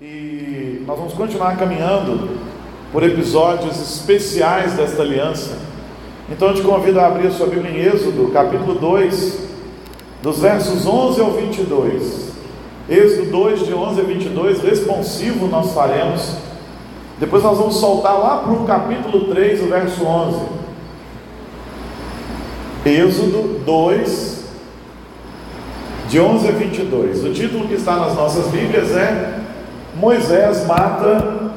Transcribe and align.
E 0.00 0.84
nós 0.86 0.96
vamos 0.96 1.12
continuar 1.12 1.56
caminhando 1.56 2.38
por 2.92 3.02
episódios 3.02 3.80
especiais 3.80 4.74
desta 4.74 5.02
aliança. 5.02 5.58
Então 6.30 6.50
eu 6.50 6.54
te 6.54 6.62
convido 6.62 7.00
a 7.00 7.08
abrir 7.08 7.26
a 7.26 7.32
sua 7.32 7.48
Bíblia 7.48 7.72
em 7.72 7.84
Êxodo, 7.84 8.30
capítulo 8.32 8.76
2, 8.76 9.48
dos 10.22 10.38
versos 10.38 10.86
11 10.86 11.20
ao 11.20 11.32
22. 11.32 12.28
Êxodo 12.88 13.28
2, 13.28 13.66
de 13.66 13.74
11 13.74 14.00
a 14.00 14.04
22, 14.04 14.62
responsivo 14.62 15.48
nós 15.48 15.72
faremos. 15.72 16.36
Depois 17.18 17.42
nós 17.42 17.58
vamos 17.58 17.74
soltar 17.78 18.20
lá 18.20 18.36
para 18.36 18.52
o 18.52 18.64
capítulo 18.64 19.34
3, 19.34 19.64
o 19.64 19.66
verso 19.66 20.04
11. 20.04 20.40
Êxodo 22.86 23.64
2, 23.66 24.44
de 26.08 26.20
11 26.20 26.48
a 26.48 26.52
22. 26.52 27.24
O 27.24 27.32
título 27.32 27.66
que 27.66 27.74
está 27.74 27.96
nas 27.96 28.14
nossas 28.14 28.46
Bíblias 28.46 28.92
é 28.92 29.37
Moisés 29.98 30.66
mata 30.66 31.50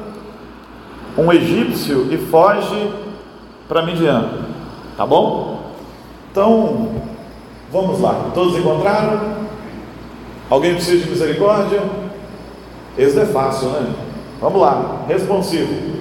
um 1.16 1.32
egípcio 1.32 2.12
e 2.12 2.16
foge 2.16 2.92
para 3.68 3.86
Midian. 3.86 4.46
Tá 4.96 5.06
bom? 5.06 5.72
Então, 6.30 6.90
vamos 7.70 8.00
lá. 8.00 8.30
Todos 8.34 8.58
encontraram? 8.58 9.42
Alguém 10.50 10.74
precisa 10.74 11.04
de 11.04 11.10
misericórdia? 11.10 11.82
Esse 12.98 13.20
é 13.20 13.26
fácil, 13.26 13.68
né? 13.68 13.94
Vamos 14.40 14.60
lá. 14.60 15.02
Responsivo. 15.06 16.00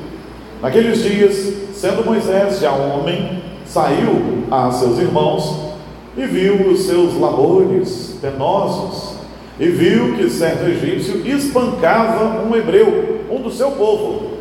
Naqueles 0.62 1.04
dias, 1.04 1.54
sendo 1.74 2.06
Moisés 2.06 2.60
já 2.60 2.72
homem, 2.72 3.44
saiu 3.66 4.46
a 4.52 4.72
seus 4.72 5.00
irmãos 5.00 5.72
e 6.18 6.26
viu 6.26 6.68
os 6.70 6.82
seus 6.82 7.18
labores 7.20 8.18
penosos, 8.22 9.16
e 9.60 9.68
viu 9.68 10.16
que 10.16 10.30
certo 10.30 10.66
egípcio 10.66 11.26
espancava 11.28 12.44
um 12.44 12.56
hebreu, 12.56 13.22
um 13.30 13.42
do 13.42 13.52
seu 13.52 13.72
povo. 13.72 14.32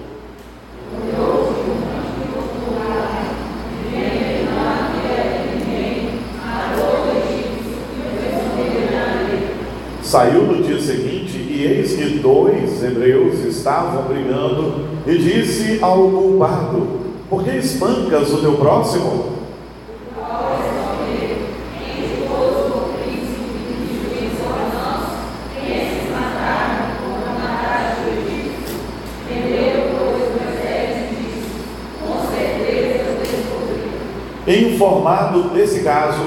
Saiu 10.02 10.42
no 10.42 10.62
dia 10.62 10.80
seguinte, 10.80 11.36
e 11.38 11.64
eis 11.64 11.92
que 11.92 12.18
dois 12.18 12.82
hebreus 12.82 13.44
estavam 13.44 14.08
brigando, 14.08 14.86
e 15.06 15.16
disse 15.16 15.78
ao 15.80 16.10
culpado: 16.10 17.00
Por 17.28 17.44
que 17.44 17.50
espancas 17.50 18.32
o 18.32 18.38
teu 18.38 18.54
próximo? 18.54 19.39
Informado 34.50 35.50
desse 35.50 35.84
caso, 35.84 36.18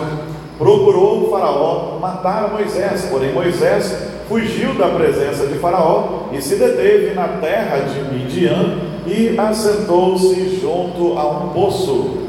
procurou 0.57 1.25
o 1.25 1.29
Faraó 1.29 1.99
matar 1.99 2.53
Moisés, 2.53 3.07
porém 3.11 3.33
Moisés 3.33 4.13
fugiu 4.29 4.75
da 4.75 4.87
presença 4.87 5.45
de 5.45 5.55
Faraó 5.59 6.29
e 6.31 6.41
se 6.41 6.55
deteve 6.55 7.13
na 7.13 7.27
terra 7.27 7.79
de 7.79 7.99
Midian 8.13 8.77
e 9.05 9.37
assentou-se 9.37 10.57
junto 10.61 11.19
a 11.19 11.27
um 11.27 11.49
poço. 11.49 12.22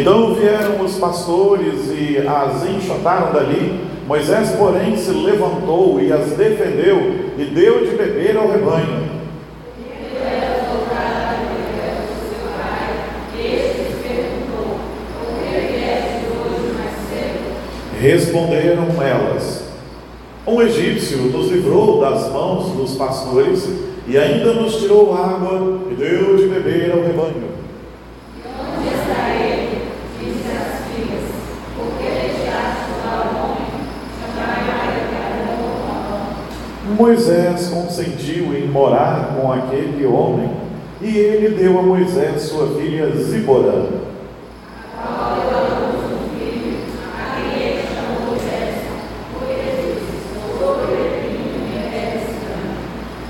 Então 0.00 0.32
vieram 0.32 0.82
os 0.82 0.96
pastores 0.96 1.90
e 1.90 2.16
as 2.26 2.66
enxotaram 2.66 3.34
dali. 3.34 3.78
Moisés, 4.08 4.52
porém, 4.52 4.96
se 4.96 5.10
levantou 5.10 6.00
e 6.00 6.10
as 6.10 6.32
defendeu 6.32 6.96
e 7.36 7.44
deu 7.44 7.84
de 7.84 7.96
beber 7.96 8.34
ao 8.34 8.50
rebanho. 8.50 9.10
Responderam 18.00 18.86
elas: 19.02 19.64
Um 20.46 20.62
egípcio 20.62 21.18
nos 21.24 21.50
livrou 21.50 22.00
das 22.00 22.32
mãos 22.32 22.70
dos 22.74 22.94
pastores 22.96 23.68
e 24.08 24.16
ainda 24.16 24.54
nos 24.54 24.76
tirou 24.76 25.14
água 25.14 25.78
e 25.90 25.94
deu 25.94 26.38
de 26.38 26.46
beber 26.46 26.90
ao 26.90 27.02
rebanho. 27.02 27.69
Moisés 37.00 37.70
consentiu 37.70 38.54
em 38.54 38.68
morar 38.68 39.34
com 39.34 39.50
aquele 39.50 40.04
homem, 40.04 40.50
e 41.00 41.16
ele 41.16 41.56
deu 41.56 41.78
a 41.78 41.82
Moisés 41.82 42.42
sua 42.42 42.66
filha 42.78 43.10
Zíbora. 43.16 43.86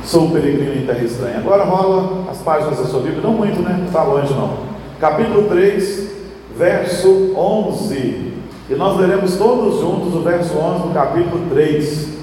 Sou 0.02 0.30
peregrino 0.30 0.74
em 0.74 0.84
terra 0.84 1.04
estranha. 1.04 1.38
Agora 1.38 1.62
rola 1.62 2.28
as 2.28 2.38
páginas 2.38 2.76
da 2.76 2.86
sua 2.86 2.98
Bíblia, 2.98 3.22
não 3.22 3.34
muito, 3.34 3.62
né? 3.62 3.84
Está 3.86 4.02
longe 4.02 4.34
não. 4.34 4.64
Capítulo 4.98 5.48
3, 5.48 6.10
verso 6.58 7.32
11. 7.36 8.32
E 8.68 8.74
nós 8.74 8.98
leremos 8.98 9.36
todos 9.36 9.78
juntos 9.78 10.12
o 10.12 10.22
verso 10.22 10.58
11 10.58 10.88
do 10.88 10.92
capítulo 10.92 11.48
3. 11.50 12.19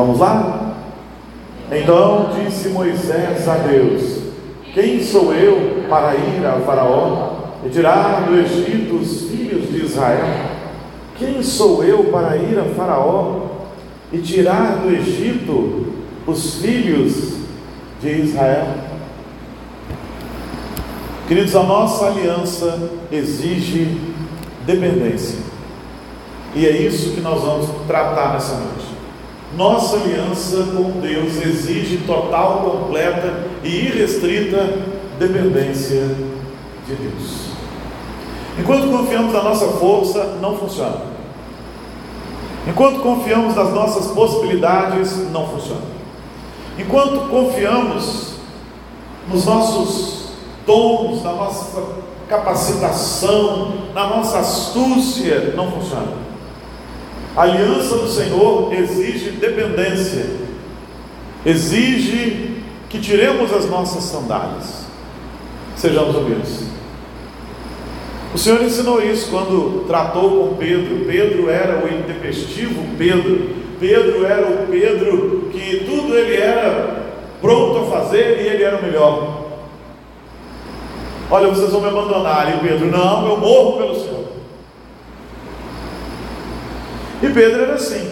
Vamos 0.00 0.18
lá? 0.18 0.76
Então 1.70 2.30
disse 2.34 2.70
Moisés 2.70 3.46
a 3.46 3.56
Deus: 3.56 4.22
Quem 4.72 5.02
sou 5.02 5.34
eu 5.34 5.84
para 5.90 6.14
ir 6.14 6.46
a 6.46 6.54
Faraó 6.64 7.34
e 7.66 7.68
tirar 7.68 8.22
do 8.22 8.34
Egito 8.34 8.94
os 8.94 9.28
filhos 9.28 9.68
de 9.68 9.84
Israel? 9.84 10.24
Quem 11.18 11.42
sou 11.42 11.84
eu 11.84 12.04
para 12.04 12.34
ir 12.38 12.58
a 12.58 12.64
Faraó 12.74 13.42
e 14.10 14.16
tirar 14.20 14.78
do 14.78 14.90
Egito 14.90 15.92
os 16.26 16.54
filhos 16.54 17.34
de 18.00 18.22
Israel? 18.22 18.68
Queridos, 21.28 21.54
a 21.54 21.62
nossa 21.62 22.06
aliança 22.06 22.90
exige 23.12 24.00
dependência. 24.64 25.40
E 26.54 26.66
é 26.66 26.70
isso 26.70 27.10
que 27.10 27.20
nós 27.20 27.42
vamos 27.42 27.68
tratar 27.86 28.32
nessa 28.32 28.54
noite. 28.54 28.89
Nossa 29.56 29.96
aliança 29.96 30.56
com 30.74 31.00
Deus 31.00 31.36
exige 31.42 31.98
total, 32.06 32.58
completa 32.60 33.46
e 33.64 33.86
irrestrita 33.86 34.78
dependência 35.18 36.06
de 36.86 36.94
Deus. 36.94 37.50
Enquanto 38.58 38.90
confiamos 38.90 39.32
na 39.32 39.42
nossa 39.42 39.66
força, 39.78 40.36
não 40.40 40.56
funciona. 40.56 41.02
Enquanto 42.68 43.00
confiamos 43.00 43.54
nas 43.56 43.72
nossas 43.72 44.12
possibilidades, 44.12 45.30
não 45.30 45.48
funciona. 45.48 45.82
Enquanto 46.78 47.28
confiamos 47.28 48.34
nos 49.28 49.44
nossos 49.44 50.30
dons, 50.66 51.22
na 51.24 51.32
nossa 51.32 51.82
capacitação, 52.28 53.72
na 53.92 54.06
nossa 54.06 54.38
astúcia, 54.38 55.52
não 55.56 55.70
funciona. 55.72 56.29
A 57.36 57.42
aliança 57.42 57.96
do 57.96 58.08
Senhor 58.08 58.72
exige 58.74 59.30
dependência, 59.32 60.26
exige 61.46 62.62
que 62.88 62.98
tiremos 62.98 63.52
as 63.52 63.68
nossas 63.70 64.04
sandálias. 64.04 64.86
Sejamos 65.76 66.16
humildes. 66.16 66.64
O 68.34 68.38
Senhor 68.38 68.62
ensinou 68.62 69.02
isso 69.02 69.30
quando 69.30 69.84
tratou 69.86 70.48
com 70.48 70.56
Pedro. 70.56 71.04
Pedro 71.06 71.48
era 71.48 71.84
o 71.84 71.88
intempestivo 71.88 72.84
Pedro. 72.98 73.48
Pedro 73.80 74.26
era 74.26 74.46
o 74.46 74.66
Pedro 74.68 75.48
que 75.52 75.84
tudo 75.84 76.16
ele 76.16 76.36
era 76.36 77.00
pronto 77.40 77.78
a 77.78 77.96
fazer 77.98 78.40
e 78.40 78.48
ele 78.48 78.62
era 78.62 78.76
o 78.76 78.82
melhor. 78.82 79.46
Olha, 81.30 81.48
vocês 81.48 81.70
vão 81.70 81.80
me 81.80 81.88
abandonar. 81.88 82.54
E 82.54 82.68
Pedro, 82.68 82.86
não, 82.86 83.28
eu 83.28 83.36
morro 83.36 83.78
pelo 83.78 83.94
Senhor. 83.94 84.19
E 87.22 87.28
Pedro 87.28 87.62
era 87.62 87.74
assim. 87.74 88.10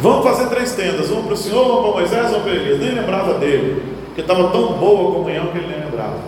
Vamos 0.00 0.24
fazer 0.24 0.48
três 0.48 0.72
tendas, 0.72 1.08
vamos 1.08 1.26
para 1.26 1.34
o 1.34 1.36
Senhor, 1.36 1.66
vamos 1.66 1.82
para 1.82 2.00
Moisés, 2.00 2.30
vamos 2.30 2.42
para 2.42 2.52
Elias. 2.52 2.80
Nem 2.80 2.94
lembrava 2.94 3.38
dele, 3.38 3.82
porque 4.06 4.22
estava 4.22 4.48
tão 4.48 4.74
boa 4.74 5.10
a 5.10 5.14
comunhão 5.14 5.46
que 5.48 5.58
ele 5.58 5.66
nem 5.66 5.84
lembrava. 5.84 6.18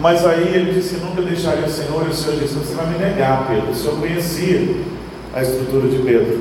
Mas 0.00 0.26
aí 0.26 0.54
ele 0.54 0.72
disse: 0.72 0.96
Nunca 0.96 1.22
deixaria 1.22 1.64
o 1.64 1.70
Senhor, 1.70 2.04
e 2.06 2.10
o 2.10 2.14
Senhor 2.14 2.38
disse: 2.40 2.54
Você 2.54 2.74
vai 2.74 2.86
me 2.86 2.98
negar, 2.98 3.46
Pedro. 3.48 3.70
O 3.70 3.74
Senhor 3.74 3.98
conhecia 3.98 4.74
a 5.32 5.42
estrutura 5.42 5.88
de 5.88 5.98
Pedro. 5.98 6.40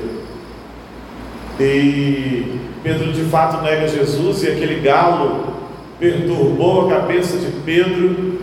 E 1.59 2.59
Pedro 2.81 3.13
de 3.13 3.23
fato 3.25 3.61
nega 3.61 3.87
Jesus, 3.87 4.43
e 4.43 4.47
aquele 4.47 4.81
galo 4.81 5.53
perturbou 5.99 6.87
a 6.87 6.95
cabeça 6.95 7.37
de 7.37 7.51
Pedro, 7.63 8.39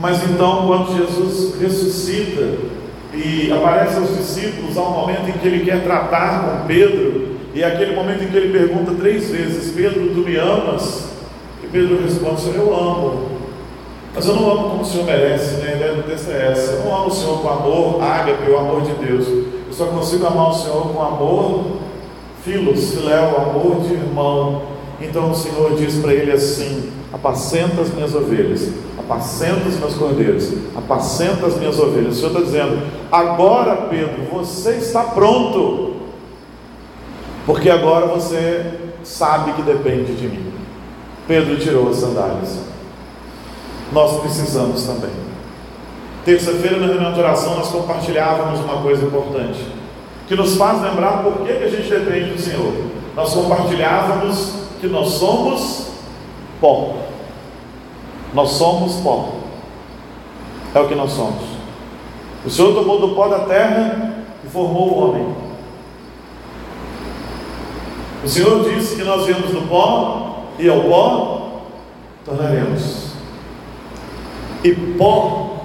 mas 0.00 0.22
então, 0.28 0.66
quando 0.66 0.96
Jesus 0.96 1.60
ressuscita 1.60 2.77
e 3.14 3.50
aparece 3.50 3.96
aos 3.96 4.16
discípulos, 4.16 4.76
há 4.76 4.82
um 4.82 4.90
momento 4.90 5.28
em 5.28 5.32
que 5.32 5.46
ele 5.46 5.64
quer 5.64 5.82
tratar 5.82 6.44
com 6.44 6.66
Pedro, 6.66 7.28
e 7.54 7.62
é 7.62 7.66
aquele 7.66 7.94
momento 7.94 8.22
em 8.22 8.28
que 8.28 8.36
ele 8.36 8.56
pergunta 8.56 8.92
três 8.92 9.30
vezes: 9.30 9.72
Pedro, 9.74 10.08
tu 10.14 10.20
me 10.20 10.36
amas? 10.36 11.08
E 11.62 11.66
Pedro 11.66 12.02
responde: 12.02 12.40
Senhor, 12.40 12.56
eu 12.56 12.74
amo. 12.74 13.28
Mas 14.14 14.26
eu 14.26 14.34
não 14.34 14.50
amo 14.50 14.70
como 14.70 14.82
o 14.82 14.84
Senhor 14.84 15.04
merece, 15.04 15.56
né? 15.56 15.72
A 15.72 15.76
ideia 15.76 15.94
do 15.94 16.02
texto 16.02 16.30
é 16.30 16.52
essa. 16.52 16.72
Eu 16.72 16.84
não 16.84 16.96
amo 16.96 17.06
o 17.06 17.10
Senhor 17.10 17.40
com 17.40 17.48
amor 17.48 18.02
ágape, 18.02 18.50
o 18.50 18.58
amor 18.58 18.82
de 18.82 18.92
Deus. 18.94 19.26
Eu 19.28 19.72
só 19.72 19.86
consigo 19.86 20.26
amar 20.26 20.50
o 20.50 20.54
Senhor 20.54 20.92
com 20.92 21.02
amor 21.02 21.78
filos, 22.44 22.94
filéu, 22.94 23.36
amor 23.36 23.80
de 23.80 23.94
irmão. 23.94 24.62
Então 25.00 25.30
o 25.30 25.34
Senhor 25.34 25.76
diz 25.76 25.96
para 25.96 26.12
ele 26.12 26.32
assim: 26.32 26.90
apacenta 27.12 27.80
as 27.80 27.92
minhas 27.92 28.14
ovelhas, 28.14 28.70
apacenta 29.08 29.66
os 29.66 29.76
meus 29.78 29.94
cordeiros, 29.94 30.52
apacenta 30.76 31.46
as 31.46 31.56
minhas 31.56 31.78
ovelhas. 31.78 32.16
O 32.16 32.20
Senhor 32.20 32.28
está 32.28 32.40
dizendo: 32.40 32.86
agora, 33.10 33.74
Pedro, 33.88 34.22
você 34.30 34.72
está 34.72 35.02
pronto, 35.02 35.94
porque 37.46 37.70
agora 37.70 38.06
você 38.06 38.74
sabe 39.02 39.54
que 39.54 39.62
depende 39.62 40.14
de 40.14 40.28
mim. 40.28 40.52
Pedro 41.26 41.58
tirou 41.58 41.88
as 41.88 41.96
sandálias. 41.96 42.58
Nós 43.92 44.20
precisamos 44.20 44.84
também. 44.84 45.10
Terça-feira, 46.24 46.76
na 46.76 46.88
reunião 46.88 47.12
de 47.14 47.20
oração, 47.20 47.56
nós 47.56 47.68
compartilhávamos 47.68 48.60
uma 48.60 48.82
coisa 48.82 49.06
importante, 49.06 49.66
que 50.26 50.36
nos 50.36 50.56
faz 50.56 50.82
lembrar 50.82 51.22
por 51.22 51.46
que, 51.46 51.52
a 51.52 51.70
gente 51.70 51.88
depende 51.88 52.32
do 52.32 52.38
Senhor. 52.38 52.70
Nós 53.16 53.32
compartilhávamos 53.32 54.52
que 54.78 54.86
nós 54.86 55.08
somos 55.12 55.88
pó. 56.60 57.07
Nós 58.34 58.50
somos 58.50 58.96
pó. 58.96 59.30
É 60.74 60.80
o 60.80 60.88
que 60.88 60.94
nós 60.94 61.12
somos. 61.12 61.42
O 62.44 62.50
Senhor 62.50 62.74
tomou 62.74 63.00
do 63.00 63.14
pó 63.14 63.28
da 63.28 63.40
terra 63.40 64.24
e 64.44 64.48
formou 64.48 64.90
o 64.90 64.98
homem. 65.04 65.26
O 68.22 68.28
Senhor 68.28 68.68
disse 68.68 68.96
que 68.96 69.04
nós 69.04 69.26
viemos 69.26 69.50
do 69.50 69.68
pó 69.68 70.44
e 70.58 70.68
ao 70.68 70.80
pó 70.82 71.62
tornaremos. 72.24 73.12
E 74.62 74.72
pó 74.72 75.56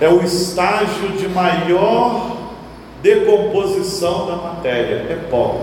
é 0.00 0.08
o 0.08 0.22
estágio 0.22 1.10
de 1.18 1.28
maior 1.28 2.36
decomposição 3.02 4.26
da 4.26 4.36
matéria, 4.36 5.06
é 5.10 5.26
pó. 5.30 5.56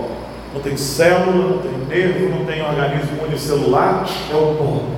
Não 0.54 0.60
tem 0.62 0.76
célula, 0.76 1.50
não 1.50 1.58
tem 1.58 1.72
nervo, 1.72 2.36
não 2.36 2.46
tem 2.46 2.62
organismo 2.62 3.24
unicelular, 3.26 4.08
é 4.30 4.34
o 4.34 4.54
pó. 4.54 4.95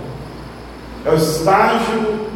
É 1.04 1.10
o 1.10 1.14
estágio 1.14 2.28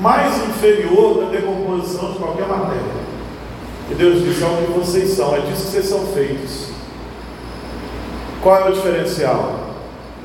mais 0.00 0.36
inferior 0.48 1.24
da 1.24 1.30
decomposição 1.30 2.12
de 2.12 2.18
qualquer 2.18 2.46
matéria. 2.46 3.02
E 3.90 3.94
Deus 3.94 4.22
disse: 4.22 4.42
é 4.42 4.46
o 4.46 4.56
que 4.66 4.78
vocês 4.78 5.10
são, 5.10 5.34
é 5.34 5.40
disso 5.40 5.66
que 5.66 5.70
vocês 5.70 5.86
são 5.86 6.06
feitos. 6.08 6.68
Qual 8.42 8.56
é 8.56 8.70
o 8.70 8.72
diferencial? 8.72 9.74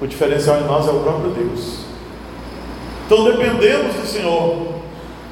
O 0.01 0.07
diferencial 0.07 0.59
em 0.59 0.63
nós 0.63 0.87
é 0.87 0.91
o 0.91 0.99
próprio 0.99 1.31
Deus. 1.31 1.79
Então 3.05 3.23
dependemos 3.25 3.95
do 3.95 4.07
Senhor. 4.07 4.75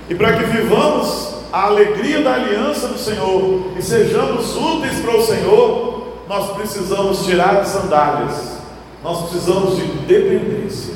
E 0.09 0.15
para 0.15 0.33
que 0.33 0.43
vivamos 0.45 1.35
a 1.51 1.65
alegria 1.65 2.21
da 2.21 2.33
aliança 2.35 2.87
do 2.87 2.97
Senhor 2.97 3.71
e 3.77 3.81
sejamos 3.81 4.55
úteis 4.55 4.99
para 4.99 5.17
o 5.17 5.21
Senhor, 5.21 6.07
nós 6.27 6.51
precisamos 6.51 7.25
tirar 7.25 7.57
as 7.57 7.69
sandálias. 7.69 8.57
Nós 9.03 9.29
precisamos 9.29 9.77
de 9.77 9.83
dependência. 9.83 10.93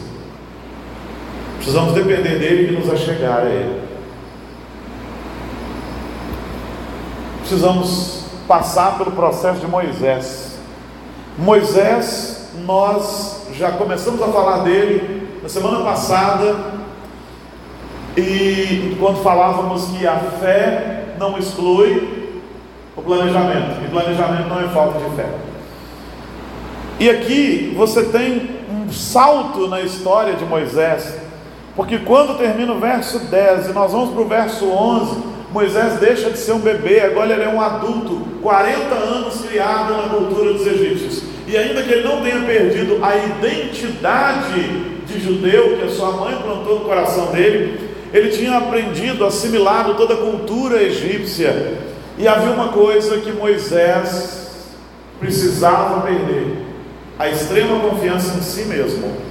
Precisamos 1.59 1.93
depender 1.93 2.39
dele 2.39 2.73
e 2.73 2.79
nos 2.79 2.89
achegar 2.89 3.41
a 3.41 3.45
ele. 3.45 3.81
Precisamos 7.41 8.23
passar 8.47 8.97
pelo 8.97 9.11
processo 9.11 9.59
de 9.59 9.67
Moisés. 9.67 10.57
Moisés, 11.37 12.49
nós 12.65 13.41
já 13.53 13.71
começamos 13.73 14.21
a 14.21 14.27
falar 14.27 14.63
dele 14.63 15.27
na 15.43 15.49
semana 15.49 15.83
passada, 15.83 16.79
e 18.15 18.95
quando 18.99 19.21
falávamos 19.21 19.85
que 19.87 20.07
a 20.07 20.15
fé 20.15 21.15
não 21.17 21.37
exclui 21.37 22.41
o 22.95 23.01
planejamento, 23.01 23.83
e 23.83 23.89
planejamento 23.89 24.47
não 24.47 24.59
é 24.61 24.67
falta 24.69 24.99
de 24.99 25.15
fé. 25.15 25.29
E 26.99 27.09
aqui 27.09 27.73
você 27.77 28.05
tem 28.05 28.49
um 28.69 28.91
salto 28.91 29.67
na 29.67 29.81
história 29.81 30.33
de 30.33 30.45
Moisés, 30.45 31.17
porque 31.79 31.99
quando 31.99 32.37
termina 32.37 32.73
o 32.73 32.79
verso 32.81 33.19
10 33.19 33.69
e 33.69 33.71
nós 33.71 33.93
vamos 33.93 34.09
para 34.09 34.21
o 34.21 34.27
verso 34.27 34.65
11, 34.65 35.23
Moisés 35.49 35.93
deixa 35.93 36.29
de 36.29 36.37
ser 36.37 36.51
um 36.51 36.59
bebê, 36.59 36.99
agora 36.99 37.31
ele 37.31 37.43
é 37.43 37.47
um 37.47 37.61
adulto, 37.61 38.19
40 38.41 38.93
anos 38.95 39.45
criado 39.45 39.93
na 39.93 40.09
cultura 40.09 40.51
dos 40.51 40.67
egípcios. 40.67 41.23
E 41.47 41.55
ainda 41.55 41.81
que 41.81 41.89
ele 41.89 42.05
não 42.05 42.21
tenha 42.21 42.41
perdido 42.41 42.99
a 43.01 43.15
identidade 43.15 44.61
de 45.05 45.21
judeu 45.21 45.77
que 45.77 45.85
a 45.85 45.89
sua 45.89 46.11
mãe 46.11 46.35
plantou 46.43 46.79
no 46.79 46.85
coração 46.85 47.27
dele, 47.27 47.79
ele 48.13 48.27
tinha 48.27 48.57
aprendido, 48.57 49.25
assimilado 49.25 49.93
toda 49.93 50.15
a 50.15 50.17
cultura 50.17 50.83
egípcia. 50.83 51.77
E 52.17 52.27
havia 52.27 52.51
uma 52.51 52.73
coisa 52.73 53.19
que 53.19 53.31
Moisés 53.31 54.49
precisava 55.17 56.01
perder: 56.01 56.57
a 57.17 57.29
extrema 57.29 57.79
confiança 57.79 58.37
em 58.37 58.41
si 58.41 58.63
mesmo. 58.63 59.28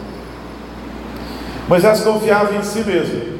Moisés 1.69 2.00
confiava 2.00 2.55
em 2.55 2.62
si 2.62 2.81
mesmo. 2.81 3.38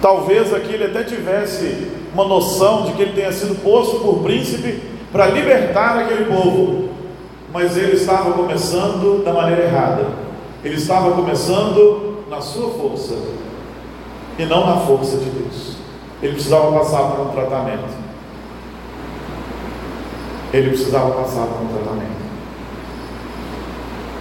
Talvez 0.00 0.54
aqui 0.54 0.74
ele 0.74 0.84
até 0.84 1.02
tivesse 1.02 1.90
uma 2.14 2.24
noção 2.24 2.84
de 2.84 2.92
que 2.92 3.02
ele 3.02 3.14
tenha 3.14 3.32
sido 3.32 3.60
posto 3.62 3.98
por 3.98 4.22
príncipe 4.22 4.80
para 5.10 5.26
libertar 5.26 5.98
aquele 5.98 6.26
povo, 6.26 6.90
mas 7.52 7.76
ele 7.76 7.96
estava 7.96 8.32
começando 8.32 9.24
da 9.24 9.32
maneira 9.32 9.64
errada. 9.64 10.06
Ele 10.64 10.76
estava 10.76 11.10
começando 11.12 12.24
na 12.30 12.40
sua 12.40 12.70
força 12.70 13.14
e 14.38 14.44
não 14.44 14.66
na 14.66 14.76
força 14.82 15.16
de 15.16 15.30
Deus. 15.30 15.78
Ele 16.22 16.34
precisava 16.34 16.78
passar 16.78 17.02
por 17.10 17.26
um 17.26 17.30
tratamento. 17.30 18.08
Ele 20.52 20.68
precisava 20.70 21.10
passar 21.10 21.46
por 21.46 21.62
um 21.62 21.68
tratamento. 21.68 22.27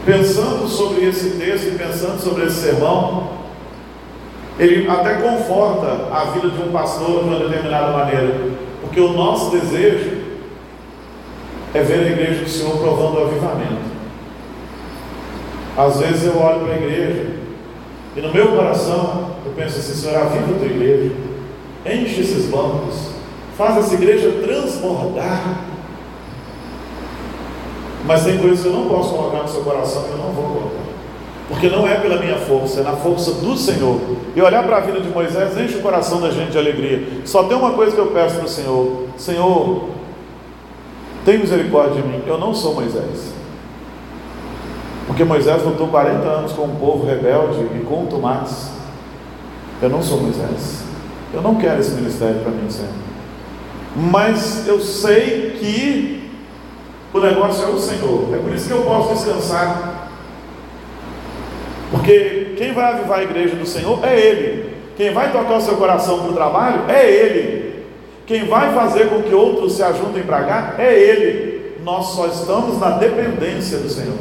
Pensando 0.08 0.70
sobre 0.70 1.06
esse 1.06 1.32
texto 1.32 1.68
e 1.68 1.78
pensando 1.78 2.18
sobre 2.18 2.46
esse 2.46 2.62
sermão, 2.62 3.28
ele 4.58 4.90
até 4.90 5.16
conforta 5.16 6.08
a 6.10 6.32
vida 6.32 6.50
de 6.50 6.62
um 6.62 6.72
pastor 6.72 7.26
de 7.26 7.30
uma 7.30 7.40
determinada 7.40 7.92
maneira, 7.92 8.52
porque 8.80 9.02
o 9.02 9.12
nosso 9.12 9.52
desejo 9.52 10.18
é 11.74 11.82
ver 11.82 12.06
a 12.06 12.12
igreja 12.14 12.46
do 12.46 12.50
Senhor 12.50 12.78
provando 12.78 13.18
o 13.18 13.24
avivamento. 13.26 13.98
Às 15.78 16.00
vezes 16.00 16.26
eu 16.26 16.40
olho 16.40 16.62
para 16.62 16.76
a 16.76 16.78
igreja 16.78 17.26
e 18.16 18.22
no 18.22 18.34
meu 18.34 18.56
coração 18.56 19.36
eu 19.46 19.52
penso 19.58 19.78
assim, 19.78 19.94
Senhor, 19.94 20.22
aviva 20.22 20.56
a 20.56 20.58
tua 20.58 20.68
igreja, 20.68 21.12
enche 21.86 22.22
esses 22.22 22.46
bancos, 22.46 23.10
faz 23.58 23.76
essa 23.76 23.96
igreja 23.96 24.40
transbordar. 24.42 25.66
Mas 28.08 28.24
tem 28.24 28.38
coisas 28.38 28.62
que 28.62 28.68
eu 28.68 28.74
não 28.74 28.88
posso 28.88 29.14
colocar 29.14 29.44
no 29.44 29.50
seu 29.50 29.62
coração 29.62 30.04
que 30.04 30.12
eu 30.12 30.18
não 30.18 30.32
vou 30.32 30.46
colocar. 30.46 30.88
Porque 31.50 31.70
não 31.70 31.88
é 31.88 31.96
pela 31.96 32.18
minha 32.18 32.38
força, 32.38 32.80
é 32.80 32.84
na 32.84 32.94
força 32.94 33.32
do 33.34 33.56
Senhor. 33.58 34.00
E 34.36 34.42
olhar 34.42 34.64
para 34.64 34.78
a 34.78 34.80
vida 34.80 35.02
de 35.02 35.10
Moisés 35.10 35.58
enche 35.58 35.76
o 35.76 35.82
coração 35.82 36.22
da 36.22 36.30
gente 36.30 36.52
de 36.52 36.58
alegria. 36.58 37.22
Só 37.26 37.44
tem 37.44 37.58
uma 37.58 37.72
coisa 37.72 37.94
que 37.94 38.00
eu 38.00 38.08
peço 38.08 38.36
para 38.36 38.46
o 38.46 38.50
Senhor: 38.50 39.04
Senhor, 39.18 39.90
tem 41.26 41.38
misericórdia 41.38 42.02
de 42.02 42.08
mim, 42.08 42.22
eu 42.26 42.38
não 42.38 42.54
sou 42.54 42.74
Moisés. 42.74 43.34
Porque 45.06 45.24
Moisés 45.24 45.64
lutou 45.64 45.88
40 45.88 46.26
anos 46.28 46.52
com 46.52 46.64
um 46.64 46.76
povo 46.76 47.06
rebelde 47.06 47.60
e 47.76 47.80
com 47.86 48.06
tomates. 48.06 48.72
Eu 49.82 49.90
não 49.90 50.02
sou 50.02 50.22
Moisés. 50.22 50.84
Eu 51.34 51.42
não 51.42 51.56
quero 51.56 51.80
esse 51.80 51.92
ministério 51.92 52.42
para 52.42 52.52
mim, 52.52 52.70
Senhor. 52.70 52.92
Mas 53.96 54.68
eu 54.68 54.80
sei 54.80 55.58
que 55.60 56.17
o 57.14 57.20
negócio 57.20 57.66
é 57.66 57.70
o 57.70 57.80
Senhor. 57.80 58.36
É 58.36 58.38
por 58.38 58.54
isso 58.54 58.68
que 58.68 58.74
eu 58.74 58.84
posso 58.84 59.14
descansar. 59.14 60.10
Porque 61.92 62.56
quem 62.58 62.74
vai 62.74 62.94
avivar 62.94 63.20
a 63.20 63.24
igreja 63.24 63.56
do 63.56 63.66
Senhor 63.66 64.00
é 64.04 64.20
Ele. 64.20 64.78
Quem 64.98 65.14
vai 65.14 65.32
tocar 65.32 65.58
o 65.58 65.62
seu 65.62 65.76
coração 65.76 66.20
para 66.20 66.32
o 66.32 66.34
trabalho 66.34 66.82
é 66.90 67.10
Ele. 67.10 67.86
Quem 68.26 68.46
vai 68.46 68.74
fazer 68.74 69.08
com 69.08 69.22
que 69.22 69.34
outros 69.34 69.74
se 69.74 69.84
ajuntem 69.84 70.24
para 70.24 70.44
cá 70.44 70.76
é 70.78 70.94
Ele. 70.94 71.78
Nós 71.84 72.08
só 72.08 72.28
estamos 72.28 72.80
na 72.80 72.92
dependência 72.92 73.78
do 73.78 73.90
Senhor. 73.90 74.18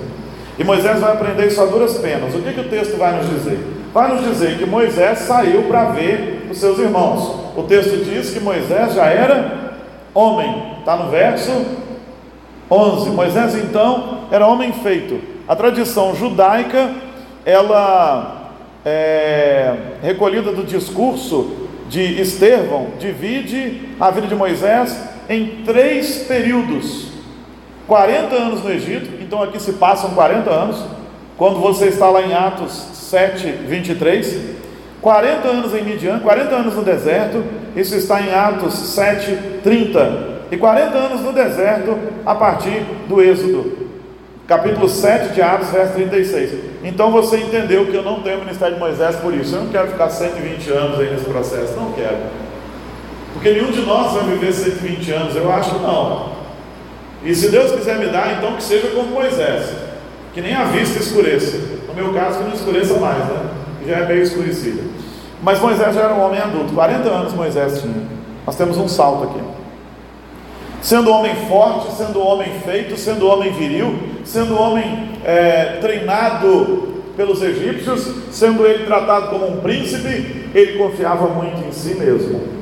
E 0.58 0.62
Moisés 0.62 1.00
vai 1.00 1.12
aprender 1.12 1.46
isso 1.46 1.60
a 1.60 1.66
duras 1.66 1.98
penas. 1.98 2.34
O 2.34 2.40
que, 2.40 2.52
que 2.52 2.60
o 2.60 2.68
texto 2.68 2.96
vai 2.96 3.16
nos 3.16 3.28
dizer? 3.28 3.58
Vai 3.92 4.14
nos 4.14 4.24
dizer 4.24 4.58
que 4.58 4.64
Moisés 4.64 5.18
saiu 5.20 5.64
para 5.64 5.86
ver 5.86 6.48
os 6.50 6.58
seus 6.58 6.78
irmãos. 6.78 7.34
O 7.56 7.62
texto 7.64 8.04
diz 8.04 8.30
que 8.30 8.40
Moisés 8.40 8.94
já 8.94 9.06
era 9.06 9.74
homem. 10.14 10.76
Está 10.78 10.96
no 10.96 11.10
verso 11.10 11.50
11. 12.70 13.10
Moisés 13.10 13.54
então 13.56 14.26
era 14.30 14.46
homem 14.46 14.72
feito, 14.72 15.20
A 15.48 15.54
tradição 15.54 16.14
judaica, 16.14 16.90
ela 17.44 18.52
é 18.84 19.74
recolhida 20.02 20.52
do 20.52 20.64
discurso 20.64 21.68
de 21.88 22.20
Estevão, 22.20 22.88
divide 22.98 23.94
a 24.00 24.10
vida 24.10 24.26
de 24.26 24.34
Moisés 24.34 25.00
em 25.28 25.62
três 25.64 26.24
períodos: 26.24 27.08
40 27.86 28.34
anos 28.34 28.64
no 28.64 28.72
Egito, 28.72 29.22
então 29.22 29.42
aqui 29.42 29.60
se 29.60 29.74
passam 29.74 30.10
40 30.10 30.50
anos, 30.50 30.84
quando 31.36 31.60
você 31.60 31.86
está 31.86 32.08
lá 32.08 32.22
em 32.22 32.34
Atos 32.34 32.72
7, 32.72 33.46
23. 33.68 34.56
40 35.00 35.46
anos 35.46 35.72
em 35.72 35.84
Midian, 35.84 36.18
40 36.18 36.52
anos 36.52 36.74
no 36.74 36.82
deserto, 36.82 37.44
isso 37.76 37.94
está 37.94 38.20
em 38.20 38.32
Atos 38.32 38.74
7, 38.74 39.60
30. 39.62 40.35
E 40.50 40.56
40 40.56 40.96
anos 40.96 41.20
no 41.22 41.32
deserto, 41.32 41.96
a 42.24 42.34
partir 42.34 42.84
do 43.08 43.20
Êxodo, 43.20 43.86
capítulo 44.46 44.88
7 44.88 45.34
de 45.34 45.42
Atos, 45.42 45.70
verso 45.70 45.94
36. 45.94 46.52
Então 46.84 47.10
você 47.10 47.38
entendeu 47.38 47.86
que 47.86 47.94
eu 47.94 48.02
não 48.02 48.22
tenho 48.22 48.40
ministério 48.40 48.74
de 48.74 48.80
Moisés 48.80 49.16
por 49.16 49.34
isso. 49.34 49.56
Eu 49.56 49.62
não 49.62 49.70
quero 49.70 49.88
ficar 49.88 50.08
120 50.08 50.70
anos 50.70 51.00
aí 51.00 51.10
nesse 51.10 51.24
processo, 51.24 51.74
não 51.76 51.92
quero. 51.92 52.16
Porque 53.32 53.50
nenhum 53.50 53.70
de 53.70 53.82
nós 53.82 54.12
vai 54.12 54.24
viver 54.24 54.52
120 54.52 55.10
anos, 55.12 55.36
eu 55.36 55.52
acho 55.52 55.78
não. 55.78 56.36
E 57.24 57.34
se 57.34 57.50
Deus 57.50 57.72
quiser 57.72 57.98
me 57.98 58.06
dar, 58.06 58.38
então 58.38 58.54
que 58.54 58.62
seja 58.62 58.88
como 58.88 59.10
Moisés, 59.10 59.72
que 60.32 60.40
nem 60.40 60.54
a 60.54 60.64
vista 60.64 61.00
escureça. 61.00 61.58
No 61.88 61.94
meu 61.94 62.12
caso, 62.14 62.38
que 62.38 62.44
não 62.44 62.54
escureça 62.54 62.94
mais, 63.00 63.18
né? 63.18 63.50
Já 63.86 63.96
é 63.98 64.06
meio 64.06 64.22
escurecida. 64.22 64.82
Mas 65.42 65.60
Moisés 65.60 65.94
já 65.94 66.02
era 66.02 66.14
um 66.14 66.24
homem 66.24 66.40
adulto, 66.40 66.72
40 66.72 67.08
anos 67.08 67.32
Moisés 67.34 67.80
tinha. 67.80 67.94
Nós 68.46 68.54
temos 68.54 68.78
um 68.78 68.88
salto 68.88 69.24
aqui. 69.24 69.40
Sendo 70.82 71.10
homem 71.10 71.34
forte, 71.48 71.92
sendo 71.92 72.20
homem 72.20 72.60
feito, 72.64 72.96
sendo 72.96 73.26
homem 73.26 73.52
viril, 73.52 73.98
sendo 74.24 74.58
homem 74.58 75.10
é, 75.24 75.78
treinado 75.80 76.94
pelos 77.16 77.42
egípcios, 77.42 78.06
sendo 78.30 78.66
ele 78.66 78.84
tratado 78.84 79.30
como 79.30 79.46
um 79.46 79.60
príncipe, 79.60 80.48
ele 80.54 80.78
confiava 80.78 81.26
muito 81.28 81.66
em 81.66 81.72
si 81.72 81.94
mesmo 81.94 82.56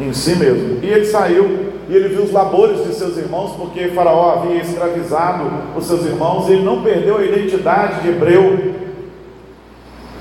em 0.00 0.12
si 0.12 0.36
mesmo. 0.36 0.78
E 0.82 0.86
ele 0.86 1.04
saiu 1.06 1.72
e 1.88 1.94
ele 1.94 2.08
viu 2.08 2.22
os 2.22 2.32
labores 2.32 2.86
de 2.86 2.94
seus 2.94 3.16
irmãos, 3.16 3.56
porque 3.56 3.88
Faraó 3.88 4.32
havia 4.32 4.60
escravizado 4.60 5.50
os 5.76 5.86
seus 5.86 6.04
irmãos, 6.04 6.48
e 6.48 6.52
ele 6.52 6.62
não 6.62 6.82
perdeu 6.82 7.16
a 7.16 7.24
identidade 7.24 8.02
de 8.02 8.08
hebreu. 8.08 8.74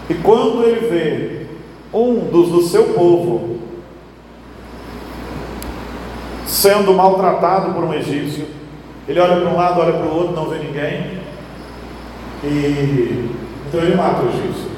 E 0.10 0.13
quando 0.16 0.63
ele 0.63 0.88
vê 0.88 1.46
um 1.94 2.20
dos 2.32 2.50
do 2.50 2.62
seu 2.62 2.86
povo 2.86 3.57
sendo 6.48 6.94
maltratado 6.94 7.74
por 7.74 7.84
um 7.84 7.94
egípcio, 7.94 8.48
ele 9.08 9.20
olha 9.20 9.38
para 9.38 9.50
um 9.50 9.56
lado, 9.56 9.82
olha 9.82 9.94
para 9.94 10.08
o 10.08 10.16
outro, 10.16 10.36
não 10.36 10.50
vê 10.50 10.58
ninguém, 10.58 11.20
e 12.44 13.30
então 13.68 13.82
ele 13.82 13.96
mata 13.96 14.24
o 14.24 14.30
egípcio. 14.30 14.77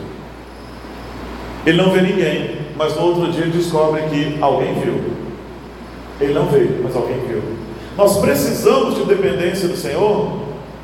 Ele 1.65 1.77
não 1.77 1.91
vê 1.91 2.01
ninguém, 2.01 2.57
mas 2.75 2.95
no 2.95 3.03
outro 3.03 3.31
dia 3.31 3.45
descobre 3.45 4.01
que 4.03 4.37
alguém 4.41 4.73
viu. 4.73 5.03
Ele 6.19 6.33
não 6.33 6.47
veio, 6.47 6.81
mas 6.83 6.95
alguém 6.95 7.19
viu. 7.27 7.41
Nós 7.95 8.17
precisamos 8.17 8.95
de 8.95 9.03
dependência 9.03 9.67
do 9.67 9.77
Senhor 9.77 10.39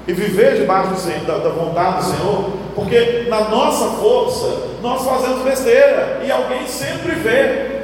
e 0.08 0.14
viver 0.14 0.56
debaixo 0.56 0.92
do 0.92 1.00
Senhor, 1.00 1.22
da, 1.22 1.38
da 1.40 1.50
vontade 1.50 1.98
do 1.98 2.16
Senhor, 2.16 2.50
porque 2.76 3.26
na 3.30 3.50
nossa 3.50 3.86
força 3.98 4.68
nós 4.82 5.04
fazemos 5.04 5.42
besteira 5.44 6.22
e 6.26 6.32
alguém 6.32 6.68
sempre 6.68 7.14
vê. 7.16 7.75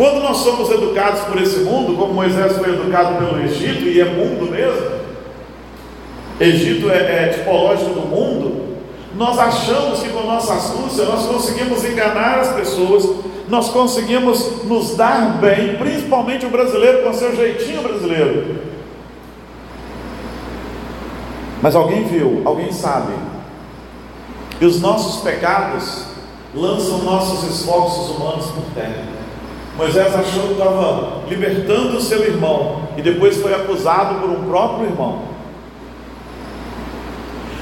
Quando 0.00 0.22
nós 0.22 0.38
somos 0.38 0.70
educados 0.70 1.20
por 1.24 1.38
esse 1.42 1.58
mundo, 1.58 1.94
como 1.94 2.14
Moisés 2.14 2.56
foi 2.56 2.70
educado 2.70 3.16
pelo 3.18 3.38
Egito, 3.44 3.82
e 3.82 4.00
é 4.00 4.04
mundo 4.06 4.50
mesmo, 4.50 4.92
Egito 6.40 6.90
é, 6.90 7.24
é 7.24 7.28
tipológico 7.28 7.90
do 7.90 8.08
mundo, 8.08 8.78
nós 9.14 9.38
achamos 9.38 10.00
que 10.00 10.08
com 10.08 10.22
nossa 10.22 10.54
astúcia 10.54 11.04
nós 11.04 11.26
conseguimos 11.26 11.84
enganar 11.84 12.38
as 12.38 12.50
pessoas, 12.54 13.10
nós 13.46 13.68
conseguimos 13.68 14.64
nos 14.64 14.96
dar 14.96 15.38
bem, 15.38 15.76
principalmente 15.76 16.46
o 16.46 16.50
brasileiro 16.50 17.02
com 17.02 17.12
seu 17.12 17.36
jeitinho 17.36 17.82
brasileiro. 17.82 18.56
Mas 21.60 21.76
alguém 21.76 22.04
viu, 22.04 22.40
alguém 22.46 22.72
sabe. 22.72 23.12
E 24.62 24.64
os 24.64 24.80
nossos 24.80 25.20
pecados 25.22 26.04
lançam 26.54 27.02
nossos 27.02 27.50
esforços 27.50 28.16
humanos 28.16 28.46
por 28.46 28.64
terra. 28.74 29.19
Moisés 29.76 30.14
achou 30.14 30.48
que 30.48 30.52
estava 30.52 31.22
libertando 31.28 31.96
o 31.96 32.00
seu 32.00 32.24
irmão 32.24 32.88
e 32.96 33.02
depois 33.02 33.36
foi 33.40 33.54
acusado 33.54 34.20
por 34.20 34.28
um 34.28 34.44
próprio 34.44 34.86
irmão. 34.88 35.22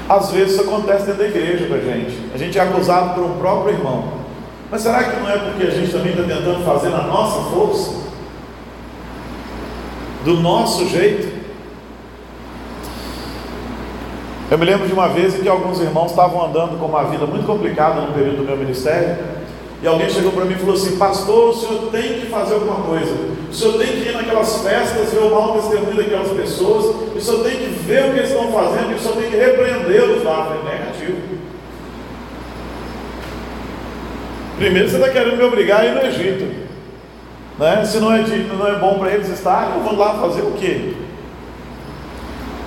Às 0.09 0.31
vezes 0.31 0.55
isso 0.55 0.63
acontece 0.63 1.05
dentro 1.05 1.23
da 1.23 1.29
igreja 1.29 1.67
com 1.67 1.75
a 1.75 1.81
gente. 1.81 2.19
A 2.35 2.39
gente 2.39 2.59
é 2.59 2.63
acusado 2.63 3.15
por 3.15 3.25
um 3.25 3.39
próprio 3.39 3.75
irmão. 3.75 4.19
Mas 4.71 4.83
será 4.83 5.05
que 5.05 5.21
não 5.21 5.29
é 5.29 5.39
porque 5.39 5.65
a 5.65 5.71
gente 5.71 5.93
também 5.93 6.13
está 6.13 6.23
tentando 6.23 6.65
fazer 6.65 6.89
na 6.89 7.03
nossa 7.03 7.51
força? 7.51 8.09
Do 10.25 10.35
nosso 10.41 10.89
jeito? 10.89 11.39
Eu 14.51 14.57
me 14.57 14.65
lembro 14.65 14.87
de 14.87 14.95
uma 14.95 15.09
vez 15.09 15.35
em 15.35 15.43
que 15.43 15.49
alguns 15.49 15.79
irmãos 15.79 16.11
estavam 16.11 16.47
andando 16.47 16.79
com 16.79 16.87
uma 16.87 17.05
vida 17.05 17.27
muito 17.27 17.47
complicada 17.47 18.01
no 18.01 18.15
período 18.15 18.39
do 18.39 18.45
meu 18.45 18.57
ministério. 18.57 19.38
E 19.83 19.87
alguém 19.87 20.11
chegou 20.11 20.33
para 20.33 20.45
mim 20.45 20.55
e 20.55 20.59
falou 20.59 20.75
assim: 20.75 20.97
Pastor, 20.97 21.51
o 21.51 21.55
senhor 21.55 21.91
tem 21.91 22.21
que 22.21 22.27
fazer 22.27 22.55
alguma 22.55 22.83
coisa. 22.83 23.15
O 23.51 23.55
senhor 23.55 23.79
tem 23.79 23.87
que 23.87 24.09
ir 24.09 24.13
naquelas 24.13 24.63
festas, 24.63 25.13
ver 25.13 25.21
o 25.21 25.31
mau 25.31 25.55
testemunho 25.55 25.97
daquelas 25.97 26.29
pessoas. 26.29 26.97
O 27.15 27.21
senhor 27.21 27.45
tem 27.45 27.57
que 27.59 27.67
ver 27.87 28.07
o 28.07 28.13
que 28.13 28.19
eles 28.19 28.31
estão 28.31 28.53
fazendo. 28.53 28.93
E 28.93 28.95
o 28.95 28.99
senhor 28.99 29.17
tem 29.17 29.31
que 29.31 29.37
repreendê-los 29.37 30.25
lá. 30.25 30.39
Eu 30.39 30.63
falei: 30.63 30.79
Negativo. 30.79 31.39
Primeiro, 34.59 34.89
você 34.89 34.97
está 34.97 35.09
querendo 35.11 35.37
me 35.37 35.45
obrigar 35.45 35.81
a 35.83 35.87
ir 35.87 35.95
no 35.95 36.03
Egito. 36.03 36.69
Né? 37.59 37.85
Se 37.85 37.99
não 37.99 38.13
é, 38.13 38.23
de, 38.23 38.39
não 38.45 38.67
é 38.67 38.77
bom 38.77 38.99
para 38.99 39.13
eles 39.13 39.29
estar, 39.29 39.73
eu 39.77 39.83
vou 39.83 39.97
lá 39.97 40.15
fazer 40.15 40.43
o 40.43 40.53
quê? 40.53 40.95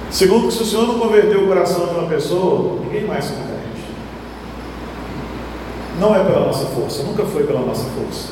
Segundo, 0.10 0.52
se 0.52 0.62
o 0.62 0.66
Senhor 0.66 0.88
não 0.88 1.00
converteu 1.00 1.44
o 1.44 1.48
coração 1.48 1.88
de 1.88 1.94
uma 1.94 2.08
pessoa, 2.08 2.82
ninguém 2.82 3.06
mais 3.06 3.30
converte. 3.30 3.61
Não 6.02 6.16
é 6.16 6.24
pela 6.24 6.48
nossa 6.48 6.66
força, 6.66 7.04
nunca 7.04 7.24
foi 7.26 7.44
pela 7.44 7.62
nossa 7.62 7.84
força. 7.84 8.30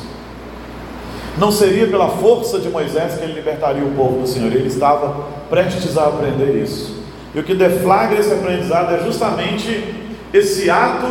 Não 1.38 1.52
seria 1.52 1.86
pela 1.86 2.08
força 2.08 2.58
de 2.58 2.68
Moisés 2.68 3.14
que 3.14 3.22
ele 3.22 3.34
libertaria 3.34 3.84
o 3.84 3.92
povo 3.92 4.22
do 4.22 4.26
Senhor, 4.26 4.52
ele 4.52 4.66
estava 4.66 5.24
prestes 5.48 5.96
a 5.96 6.08
aprender 6.08 6.60
isso. 6.60 6.96
E 7.32 7.38
o 7.38 7.44
que 7.44 7.54
deflagra 7.54 8.18
esse 8.18 8.32
aprendizado 8.32 8.92
é 8.92 9.04
justamente 9.04 9.94
esse 10.34 10.68
ato 10.68 11.06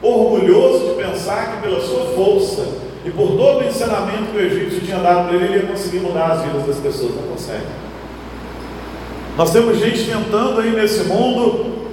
orgulhoso 0.00 0.90
de 0.90 1.02
pensar 1.02 1.56
que 1.56 1.62
pela 1.62 1.80
sua 1.80 2.04
força 2.14 2.64
e 3.04 3.10
por 3.10 3.32
todo 3.32 3.64
o 3.64 3.64
ensinamento 3.64 4.30
que 4.30 4.38
o 4.38 4.40
egípcio 4.40 4.82
tinha 4.82 4.98
dado 4.98 5.26
para 5.26 5.36
ele, 5.36 5.46
ele 5.46 5.56
ia 5.56 5.66
conseguir 5.66 5.98
mudar 5.98 6.26
as 6.26 6.42
vidas 6.42 6.66
das 6.66 6.76
pessoas. 6.76 7.16
Não 7.16 7.22
consegue. 7.24 7.66
Nós 9.36 9.50
temos 9.50 9.76
gente 9.76 10.04
tentando 10.04 10.60
aí 10.60 10.70
nesse 10.70 11.02
mundo, 11.02 11.88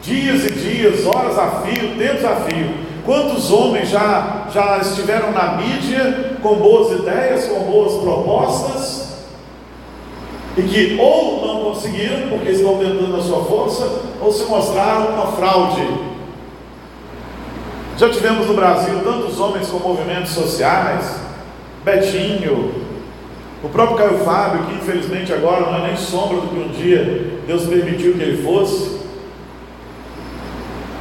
dias 0.00 0.46
e 0.46 0.50
dias, 0.50 1.04
horas 1.04 1.38
a 1.38 1.60
fio, 1.60 1.94
tempos 1.98 2.24
a 2.24 2.36
fio, 2.36 2.83
Quantos 3.04 3.50
homens 3.50 3.90
já, 3.90 4.46
já 4.52 4.78
estiveram 4.78 5.30
na 5.32 5.56
mídia 5.56 6.36
com 6.42 6.54
boas 6.54 6.98
ideias, 6.98 7.46
com 7.46 7.60
boas 7.60 8.02
propostas, 8.02 9.14
e 10.56 10.62
que 10.62 10.96
ou 10.98 11.46
não 11.46 11.64
conseguiram, 11.64 12.28
porque 12.28 12.50
estão 12.50 12.78
tentando 12.78 13.16
a 13.16 13.20
sua 13.22 13.44
força, 13.44 13.86
ou 14.20 14.32
se 14.32 14.44
mostraram 14.44 15.08
uma 15.08 15.32
fraude. 15.32 15.86
Já 17.98 18.08
tivemos 18.08 18.46
no 18.46 18.54
Brasil 18.54 19.00
tantos 19.04 19.38
homens 19.38 19.68
com 19.68 19.78
movimentos 19.78 20.32
sociais, 20.32 21.16
Betinho, 21.84 22.72
o 23.62 23.68
próprio 23.68 23.96
Caio 23.98 24.18
Fábio, 24.18 24.64
que 24.64 24.74
infelizmente 24.74 25.32
agora 25.32 25.60
não 25.60 25.76
é 25.76 25.88
nem 25.88 25.96
sombra 25.96 26.38
do 26.38 26.48
que 26.48 26.58
um 26.58 26.68
dia 26.68 27.40
Deus 27.46 27.64
permitiu 27.64 28.14
que 28.14 28.22
ele 28.22 28.42
fosse. 28.42 29.00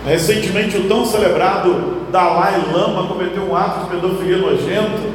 Recentemente, 0.06 0.78
o 0.78 0.88
tão 0.88 1.06
celebrado 1.06 1.93
Dalai 2.14 2.64
Lama 2.72 3.08
cometeu 3.08 3.42
um 3.42 3.56
ato 3.56 3.80
de 3.80 3.90
pedofilia 3.90 4.38
nojento, 4.38 5.12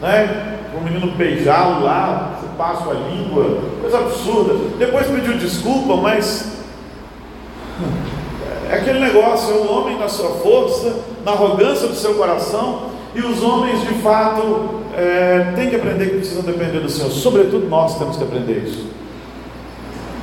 né? 0.00 0.56
O 0.76 0.82
menino 0.82 1.12
beijá-lo 1.12 1.84
lá, 1.84 2.40
passa 2.58 2.90
a 2.90 2.94
língua, 2.94 3.60
coisa 3.80 3.98
absurda. 3.98 4.54
Depois 4.76 5.06
pediu 5.06 5.38
desculpa, 5.38 5.94
mas 5.94 6.58
é 8.68 8.74
aquele 8.74 8.98
negócio, 8.98 9.54
é 9.54 9.58
o 9.58 9.72
homem 9.72 9.96
na 9.96 10.08
sua 10.08 10.30
força, 10.30 10.96
na 11.24 11.30
arrogância 11.30 11.86
do 11.86 11.94
seu 11.94 12.14
coração, 12.14 12.88
e 13.14 13.20
os 13.20 13.40
homens 13.40 13.80
de 13.82 13.94
fato 14.02 14.80
é, 14.96 15.52
têm 15.54 15.70
que 15.70 15.76
aprender 15.76 16.06
que 16.06 16.16
precisam 16.16 16.42
depender 16.42 16.80
do 16.80 16.90
Senhor, 16.90 17.12
sobretudo 17.12 17.68
nós 17.68 17.96
temos 17.96 18.16
que 18.16 18.24
aprender 18.24 18.64
isso. 18.66 18.88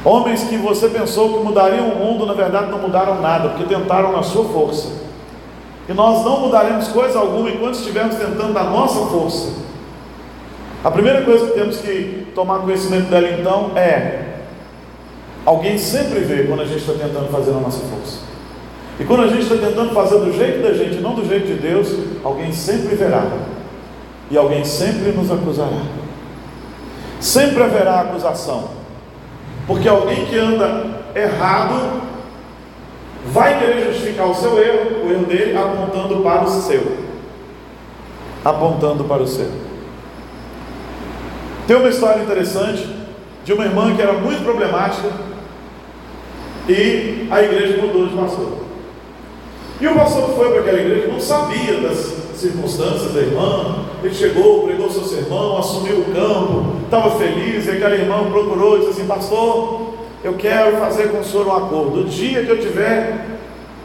Homens 0.03 0.43
que 0.43 0.57
você 0.57 0.89
pensou 0.89 1.37
que 1.37 1.43
mudariam 1.45 1.87
o 1.87 1.95
mundo, 1.95 2.25
na 2.25 2.33
verdade 2.33 2.69
não 2.69 2.79
mudaram 2.79 3.21
nada, 3.21 3.49
porque 3.49 3.63
tentaram 3.63 4.11
na 4.11 4.23
sua 4.23 4.43
força. 4.43 5.04
E 5.87 5.93
nós 5.93 6.25
não 6.25 6.41
mudaremos 6.41 6.87
coisa 6.89 7.19
alguma 7.19 7.49
enquanto 7.49 7.75
estivermos 7.75 8.15
tentando 8.15 8.53
na 8.53 8.63
nossa 8.63 9.05
força. 9.07 9.53
A 10.83 10.91
primeira 10.91 11.23
coisa 11.23 11.47
que 11.47 11.53
temos 11.53 11.77
que 11.77 12.27
tomar 12.33 12.59
conhecimento 12.59 13.09
dela 13.09 13.29
então 13.29 13.71
é 13.75 14.25
Alguém 15.45 15.77
sempre 15.77 16.21
vê 16.21 16.43
quando 16.43 16.61
a 16.61 16.65
gente 16.65 16.79
está 16.79 16.93
tentando 16.93 17.31
fazer 17.31 17.51
a 17.51 17.59
nossa 17.59 17.79
força. 17.85 18.17
E 18.99 19.03
quando 19.03 19.23
a 19.23 19.27
gente 19.27 19.43
está 19.43 19.55
tentando 19.55 19.93
fazer 19.93 20.17
do 20.17 20.33
jeito 20.33 20.63
da 20.63 20.73
gente, 20.73 20.95
não 21.01 21.13
do 21.13 21.23
jeito 21.23 21.45
de 21.45 21.53
Deus, 21.53 21.87
alguém 22.23 22.51
sempre 22.51 22.95
verá. 22.95 23.27
E 24.31 24.35
alguém 24.35 24.65
sempre 24.65 25.11
nos 25.11 25.31
acusará. 25.31 25.83
Sempre 27.19 27.61
haverá 27.61 28.01
acusação. 28.01 28.69
Porque 29.67 29.87
alguém 29.87 30.25
que 30.25 30.37
anda 30.37 31.03
errado 31.13 32.01
vai 33.31 33.59
querer 33.59 33.85
justificar 33.85 34.29
o 34.29 34.35
seu 34.35 34.61
erro, 34.61 35.05
o 35.05 35.11
erro 35.11 35.25
dele, 35.25 35.57
apontando 35.57 36.21
para 36.21 36.43
o 36.43 36.49
seu. 36.49 36.97
Apontando 38.43 39.03
para 39.03 39.23
o 39.23 39.27
seu. 39.27 39.49
Tem 41.67 41.75
uma 41.75 41.89
história 41.89 42.21
interessante 42.21 42.87
de 43.43 43.53
uma 43.53 43.65
irmã 43.65 43.95
que 43.95 44.01
era 44.01 44.13
muito 44.13 44.43
problemática 44.43 45.09
e 46.67 47.27
a 47.29 47.41
igreja 47.41 47.81
mudou 47.81 48.07
de 48.07 48.15
pastor. 48.15 48.65
E 49.79 49.87
o 49.87 49.95
pastor 49.95 50.29
foi 50.35 50.51
para 50.51 50.61
aquela 50.61 50.79
igreja 50.79 51.07
não 51.07 51.19
sabia 51.19 51.81
das 51.81 51.97
circunstâncias 52.35 53.13
da 53.13 53.21
irmã. 53.21 53.85
Ele 54.03 54.13
chegou, 54.13 54.63
pregou 54.63 54.89
seu 54.89 55.03
sermão, 55.03 55.57
assumiu 55.57 55.99
o 55.99 56.05
campo, 56.13 56.75
estava 56.85 57.17
feliz, 57.17 57.65
e 57.65 57.71
aquela 57.71 57.95
irmã 57.95 58.29
procurou 58.31 58.77
e 58.77 58.79
disse 58.79 58.91
assim: 58.91 59.07
Pastor, 59.07 59.84
eu 60.25 60.33
quero 60.33 60.77
fazer 60.77 61.11
com 61.11 61.19
o 61.19 61.23
senhor 61.23 61.45
um 61.45 61.55
acordo. 61.55 62.01
O 62.01 62.03
dia 62.05 62.43
que 62.43 62.49
eu 62.49 62.59
tiver 62.59 63.25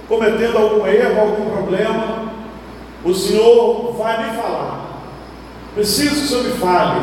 cometendo 0.09 0.57
algum 0.57 0.87
erro, 0.87 1.21
algum 1.21 1.51
problema, 1.51 2.33
o 3.05 3.13
senhor 3.13 3.93
vai 3.93 4.27
me 4.27 4.37
falar. 4.37 4.87
Preciso 5.75 6.15
que 6.15 6.21
o 6.23 6.29
senhor 6.29 6.45
me 6.45 6.53
fale, 6.53 7.01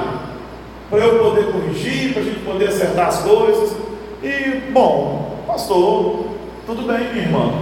para 0.89 0.99
eu 0.99 1.19
poder 1.23 1.51
corrigir, 1.51 2.13
para 2.13 2.23
a 2.23 2.25
gente 2.25 2.39
poder 2.39 2.69
acertar 2.69 3.07
as 3.09 3.19
coisas. 3.19 3.77
E, 4.23 4.71
bom, 4.71 5.43
pastor, 5.45 6.25
tudo 6.65 6.87
bem, 6.87 7.13
minha 7.13 7.25
irmã. 7.25 7.53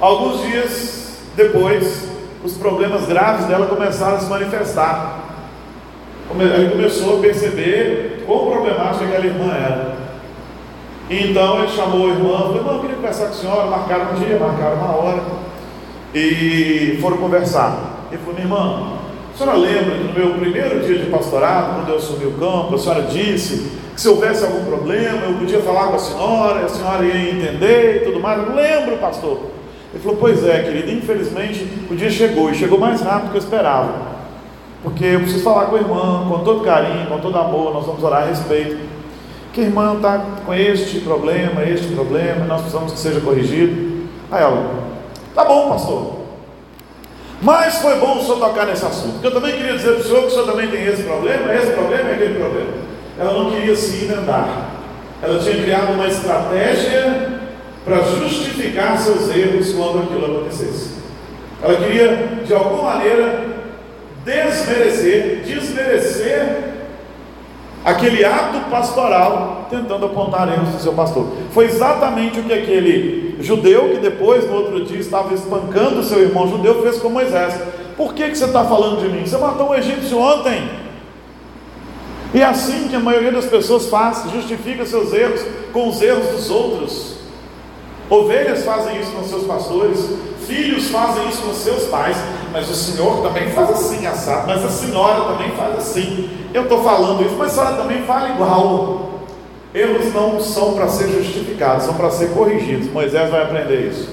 Alguns 0.00 0.42
dias 0.42 1.20
depois, 1.36 2.08
os 2.44 2.54
problemas 2.54 3.06
graves 3.06 3.46
dela 3.46 3.66
começaram 3.66 4.16
a 4.16 4.20
se 4.20 4.28
manifestar. 4.28 5.20
Ele 6.38 6.70
começou 6.70 7.18
a 7.18 7.20
perceber 7.20 8.24
quão 8.26 8.50
problemática 8.50 9.04
aquela 9.04 9.24
irmã 9.24 9.54
era. 9.54 9.95
Então 11.08 11.60
ele 11.60 11.68
chamou 11.68 12.06
a 12.06 12.10
irmã, 12.10 12.38
falou, 12.38 12.56
irmã, 12.56 12.72
eu 12.72 12.80
queria 12.80 12.96
conversar 12.96 13.26
com 13.26 13.30
a 13.30 13.34
senhora, 13.34 13.66
marcaram 13.66 14.12
um 14.12 14.14
dia, 14.14 14.38
marcaram 14.38 14.76
uma 14.76 14.96
hora. 14.96 15.22
E 16.14 16.98
foram 17.00 17.18
conversar. 17.18 18.08
Ele 18.10 18.20
falou, 18.20 18.34
minha 18.34 18.46
irmã, 18.46 18.92
a 19.32 19.38
senhora 19.38 19.58
lembra 19.58 19.96
que 19.96 20.04
no 20.04 20.12
meu 20.14 20.38
primeiro 20.38 20.80
dia 20.80 20.98
de 20.98 21.10
pastorado, 21.10 21.76
quando 21.76 21.90
eu 21.90 21.96
assumi 21.96 22.26
o 22.26 22.32
campo, 22.32 22.74
a 22.74 22.78
senhora 22.78 23.02
disse 23.02 23.70
que 23.94 24.00
se 24.00 24.08
houvesse 24.08 24.44
algum 24.44 24.64
problema, 24.64 25.26
eu 25.26 25.34
podia 25.34 25.60
falar 25.60 25.88
com 25.88 25.94
a 25.94 25.98
senhora, 25.98 26.64
a 26.64 26.68
senhora 26.68 27.04
ia 27.04 27.30
entender 27.30 28.02
e 28.02 28.04
tudo 28.06 28.18
mais. 28.18 28.40
Eu 28.46 28.54
lembro, 28.54 28.96
pastor. 28.96 29.38
Ele 29.92 30.02
falou: 30.02 30.18
Pois 30.18 30.44
é, 30.44 30.62
querido, 30.62 30.90
infelizmente 30.90 31.66
o 31.90 31.94
dia 31.94 32.10
chegou 32.10 32.50
e 32.50 32.54
chegou 32.54 32.78
mais 32.78 33.00
rápido 33.00 33.26
do 33.26 33.30
que 33.30 33.36
eu 33.36 33.42
esperava. 33.42 34.16
Porque 34.82 35.04
eu 35.04 35.20
preciso 35.20 35.44
falar 35.44 35.66
com 35.66 35.76
a 35.76 35.80
irmã, 35.80 36.26
com 36.28 36.44
todo 36.44 36.64
carinho, 36.64 37.06
com 37.06 37.18
todo 37.18 37.38
amor, 37.38 37.72
nós 37.72 37.86
vamos 37.86 38.02
orar 38.02 38.22
a 38.22 38.26
respeito. 38.26 38.95
Que 39.56 39.62
irmã 39.62 39.94
está 39.96 40.22
com 40.44 40.52
este 40.52 41.00
problema, 41.00 41.64
este 41.64 41.86
problema, 41.94 42.44
nós 42.44 42.60
precisamos 42.60 42.92
que 42.92 42.98
seja 42.98 43.22
corrigido. 43.22 44.06
Aí 44.30 44.42
ela, 44.42 44.84
tá 45.34 45.46
bom, 45.46 45.70
pastor. 45.70 46.16
Mas 47.40 47.78
foi 47.78 47.98
bom 47.98 48.18
o 48.18 48.22
senhor 48.22 48.38
tocar 48.38 48.66
nesse 48.66 48.84
assunto, 48.84 49.12
porque 49.12 49.28
eu 49.28 49.32
também 49.32 49.56
queria 49.56 49.72
dizer 49.72 49.92
para 49.92 50.00
o 50.00 50.04
senhor 50.04 50.20
que 50.20 50.26
o 50.26 50.30
senhor 50.30 50.44
também 50.44 50.68
tem 50.68 50.84
esse 50.84 51.04
problema, 51.04 51.54
esse 51.54 51.72
problema 51.72 52.10
e 52.10 52.12
aquele 52.12 52.34
problema. 52.34 52.72
Ela 53.18 53.32
não 53.32 53.50
queria 53.50 53.74
se 53.74 54.04
inundar. 54.04 54.72
Ela 55.22 55.38
tinha 55.38 55.62
criado 55.62 55.92
uma 55.94 56.06
estratégia 56.06 57.40
para 57.82 58.02
justificar 58.02 58.98
seus 58.98 59.34
erros 59.34 59.72
quando 59.72 60.02
aquilo 60.02 60.36
acontecesse. 60.36 60.96
Ela 61.62 61.76
queria, 61.76 62.42
de 62.44 62.52
alguma 62.52 62.92
maneira, 62.92 63.42
desmerecer, 64.22 65.44
desmerecer 65.46 66.65
aquele 67.86 68.24
ato 68.24 68.68
pastoral, 68.68 69.68
tentando 69.70 70.06
apontar 70.06 70.52
erros 70.52 70.70
do 70.70 70.80
seu 70.80 70.92
pastor. 70.92 71.28
Foi 71.52 71.66
exatamente 71.66 72.40
o 72.40 72.42
que 72.42 72.52
aquele 72.52 73.36
judeu, 73.40 73.90
que 73.90 73.98
depois, 73.98 74.44
no 74.44 74.56
outro 74.56 74.84
dia, 74.84 74.98
estava 74.98 75.32
espancando 75.32 76.02
seu 76.02 76.20
irmão 76.20 76.48
judeu, 76.48 76.82
fez 76.82 76.98
com 76.98 77.08
Moisés. 77.08 77.54
Por 77.96 78.12
que, 78.12 78.28
que 78.28 78.36
você 78.36 78.46
está 78.46 78.64
falando 78.64 79.00
de 79.00 79.08
mim? 79.08 79.24
Você 79.24 79.38
matou 79.38 79.70
um 79.70 79.74
egípcio 79.74 80.18
ontem. 80.18 80.68
E 82.34 82.40
é 82.40 82.44
assim 82.44 82.88
que 82.88 82.96
a 82.96 83.00
maioria 83.00 83.30
das 83.30 83.46
pessoas 83.46 83.86
faz, 83.86 84.24
justifica 84.32 84.84
seus 84.84 85.12
erros 85.12 85.40
com 85.72 85.88
os 85.88 86.02
erros 86.02 86.26
dos 86.26 86.50
outros. 86.50 87.14
Ovelhas 88.08 88.64
fazem 88.64 89.00
isso 89.00 89.10
com 89.10 89.24
seus 89.24 89.44
pastores, 89.44 90.10
filhos 90.46 90.88
fazem 90.88 91.28
isso 91.28 91.42
com 91.42 91.52
seus 91.52 91.84
pais, 91.84 92.16
mas 92.52 92.70
o 92.70 92.74
Senhor 92.74 93.22
também 93.22 93.50
faz 93.50 93.70
assim, 93.70 94.06
assado, 94.06 94.46
mas 94.46 94.64
a 94.64 94.68
senhora 94.68 95.24
também 95.32 95.50
faz 95.52 95.76
assim. 95.76 96.30
Eu 96.54 96.62
estou 96.62 96.82
falando 96.82 97.24
isso, 97.24 97.34
mas 97.36 97.50
a 97.50 97.54
senhora 97.54 97.82
também 97.82 98.02
fala 98.04 98.30
igual. 98.30 99.10
Erros 99.74 100.14
não 100.14 100.40
são 100.40 100.74
para 100.74 100.88
ser 100.88 101.08
justificados, 101.08 101.84
são 101.84 101.94
para 101.94 102.10
ser 102.10 102.30
corrigidos. 102.30 102.90
Moisés 102.90 103.30
vai 103.30 103.42
aprender 103.42 103.90
isso. 103.90 104.08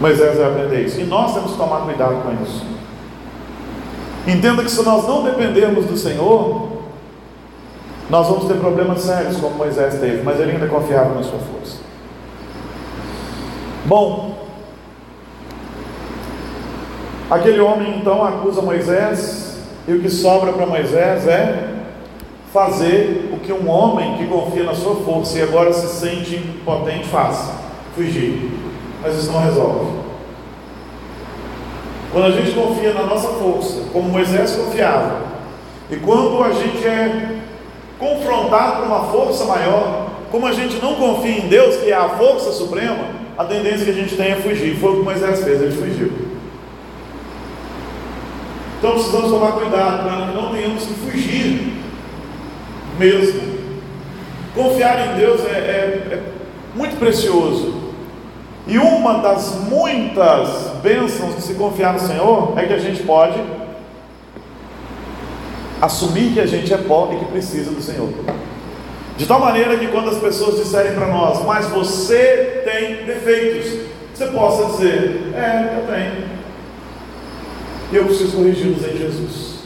Moisés 0.00 0.38
vai 0.38 0.46
aprender 0.46 0.86
isso. 0.86 1.00
E 1.00 1.04
nós 1.04 1.34
temos 1.34 1.52
que 1.52 1.58
tomar 1.58 1.80
cuidado 1.80 2.22
com 2.22 2.42
isso. 2.42 2.64
Entenda 4.26 4.62
que 4.62 4.70
se 4.70 4.82
nós 4.82 5.06
não 5.06 5.24
dependermos 5.24 5.84
do 5.86 5.96
Senhor, 5.96 6.77
nós 8.10 8.26
vamos 8.26 8.46
ter 8.46 8.54
problemas 8.54 9.02
sérios, 9.02 9.36
como 9.36 9.56
Moisés 9.56 9.98
teve, 10.00 10.22
mas 10.22 10.40
ele 10.40 10.52
ainda 10.52 10.66
confiava 10.66 11.14
na 11.14 11.22
sua 11.22 11.38
força. 11.38 11.78
Bom, 13.84 14.48
aquele 17.30 17.60
homem 17.60 17.98
então 17.98 18.24
acusa 18.24 18.62
Moisés, 18.62 19.58
e 19.86 19.92
o 19.92 20.00
que 20.00 20.08
sobra 20.08 20.52
para 20.52 20.66
Moisés 20.66 21.26
é 21.26 21.74
fazer 22.52 23.30
o 23.32 23.38
que 23.38 23.52
um 23.52 23.68
homem 23.68 24.16
que 24.16 24.26
confia 24.26 24.64
na 24.64 24.74
sua 24.74 24.96
força 24.96 25.38
e 25.38 25.42
agora 25.42 25.72
se 25.72 25.86
sente 25.88 26.36
impotente 26.36 27.08
faz: 27.08 27.50
fugir. 27.94 28.50
Mas 29.02 29.16
isso 29.16 29.30
não 29.30 29.40
resolve. 29.40 29.98
Quando 32.10 32.24
a 32.24 32.30
gente 32.30 32.52
confia 32.52 32.94
na 32.94 33.04
nossa 33.04 33.28
força, 33.28 33.82
como 33.92 34.08
Moisés 34.08 34.52
confiava, 34.52 35.22
e 35.90 35.96
quando 35.96 36.42
a 36.42 36.50
gente 36.52 36.86
é 36.86 37.37
confrontado 37.98 38.76
por 38.76 38.86
uma 38.86 39.04
força 39.04 39.44
maior, 39.44 40.10
como 40.30 40.46
a 40.46 40.52
gente 40.52 40.76
não 40.76 40.94
confia 40.94 41.38
em 41.38 41.48
Deus, 41.48 41.76
que 41.76 41.90
é 41.90 41.96
a 41.96 42.08
força 42.10 42.52
suprema, 42.52 43.06
a 43.36 43.44
tendência 43.44 43.84
que 43.84 43.90
a 43.90 43.94
gente 43.94 44.16
tem 44.16 44.32
é 44.32 44.36
fugir. 44.36 44.76
Foi 44.76 44.92
o 44.92 44.96
que 44.98 45.02
Moisés 45.02 45.42
fez, 45.42 45.60
ele 45.60 45.72
fugiu. 45.72 46.12
Então 48.78 48.92
precisamos 48.92 49.30
tomar 49.30 49.52
cuidado 49.52 50.04
para 50.04 50.26
que 50.26 50.36
não 50.36 50.52
tenhamos 50.52 50.84
que 50.84 50.94
fugir 50.94 51.72
mesmo. 52.98 53.58
Confiar 54.54 55.08
em 55.08 55.18
Deus 55.18 55.40
é, 55.44 55.50
é, 55.50 56.08
é 56.12 56.22
muito 56.74 56.96
precioso. 56.98 57.88
E 58.66 58.76
uma 58.78 59.14
das 59.14 59.56
muitas 59.68 60.74
bênçãos 60.82 61.34
de 61.36 61.42
se 61.42 61.54
confiar 61.54 61.94
no 61.94 62.00
Senhor 62.00 62.52
é 62.56 62.66
que 62.66 62.74
a 62.74 62.78
gente 62.78 63.02
pode 63.02 63.40
assumir 65.80 66.32
que 66.32 66.40
a 66.40 66.46
gente 66.46 66.72
é 66.72 66.78
pobre 66.78 67.16
e 67.16 67.18
que 67.20 67.24
precisa 67.26 67.70
do 67.70 67.80
Senhor. 67.80 68.08
De 69.16 69.26
tal 69.26 69.40
maneira 69.40 69.76
que 69.76 69.88
quando 69.88 70.10
as 70.10 70.18
pessoas 70.18 70.56
disserem 70.56 70.92
para 70.92 71.08
nós, 71.08 71.44
mas 71.44 71.66
você 71.66 72.62
tem 72.64 73.04
defeitos, 73.04 73.86
você 74.14 74.26
possa 74.26 74.76
dizer, 74.76 75.32
é, 75.34 75.76
eu 75.76 75.92
tenho. 75.92 76.38
E 77.90 77.96
eu 77.96 78.04
preciso 78.04 78.36
corrigi-los 78.36 78.86
em 78.86 78.96
Jesus. 78.96 79.58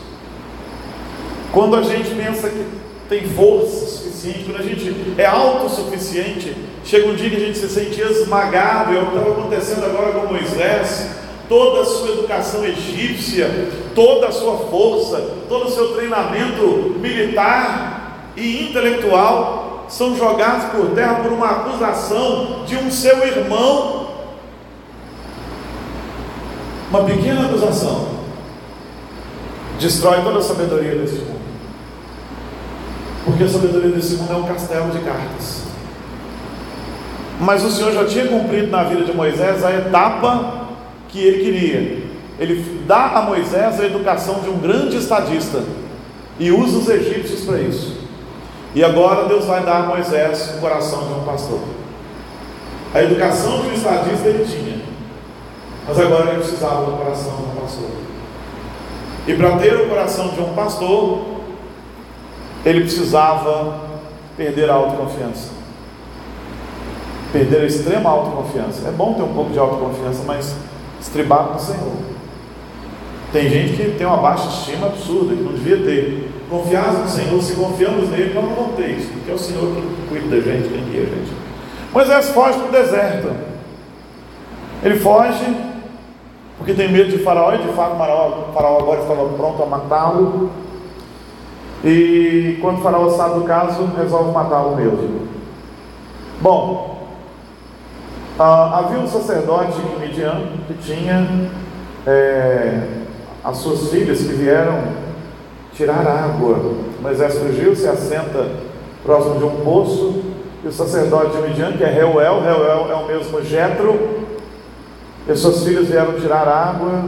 Quando 1.52 1.76
a 1.76 1.82
gente 1.82 2.14
pensa 2.14 2.48
que 2.48 2.64
tem 3.08 3.28
força 3.28 3.86
suficiente, 3.86 4.44
quando 4.44 4.60
a 4.60 4.62
gente 4.62 5.14
é 5.18 5.26
autossuficiente, 5.26 6.56
chega 6.82 7.08
um 7.08 7.14
dia 7.14 7.28
que 7.28 7.36
a 7.36 7.40
gente 7.40 7.58
se 7.58 7.68
sente 7.68 8.00
esmagado, 8.00 8.96
é 8.96 9.02
o 9.02 9.06
que 9.06 9.16
estava 9.16 9.32
acontecendo 9.32 9.84
agora 9.84 10.12
com 10.12 10.32
Moisés, 10.32 11.08
toda 11.48 11.82
a 11.82 11.84
sua 11.84 12.08
educação 12.12 12.64
egípcia, 12.64 13.50
toda 13.94 14.28
a 14.28 14.32
sua 14.32 14.56
força, 14.56 15.20
todo 15.48 15.66
o 15.66 15.70
seu 15.70 15.94
treinamento 15.94 16.96
militar 16.98 18.30
e 18.36 18.68
intelectual 18.68 19.86
são 19.88 20.16
jogados 20.16 20.70
por 20.70 20.94
terra 20.94 21.16
por 21.16 21.32
uma 21.32 21.50
acusação 21.50 22.64
de 22.66 22.76
um 22.76 22.90
seu 22.90 23.26
irmão. 23.26 24.08
Uma 26.90 27.04
pequena 27.04 27.46
acusação 27.46 28.08
destrói 29.78 30.22
toda 30.22 30.38
a 30.38 30.42
sabedoria 30.42 30.94
desse 30.94 31.16
mundo. 31.16 31.42
Porque 33.24 33.44
a 33.44 33.48
sabedoria 33.48 33.90
desse 33.90 34.14
mundo 34.16 34.32
é 34.32 34.36
um 34.36 34.44
castelo 34.44 34.90
de 34.90 34.98
cartas. 35.00 35.62
Mas 37.40 37.64
o 37.64 37.70
Senhor 37.70 37.92
já 37.92 38.04
tinha 38.04 38.26
cumprido 38.26 38.70
na 38.70 38.84
vida 38.84 39.04
de 39.04 39.12
Moisés 39.12 39.64
a 39.64 39.72
etapa 39.72 40.68
que 41.08 41.18
ele 41.18 41.44
queria. 41.44 42.01
Ele 42.38 42.84
dá 42.86 43.18
a 43.18 43.22
Moisés 43.22 43.80
a 43.80 43.84
educação 43.84 44.40
de 44.40 44.48
um 44.48 44.58
grande 44.58 44.96
estadista 44.96 45.62
e 46.38 46.50
usa 46.50 46.78
os 46.78 46.88
egípcios 46.88 47.44
para 47.44 47.60
isso. 47.60 48.02
E 48.74 48.82
agora 48.82 49.28
Deus 49.28 49.44
vai 49.44 49.62
dar 49.62 49.84
a 49.84 49.86
Moisés 49.86 50.54
o 50.56 50.60
coração 50.60 51.06
de 51.06 51.12
um 51.12 51.24
pastor. 51.24 51.60
A 52.94 53.02
educação 53.02 53.62
de 53.62 53.68
um 53.68 53.72
estadista 53.74 54.28
ele 54.28 54.44
tinha, 54.44 54.82
mas 55.86 55.98
agora 55.98 56.30
ele 56.30 56.40
precisava 56.40 56.84
do 56.86 56.96
coração 56.96 57.36
de 57.36 57.42
um 57.42 57.60
pastor. 57.60 57.90
E 59.26 59.34
para 59.34 59.56
ter 59.58 59.74
o 59.76 59.88
coração 59.88 60.28
de 60.28 60.40
um 60.40 60.54
pastor, 60.54 61.22
ele 62.64 62.80
precisava 62.80 63.80
perder 64.36 64.70
a 64.70 64.74
autoconfiança. 64.74 65.50
Perder 67.32 67.62
a 67.62 67.66
extrema 67.66 68.10
autoconfiança. 68.10 68.88
É 68.88 68.90
bom 68.90 69.14
ter 69.14 69.22
um 69.22 69.32
pouco 69.32 69.52
de 69.52 69.58
autoconfiança, 69.58 70.22
mas 70.26 70.54
estribar 71.00 71.52
no 71.52 71.58
Senhor. 71.58 72.11
Tem 73.32 73.48
gente 73.48 73.76
que 73.76 73.96
tem 73.96 74.06
uma 74.06 74.18
baixa 74.18 74.46
estima 74.48 74.88
absurda, 74.88 75.34
que 75.34 75.42
não 75.42 75.52
devia 75.52 75.78
ter. 75.78 76.30
Confiar 76.50 76.92
no 76.92 77.08
Senhor, 77.08 77.42
se 77.42 77.54
confiamos 77.54 78.10
nele, 78.10 78.34
nós 78.34 78.44
não 78.44 78.54
vamos 78.54 78.76
ter 78.76 78.90
isso, 78.90 79.10
porque 79.10 79.30
é 79.30 79.34
o 79.34 79.38
Senhor 79.38 79.74
que 79.74 80.08
cuida 80.08 80.36
da 80.36 80.42
gente, 80.42 80.68
quem 80.68 80.84
guia 80.84 81.02
a 81.02 81.06
gente. 81.06 81.32
Moisés 81.94 82.28
foge 82.28 82.58
para 82.58 82.68
o 82.68 82.72
deserto. 82.72 83.30
Ele 84.82 84.98
foge 84.98 85.56
porque 86.58 86.74
tem 86.74 86.92
medo 86.92 87.10
de 87.10 87.18
Faraó, 87.24 87.54
e 87.54 87.58
de 87.58 87.72
fato 87.72 87.94
o 87.94 88.52
Faraó 88.52 88.78
agora 88.78 89.00
estava 89.00 89.28
pronto 89.30 89.62
a 89.62 89.66
matá-lo. 89.66 90.50
E 91.84 92.58
quando 92.60 92.82
Faraó 92.82 93.08
sabe 93.10 93.40
do 93.40 93.44
caso, 93.44 93.90
resolve 93.96 94.30
matá-lo 94.30 94.76
mesmo. 94.76 95.26
Bom, 96.40 97.08
ah, 98.38 98.78
havia 98.78 98.98
um 98.98 99.08
sacerdote 99.08 99.78
em 99.80 100.00
Midian 100.00 100.42
que 100.68 100.74
tinha 100.74 101.50
é, 102.06 103.01
as 103.44 103.56
suas 103.58 103.90
filhas 103.90 104.18
que 104.18 104.32
vieram 104.32 104.82
tirar 105.74 106.06
água. 106.06 106.58
Moisés 107.00 107.38
fugiu, 107.38 107.74
se 107.74 107.88
assenta 107.88 108.50
próximo 109.02 109.38
de 109.38 109.44
um 109.44 109.64
poço, 109.64 110.22
e 110.64 110.68
o 110.68 110.72
sacerdote 110.72 111.36
de 111.36 111.42
Midian, 111.42 111.72
que 111.72 111.82
é 111.82 111.90
Reuel, 111.90 112.40
Reuel 112.40 112.88
é 112.90 112.94
o 112.94 113.06
mesmo 113.06 113.42
Jetro, 113.42 113.98
e 115.28 115.34
suas 115.34 115.64
filhas 115.64 115.88
vieram 115.88 116.14
tirar 116.20 116.46
água, 116.46 117.04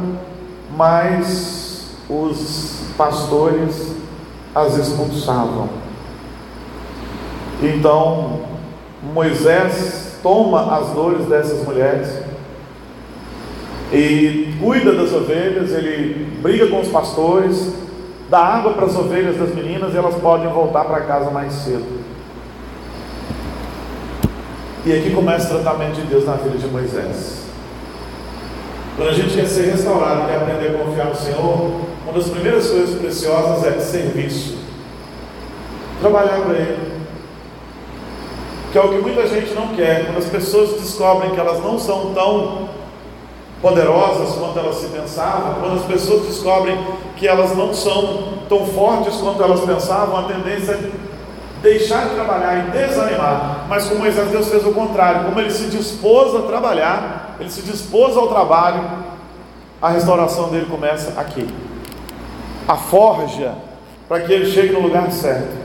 mas 0.77 1.97
os 2.09 2.83
pastores 2.97 3.95
as 4.55 4.77
expulsavam. 4.77 5.69
Então 7.63 8.41
Moisés 9.13 10.19
toma 10.23 10.79
as 10.79 10.91
dores 10.91 11.27
dessas 11.27 11.65
mulheres 11.65 12.24
e 13.95 14.55
cuida 14.61 14.93
das 14.93 15.13
ovelhas, 15.13 15.71
ele 15.73 16.27
briga 16.43 16.67
com 16.67 16.81
os 16.81 16.89
pastores, 16.89 17.73
dá 18.29 18.41
água 18.41 18.73
para 18.73 18.87
as 18.87 18.97
ovelhas 18.97 19.37
das 19.37 19.55
meninas 19.55 19.95
e 19.95 19.97
elas 19.97 20.17
podem 20.17 20.49
voltar 20.49 20.85
para 20.85 21.03
casa 21.03 21.31
mais 21.31 21.53
cedo. 21.53 22.03
E 24.85 24.93
aqui 24.93 25.11
começa 25.15 25.47
o 25.47 25.61
tratamento 25.61 25.95
de 25.95 26.03
Deus 26.03 26.27
na 26.27 26.35
vida 26.35 26.59
de 26.59 26.67
Moisés. 26.67 27.45
Quando 28.97 29.09
a 29.09 29.13
gente 29.13 29.35
quer 29.35 29.47
ser 29.47 29.71
restaurado, 29.71 30.27
quer 30.27 30.37
aprender 30.37 30.75
a 30.75 30.85
confiar 30.85 31.07
no 31.07 31.17
Senhor, 31.17 31.81
uma 32.03 32.13
das 32.13 32.29
primeiras 32.29 32.69
coisas 32.69 32.99
preciosas 32.99 33.65
é 33.65 33.79
serviço. 33.79 34.59
Trabalhar 36.01 36.41
para 36.43 36.55
Ele. 36.55 36.95
Que 38.73 38.79
é 38.79 38.81
o 38.81 38.89
que 38.89 38.99
muita 38.99 39.27
gente 39.29 39.55
não 39.55 39.69
quer. 39.69 40.07
Quando 40.07 40.19
as 40.19 40.27
pessoas 40.27 40.81
descobrem 40.81 41.31
que 41.31 41.41
elas 41.41 41.63
não 41.63 41.79
são 41.79 42.13
tão 42.13 42.69
poderosas 43.65 44.37
quanto 44.37 44.59
elas 44.59 44.77
se 44.77 44.89
pensavam, 44.89 45.55
quando 45.55 45.77
as 45.77 45.87
pessoas 45.87 46.27
descobrem 46.27 46.79
que 47.17 47.27
elas 47.27 47.57
não 47.57 47.73
são 47.73 48.35
tão 48.47 48.67
fortes 48.67 49.17
quanto 49.17 49.43
elas 49.43 49.61
pensavam, 49.61 50.19
a 50.19 50.23
tendência 50.25 50.73
é 50.73 50.91
deixar 51.63 52.09
de 52.09 52.15
trabalhar 52.15 52.59
e 52.59 52.71
desanimar. 52.73 53.65
Mas 53.67 53.89
com 53.89 53.95
Moisés, 53.95 54.29
Deus 54.29 54.51
fez 54.51 54.67
o 54.67 54.73
contrário. 54.73 55.25
Como 55.25 55.41
ele 55.41 55.51
se 55.51 55.65
dispôs 55.69 56.35
a 56.35 56.43
trabalhar, 56.43 57.37
ele 57.41 57.49
se 57.49 57.63
dispôs 57.63 58.15
ao 58.19 58.29
trabalho, 58.29 58.83
a 59.81 59.89
restauração 59.89 60.51
dele 60.51 60.67
começa 60.67 61.19
aqui. 61.19 61.49
A 62.69 62.77
forja 62.77 63.55
para 64.07 64.21
que 64.21 64.33
ele 64.33 64.53
chegue 64.53 64.75
no 64.75 64.81
lugar 64.81 65.11
certo. 65.11 65.64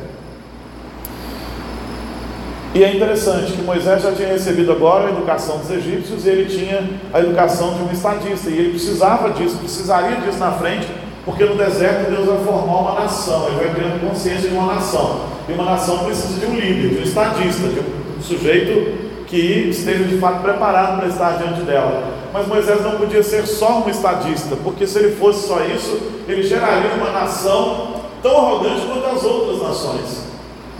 E 2.79 2.83
é 2.85 2.95
interessante 2.95 3.51
que 3.51 3.61
Moisés 3.61 4.01
já 4.01 4.13
tinha 4.13 4.29
recebido 4.29 4.71
agora 4.71 5.07
a 5.07 5.09
educação 5.09 5.57
dos 5.57 5.69
egípcios 5.69 6.25
e 6.25 6.29
ele 6.29 6.45
tinha 6.45 6.89
a 7.13 7.19
educação 7.19 7.73
de 7.73 7.81
um 7.83 7.91
estadista, 7.91 8.49
e 8.49 8.57
ele 8.57 8.69
precisava 8.69 9.31
disso, 9.31 9.57
precisaria 9.57 10.15
disso 10.21 10.37
na 10.37 10.53
frente, 10.53 10.87
porque 11.25 11.43
no 11.43 11.55
deserto 11.55 12.09
Deus 12.09 12.25
vai 12.25 12.37
formar 12.37 12.79
uma 12.79 13.01
nação, 13.01 13.47
ele 13.47 13.57
vai 13.57 13.75
criando 13.75 14.07
consciência 14.07 14.47
de 14.47 14.55
uma 14.55 14.75
nação. 14.75 15.25
E 15.49 15.51
uma 15.51 15.65
nação 15.65 16.05
precisa 16.05 16.39
de 16.39 16.45
um 16.45 16.55
líder, 16.55 16.91
de 16.91 16.99
um 16.99 17.03
estadista, 17.03 17.67
de 17.67 17.81
um 17.81 18.21
sujeito 18.21 18.97
que 19.27 19.67
esteja 19.71 20.05
de 20.05 20.17
fato 20.17 20.41
preparado 20.41 20.99
para 20.99 21.09
estar 21.09 21.31
diante 21.31 21.63
dela. 21.63 22.13
Mas 22.31 22.47
Moisés 22.47 22.81
não 22.81 22.91
podia 22.91 23.21
ser 23.21 23.45
só 23.45 23.83
um 23.85 23.89
estadista, 23.89 24.55
porque 24.63 24.87
se 24.87 24.99
ele 24.99 25.17
fosse 25.17 25.49
só 25.49 25.59
isso, 25.65 25.99
ele 26.29 26.43
geraria 26.43 26.91
uma 26.93 27.11
nação 27.11 27.95
tão 28.23 28.37
arrogante 28.37 28.87
quanto 28.87 29.05
as 29.05 29.23
outras 29.25 29.61
nações. 29.61 30.28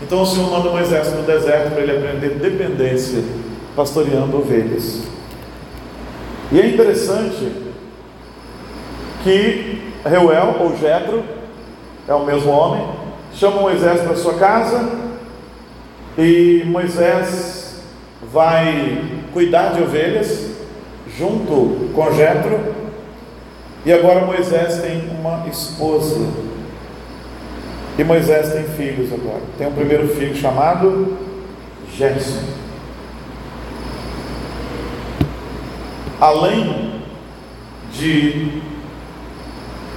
Então 0.02 0.22
o 0.22 0.26
Senhor 0.26 0.50
manda 0.50 0.70
Moisés 0.70 1.08
para 1.08 1.20
o 1.20 1.22
deserto 1.22 1.70
para 1.72 1.82
ele 1.82 1.96
aprender 1.96 2.30
dependência, 2.30 3.22
pastoreando 3.76 4.38
ovelhas. 4.38 5.02
E 6.52 6.60
é 6.60 6.66
interessante 6.66 7.52
que 9.22 9.82
Reuel 10.04 10.56
ou 10.60 10.76
Jetro 10.76 11.22
é 12.08 12.14
o 12.14 12.24
mesmo 12.24 12.50
homem, 12.50 12.86
chama 13.34 13.60
Moisés 13.60 14.00
para 14.00 14.16
sua 14.16 14.34
casa 14.34 14.88
e 16.18 16.64
Moisés 16.66 17.82
vai 18.32 19.04
cuidar 19.32 19.74
de 19.74 19.82
ovelhas 19.82 20.50
junto 21.16 21.90
com 21.94 22.12
Jetro. 22.12 22.58
E 23.84 23.92
agora 23.92 24.26
Moisés 24.26 24.80
tem 24.82 25.08
uma 25.18 25.46
esposa. 25.48 26.49
E 28.00 28.04
Moisés 28.04 28.54
tem 28.54 28.64
filhos 28.64 29.12
agora. 29.12 29.42
Tem 29.58 29.66
um 29.66 29.72
primeiro 29.72 30.08
filho 30.08 30.34
chamado 30.34 31.18
Gerson. 31.94 32.40
Além 36.18 36.94
de 37.92 38.62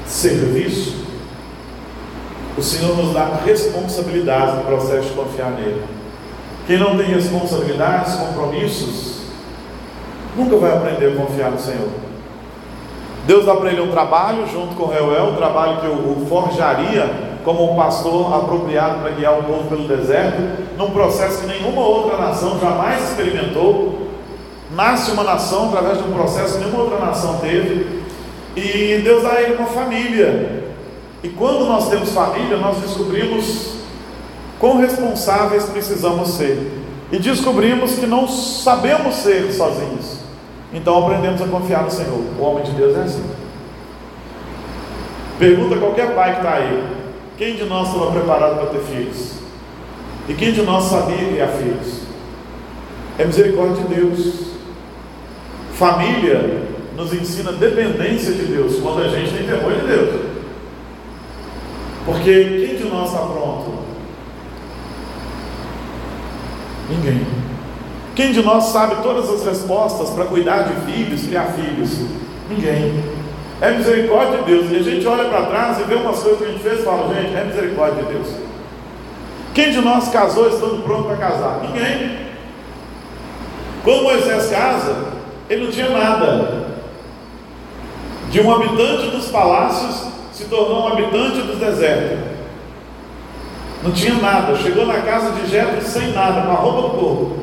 serviço, 0.06 1.06
o 2.58 2.62
Senhor 2.62 2.94
nos 2.98 3.14
dá 3.14 3.40
responsabilidade 3.46 4.58
no 4.58 4.64
processo 4.66 5.08
de 5.08 5.14
confiar 5.14 5.52
nele. 5.52 5.82
Quem 6.68 6.78
não 6.78 6.98
tem 6.98 7.06
responsabilidades, 7.06 8.16
compromissos, 8.16 9.22
nunca 10.36 10.58
vai 10.58 10.74
aprender 10.74 11.14
a 11.14 11.16
confiar 11.16 11.52
no 11.52 11.60
Senhor. 11.60 11.88
Deus 13.26 13.46
dá 13.46 13.56
para 13.56 13.72
ele 13.72 13.80
um 13.80 13.92
trabalho 13.92 14.46
junto 14.46 14.76
com 14.76 14.88
Reuel, 14.88 15.28
um 15.28 15.36
trabalho 15.38 15.80
que 15.80 15.88
o 15.88 16.26
forjaria 16.28 17.33
como 17.44 17.72
um 17.72 17.76
pastor 17.76 18.34
apropriado 18.34 19.00
para 19.00 19.12
guiar 19.12 19.40
o 19.40 19.44
povo 19.44 19.70
pelo 19.70 19.88
deserto, 19.88 20.42
num 20.78 20.92
processo 20.92 21.42
que 21.42 21.48
nenhuma 21.48 21.82
outra 21.82 22.18
nação 22.18 22.60
jamais 22.60 23.10
experimentou. 23.10 24.08
Nasce 24.76 25.12
uma 25.12 25.24
nação 25.24 25.70
através 25.70 26.00
de 26.00 26.04
um 26.04 26.14
processo 26.14 26.58
que 26.58 26.66
nenhuma 26.66 26.84
outra 26.84 27.00
nação 27.00 27.38
teve. 27.40 28.02
E 28.56 29.02
Deus 29.04 29.24
dá 29.24 29.34
a 29.34 29.42
ele 29.42 29.56
uma 29.56 29.68
família. 29.68 30.64
E 31.22 31.30
quando 31.30 31.66
nós 31.66 31.90
temos 31.90 32.12
família, 32.12 32.58
nós 32.58 32.78
descobrimos 32.78 33.76
quão 34.60 34.78
responsáveis 34.78 35.66
precisamos 35.66 36.30
ser. 36.30 36.72
E 37.12 37.20
descobrimos 37.20 37.96
que 37.96 38.08
não 38.08 38.28
sabemos 38.28 39.16
ser 39.16 39.52
sozinhos. 39.54 40.18
Então 40.74 40.98
aprendemos 41.06 41.42
a 41.42 41.48
confiar 41.48 41.84
no 41.84 41.92
Senhor. 41.92 42.24
O 42.40 42.42
homem 42.42 42.64
de 42.64 42.72
Deus 42.72 42.98
é 42.98 43.02
assim. 43.02 43.24
Pergunta 45.38 45.78
qualquer 45.78 46.16
pai 46.16 46.32
que 46.32 46.38
está 46.38 46.54
aí: 46.56 47.03
quem 47.38 47.56
de 47.56 47.66
nós 47.66 47.88
estava 47.88 48.12
preparado 48.12 48.58
para 48.58 48.68
ter 48.68 48.82
filhos? 48.82 49.34
E 50.28 50.34
quem 50.34 50.54
de 50.54 50.62
nós 50.62 50.86
sabia 50.86 51.28
criar 51.28 51.48
filhos? 51.48 52.04
É 53.18 53.26
misericórdia 53.26 53.84
de 53.84 53.96
Deus. 53.96 54.54
Família 55.74 56.64
nos 56.96 57.14
ensina 57.14 57.52
dependência 57.52 58.34
de 58.34 58.46
Deus, 58.46 58.80
quando 58.80 59.02
a 59.02 59.08
gente 59.08 59.34
tem 59.34 59.48
temor 59.48 59.74
de 59.74 59.88
Deus. 59.88 60.22
Porque 62.06 62.66
quem 62.66 62.76
de 62.78 62.84
nós 62.86 63.10
está 63.12 63.26
pronto? 63.26 63.84
Ninguém. 66.90 67.26
Quem 68.16 68.32
de 68.32 68.44
nós 68.44 68.66
sabe 68.66 69.02
todas 69.02 69.30
as 69.30 69.44
respostas 69.44 70.12
para 70.12 70.26
cuidar 70.26 70.64
de 70.64 70.92
filhos, 70.92 71.26
criar 71.26 71.46
filhos? 71.46 71.90
Ninguém. 72.50 73.23
É 73.64 73.72
misericórdia 73.72 74.40
de 74.40 74.44
Deus. 74.44 74.72
E 74.72 74.76
a 74.76 74.84
gente 74.84 75.08
olha 75.08 75.30
para 75.30 75.46
trás 75.46 75.80
e 75.80 75.84
vê 75.84 75.96
umas 75.96 76.20
coisas 76.20 76.38
que 76.38 76.46
a 76.46 76.50
gente 76.50 76.62
fez 76.62 76.82
e 76.82 76.84
fala, 76.84 77.16
gente, 77.16 77.34
é 77.34 77.46
misericórdia 77.46 78.04
de 78.04 78.12
Deus. 78.12 78.28
Quem 79.54 79.72
de 79.72 79.80
nós 79.80 80.10
casou 80.10 80.50
estando 80.50 80.84
pronto 80.84 81.08
para 81.08 81.16
casar? 81.16 81.62
Ninguém. 81.62 82.18
Quando 83.82 84.04
Moisés 84.04 84.50
casa, 84.50 85.14
ele 85.50 85.64
não 85.64 85.72
tinha 85.72 85.90
nada. 85.92 86.74
De 88.30 88.42
um 88.42 88.54
habitante 88.54 89.12
dos 89.12 89.28
palácios 89.28 90.12
se 90.34 90.44
tornou 90.46 90.84
um 90.84 90.88
habitante 90.90 91.44
do 91.44 91.58
deserto. 91.58 92.18
Não 93.82 93.94
tinha 93.94 94.16
nada. 94.16 94.58
Chegou 94.58 94.86
na 94.86 95.00
casa 95.00 95.32
de 95.40 95.50
Jetro 95.50 95.82
sem 95.82 96.12
nada, 96.12 96.42
com 96.42 96.52
a 96.52 96.56
roupa 96.56 96.82
do 96.82 96.90
corpo. 97.00 97.40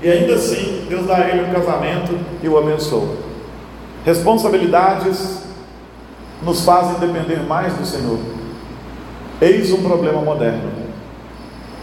E 0.00 0.08
ainda 0.08 0.34
assim, 0.34 0.86
Deus 0.88 1.04
dá 1.04 1.16
a 1.16 1.28
ele 1.30 1.50
um 1.50 1.52
casamento 1.52 2.16
e 2.40 2.48
o 2.48 2.56
abençoa. 2.56 3.16
Responsabilidades 4.04 5.43
nos 6.42 6.64
fazem 6.64 6.94
depender 6.98 7.42
mais 7.46 7.72
do 7.74 7.86
Senhor. 7.86 8.18
Eis 9.40 9.72
um 9.72 9.82
problema 9.82 10.20
moderno. 10.20 10.70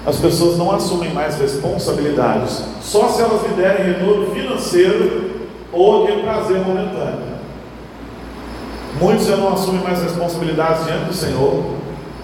As 0.05 0.17
pessoas 0.17 0.57
não 0.57 0.71
assumem 0.71 1.13
mais 1.13 1.37
responsabilidades, 1.37 2.63
só 2.81 3.07
se 3.07 3.21
elas 3.21 3.43
lhe 3.43 3.49
derem 3.49 3.85
retorno 3.85 4.33
financeiro 4.33 5.31
ou 5.71 6.03
aquele 6.03 6.23
prazer 6.23 6.57
momentâneo. 6.59 7.31
Muitos 8.99 9.27
já 9.27 9.37
não 9.37 9.53
assumem 9.53 9.81
mais 9.83 10.01
responsabilidades 10.01 10.85
diante 10.85 11.05
do 11.05 11.13
Senhor, 11.13 11.63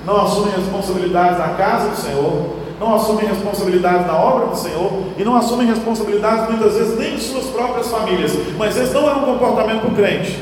não 0.06 0.22
assumem 0.22 0.54
responsabilidades 0.56 1.38
na 1.38 1.50
casa 1.50 1.90
do 1.90 1.96
Senhor, 1.96 2.58
não 2.80 2.96
assumem 2.96 3.28
responsabilidades 3.28 4.08
na 4.08 4.16
obra 4.16 4.48
do 4.48 4.56
Senhor 4.56 4.92
e 5.18 5.24
não 5.24 5.36
assumem 5.36 5.68
responsabilidades 5.68 6.50
muitas 6.50 6.74
vezes 6.76 6.98
nem 6.98 7.16
de 7.16 7.22
suas 7.22 7.46
próprias 7.46 7.88
famílias. 7.88 8.34
Mas 8.58 8.78
esse 8.78 8.94
não 8.94 9.10
é 9.10 9.14
um 9.14 9.26
comportamento 9.26 9.96
crente. 9.96 10.40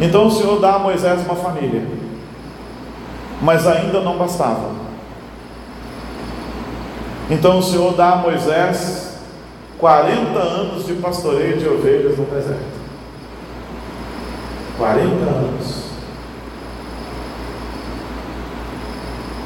Então 0.00 0.26
o 0.26 0.30
Senhor 0.30 0.60
dá 0.60 0.74
a 0.74 0.78
Moisés 0.78 1.20
uma 1.24 1.36
família, 1.36 1.86
mas 3.40 3.66
ainda 3.66 4.00
não 4.00 4.18
bastava. 4.18 4.70
Então 7.30 7.58
o 7.58 7.62
Senhor 7.62 7.94
dá 7.94 8.12
a 8.12 8.16
Moisés 8.16 9.18
40 9.78 10.38
anos 10.38 10.86
de 10.86 10.94
pastoreio 10.94 11.56
de 11.56 11.68
ovelhas 11.68 12.16
no 12.16 12.24
deserto. 12.26 12.76
40 14.78 15.06
anos. 15.08 15.86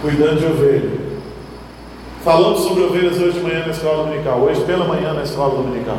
Cuidando 0.02 0.38
de 0.40 0.46
ovelha. 0.46 1.00
Falamos 2.24 2.60
sobre 2.60 2.84
ovelhas 2.84 3.18
hoje 3.18 3.38
de 3.38 3.40
manhã 3.40 3.60
na 3.60 3.70
escola 3.70 4.04
dominical, 4.04 4.40
hoje 4.40 4.60
pela 4.64 4.84
manhã 4.84 5.14
na 5.14 5.22
escola 5.22 5.62
dominical. 5.62 5.98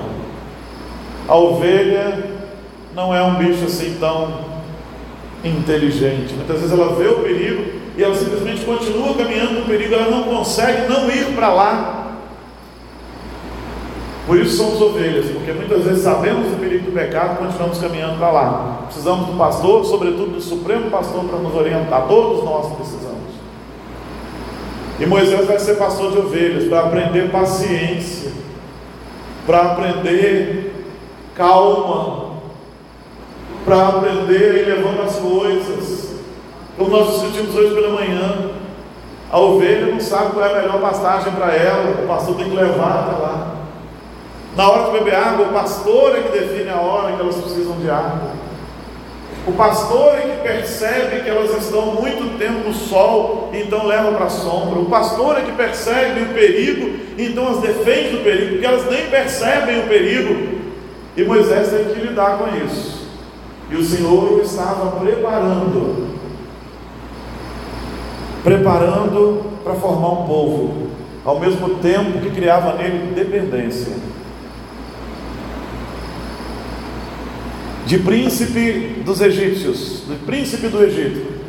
A 1.28 1.36
ovelha 1.36 2.41
não 2.96 3.14
é 3.16 3.22
um 3.24 3.36
bicho 3.36 3.66
assim 3.66 3.98
tão 4.00 4.52
inteligente. 5.44 6.34
Muitas 6.34 6.58
vezes 6.60 6.72
ela 6.72 6.96
vê 6.96 7.08
o 7.08 7.20
perigo 7.20 7.64
e 7.98 8.04
ela 8.04 8.16
simplesmente 8.16 8.64
continua 8.64 9.14
caminhando 9.16 9.60
no 9.60 9.66
perigo, 9.66 9.94
ela 9.94 10.10
não 10.10 10.24
consegue 10.24 10.88
não 10.88 11.10
ir 11.10 11.34
para 11.36 11.50
lá. 11.50 11.98
Por 14.26 14.38
isso 14.38 14.58
somos 14.58 14.80
ovelhas, 14.82 15.32
porque 15.32 15.52
muitas 15.52 15.84
vezes 15.84 16.04
sabemos 16.04 16.52
do 16.52 16.60
perigo 16.60 16.86
do 16.86 16.92
pecado 16.92 17.34
e 17.34 17.46
continuamos 17.46 17.80
caminhando 17.80 18.18
para 18.18 18.32
lá. 18.32 18.82
Precisamos 18.86 19.28
do 19.28 19.38
pastor, 19.38 19.84
sobretudo 19.84 20.34
do 20.34 20.42
Supremo 20.42 20.90
Pastor, 20.92 21.26
para 21.26 21.40
nos 21.40 21.56
orientar. 21.56 22.08
Todos 22.08 22.44
nós 22.44 22.74
precisamos. 22.76 23.32
E 25.00 25.06
Moisés 25.06 25.48
vai 25.48 25.58
ser 25.58 25.76
pastor 25.76 26.12
de 26.12 26.20
ovelhas 26.20 26.70
para 26.70 26.82
aprender 26.82 27.32
paciência, 27.32 28.32
para 29.48 29.62
aprender 29.72 30.72
calma, 31.36 32.31
para 33.66 33.88
aprender 33.88 34.62
e 34.62 34.70
levando 34.70 35.02
as 35.02 35.16
coisas. 35.18 36.12
Como 36.78 36.90
nós 36.90 37.12
discutimos 37.12 37.56
hoje 37.56 37.76
pela 37.76 37.90
manhã, 37.90 38.52
a 39.32 39.40
ovelha 39.40 39.92
não 39.92 40.00
sabe 40.00 40.32
qual 40.32 40.46
é 40.46 40.52
a 40.52 40.62
melhor 40.62 40.82
pastagem 40.82 41.32
para 41.34 41.56
ela, 41.56 42.04
o 42.04 42.08
pastor 42.08 42.36
tem 42.36 42.50
que 42.50 42.56
levar 42.56 43.08
até 43.08 43.22
lá. 43.22 43.56
Na 44.56 44.70
hora 44.70 44.92
de 44.92 45.00
beber 45.00 45.16
água, 45.16 45.48
o 45.48 45.54
pastor 45.54 46.18
é 46.18 46.22
que 46.22 46.38
define 46.38 46.70
a 46.70 46.82
hora 46.82 47.12
em 47.12 47.16
que 47.16 47.22
elas 47.22 47.36
precisam 47.36 47.78
de 47.78 47.90
água. 47.90 48.32
O 49.48 49.54
pastor 49.54 50.16
é 50.18 50.22
que 50.22 50.44
percebe 50.44 51.22
que 51.22 51.30
elas 51.30 51.52
estão 51.64 51.96
muito 51.96 52.38
tempo 52.38 52.68
no 52.68 52.74
sol, 52.74 53.50
então 53.54 53.88
leva 53.88 54.12
para 54.12 54.26
a 54.26 54.30
sombra. 54.30 54.80
O 54.80 54.86
pastor 54.86 55.40
é 55.40 55.42
que 55.42 55.52
percebe 55.54 56.22
o 56.22 56.34
perigo, 56.34 57.00
então 57.18 57.48
as 57.48 57.58
defende 57.58 58.18
do 58.18 58.24
perigo, 58.24 58.52
porque 58.52 58.66
elas 58.66 58.90
nem 58.90 59.08
percebem 59.08 59.80
o 59.80 59.88
perigo. 59.88 60.60
E 61.18 61.24
Moisés 61.24 61.70
tem 61.70 61.86
que 61.86 62.02
lidar 62.02 62.38
com 62.38 62.56
isso. 62.66 63.02
E 63.72 63.76
o 63.76 63.84
Senhor 63.84 64.42
estava 64.42 65.00
preparando 65.00 66.12
preparando 68.44 69.44
para 69.64 69.76
formar 69.76 70.10
um 70.10 70.28
povo, 70.28 70.88
ao 71.24 71.40
mesmo 71.40 71.76
tempo 71.76 72.20
que 72.20 72.32
criava 72.32 72.74
nele 72.74 73.14
dependência. 73.14 73.94
De 77.86 78.00
príncipe 78.00 79.04
dos 79.06 79.22
egípcios, 79.22 80.04
de 80.08 80.16
príncipe 80.26 80.68
do 80.68 80.84
Egito, 80.84 81.42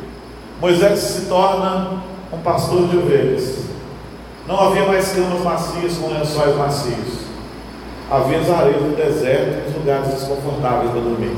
Moisés 0.59 0.99
se 0.99 1.25
torna 1.27 2.03
um 2.31 2.37
pastor 2.39 2.87
de 2.87 2.97
ovelhas. 2.97 3.63
Não 4.47 4.59
havia 4.59 4.85
mais 4.85 5.13
camas 5.13 5.41
macias 5.41 5.97
com 5.97 6.09
lençóis 6.09 6.55
macios. 6.57 7.23
Havia 8.11 8.39
as 8.39 8.49
areias 8.49 8.81
do 8.81 8.95
deserto 8.95 9.69
os 9.69 9.75
lugares 9.75 10.07
desconfortáveis 10.09 10.91
para 10.91 11.01
dormir. 11.01 11.35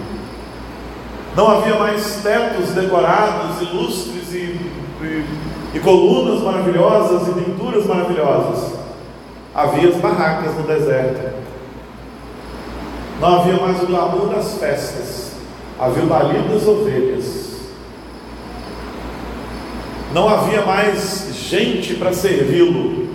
Não 1.36 1.52
havia 1.52 1.76
mais 1.76 2.22
tetos 2.24 2.70
decorados, 2.70 3.62
ilustres 3.62 4.34
e, 4.34 4.58
e, 5.02 5.26
e 5.74 5.80
colunas 5.80 6.42
maravilhosas 6.42 7.28
e 7.28 7.42
pinturas 7.42 7.86
maravilhosas. 7.86 8.74
Havia 9.54 9.90
as 9.90 9.96
barracas 9.98 10.56
no 10.56 10.64
deserto. 10.64 11.36
Não 13.20 13.42
havia 13.42 13.58
mais 13.58 13.84
o 13.84 13.86
glamour 13.86 14.28
das 14.28 14.58
festas. 14.58 15.34
Havia 15.78 16.04
o 16.04 16.08
balido 16.08 16.54
das 16.54 16.66
ovelhas. 16.66 17.46
Não 20.14 20.30
havia 20.30 20.62
mais 20.62 21.28
gente 21.34 21.96
para 21.96 22.14
servi-lo. 22.14 23.10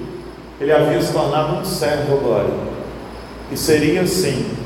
Ele 0.60 0.70
havia 0.70 1.00
se 1.00 1.10
tornado 1.10 1.54
um 1.54 1.64
servo 1.64 2.18
agora. 2.18 2.50
E 3.50 3.56
seria 3.56 4.02
assim 4.02 4.59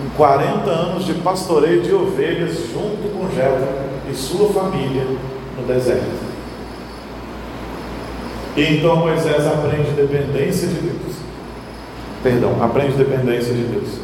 em 0.00 0.08
40 0.16 0.70
anos 0.70 1.04
de 1.04 1.14
pastoreio 1.14 1.82
de 1.82 1.92
ovelhas 1.92 2.54
junto 2.72 3.12
com 3.12 3.28
Jetro 3.34 3.68
e 4.10 4.14
sua 4.14 4.48
família 4.52 5.04
no 5.56 5.66
deserto. 5.66 6.32
E 8.56 8.76
então 8.76 8.96
Moisés 8.96 9.46
aprende 9.46 9.90
dependência 9.92 10.68
de 10.68 10.74
Deus. 10.74 11.16
Perdão, 12.22 12.62
aprende 12.62 12.92
dependência 12.96 13.52
de 13.52 13.62
Deus. 13.62 14.00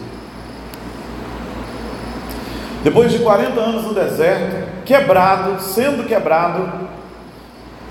Depois 2.82 3.12
de 3.12 3.18
40 3.18 3.60
anos 3.60 3.84
no 3.84 3.94
deserto, 3.94 4.84
quebrado, 4.84 5.60
sendo 5.60 6.06
quebrado, 6.06 6.88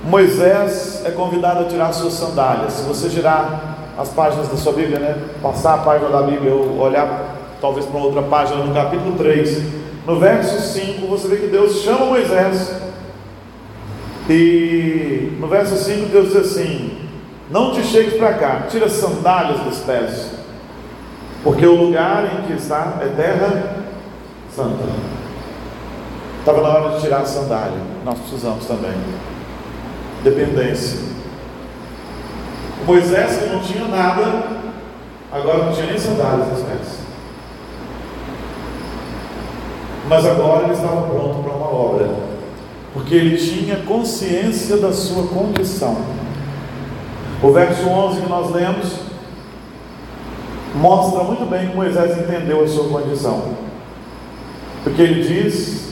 Moisés 0.03 1.03
é 1.05 1.11
convidado 1.11 1.61
a 1.61 1.65
tirar 1.65 1.93
suas 1.93 2.13
sandálias. 2.13 2.73
Se 2.73 2.83
você 2.83 3.09
girar 3.09 3.77
as 3.97 4.09
páginas 4.09 4.47
da 4.47 4.55
sua 4.55 4.73
Bíblia, 4.73 4.99
né? 4.99 5.17
Passar 5.41 5.73
a 5.75 5.77
página 5.79 6.09
da 6.09 6.21
Bíblia, 6.21 6.53
ou 6.53 6.79
olhar 6.79 7.36
talvez 7.59 7.85
para 7.85 7.99
outra 7.99 8.21
página, 8.23 8.63
no 8.63 8.73
capítulo 8.73 9.17
3, 9.17 9.61
no 10.05 10.19
verso 10.19 10.61
5, 10.61 11.07
você 11.07 11.27
vê 11.27 11.37
que 11.37 11.47
Deus 11.47 11.81
chama 11.81 12.05
Moisés. 12.05 12.75
E 14.29 15.37
no 15.39 15.47
verso 15.47 15.75
5 15.75 16.07
Deus 16.07 16.27
diz 16.27 16.35
assim: 16.37 16.97
Não 17.49 17.71
te 17.71 17.83
chegues 17.83 18.15
para 18.15 18.33
cá, 18.33 18.63
tira 18.69 18.85
as 18.85 18.93
sandálias 18.93 19.59
dos 19.61 19.79
pés, 19.79 20.31
porque 21.43 21.65
o 21.65 21.75
lugar 21.75 22.25
em 22.25 22.47
que 22.47 22.53
está 22.53 22.99
é 23.01 23.07
terra 23.07 23.85
santa. 24.53 24.83
Estava 26.39 26.61
na 26.61 26.69
hora 26.69 26.95
de 26.95 27.01
tirar 27.01 27.21
a 27.21 27.25
sandália, 27.25 27.79
nós 28.05 28.17
precisamos 28.19 28.65
também. 28.65 28.93
Dependência. 30.23 30.99
Moisés, 32.85 33.37
que 33.37 33.49
não 33.49 33.59
tinha 33.59 33.85
nada, 33.87 34.47
agora 35.31 35.65
não 35.65 35.73
tinha 35.73 35.87
nem 35.87 35.99
sandálias 35.99 36.47
nos 36.47 36.61
pés. 36.61 37.06
Mas 40.07 40.25
agora 40.25 40.63
ele 40.63 40.73
estava 40.73 41.01
pronto 41.01 41.43
para 41.43 41.53
uma 41.53 41.67
obra, 41.67 42.09
porque 42.93 43.13
ele 43.13 43.37
tinha 43.37 43.77
consciência 43.77 44.77
da 44.77 44.93
sua 44.93 45.27
condição. 45.27 45.97
O 47.43 47.51
verso 47.51 47.87
11 47.87 48.21
que 48.21 48.29
nós 48.29 48.51
lemos 48.51 48.99
mostra 50.75 51.23
muito 51.23 51.45
bem 51.45 51.69
que 51.69 51.75
Moisés 51.75 52.17
entendeu 52.17 52.63
a 52.63 52.67
sua 52.67 52.87
condição. 52.87 53.43
Porque 54.83 55.01
ele 55.01 55.21
diz, 55.21 55.89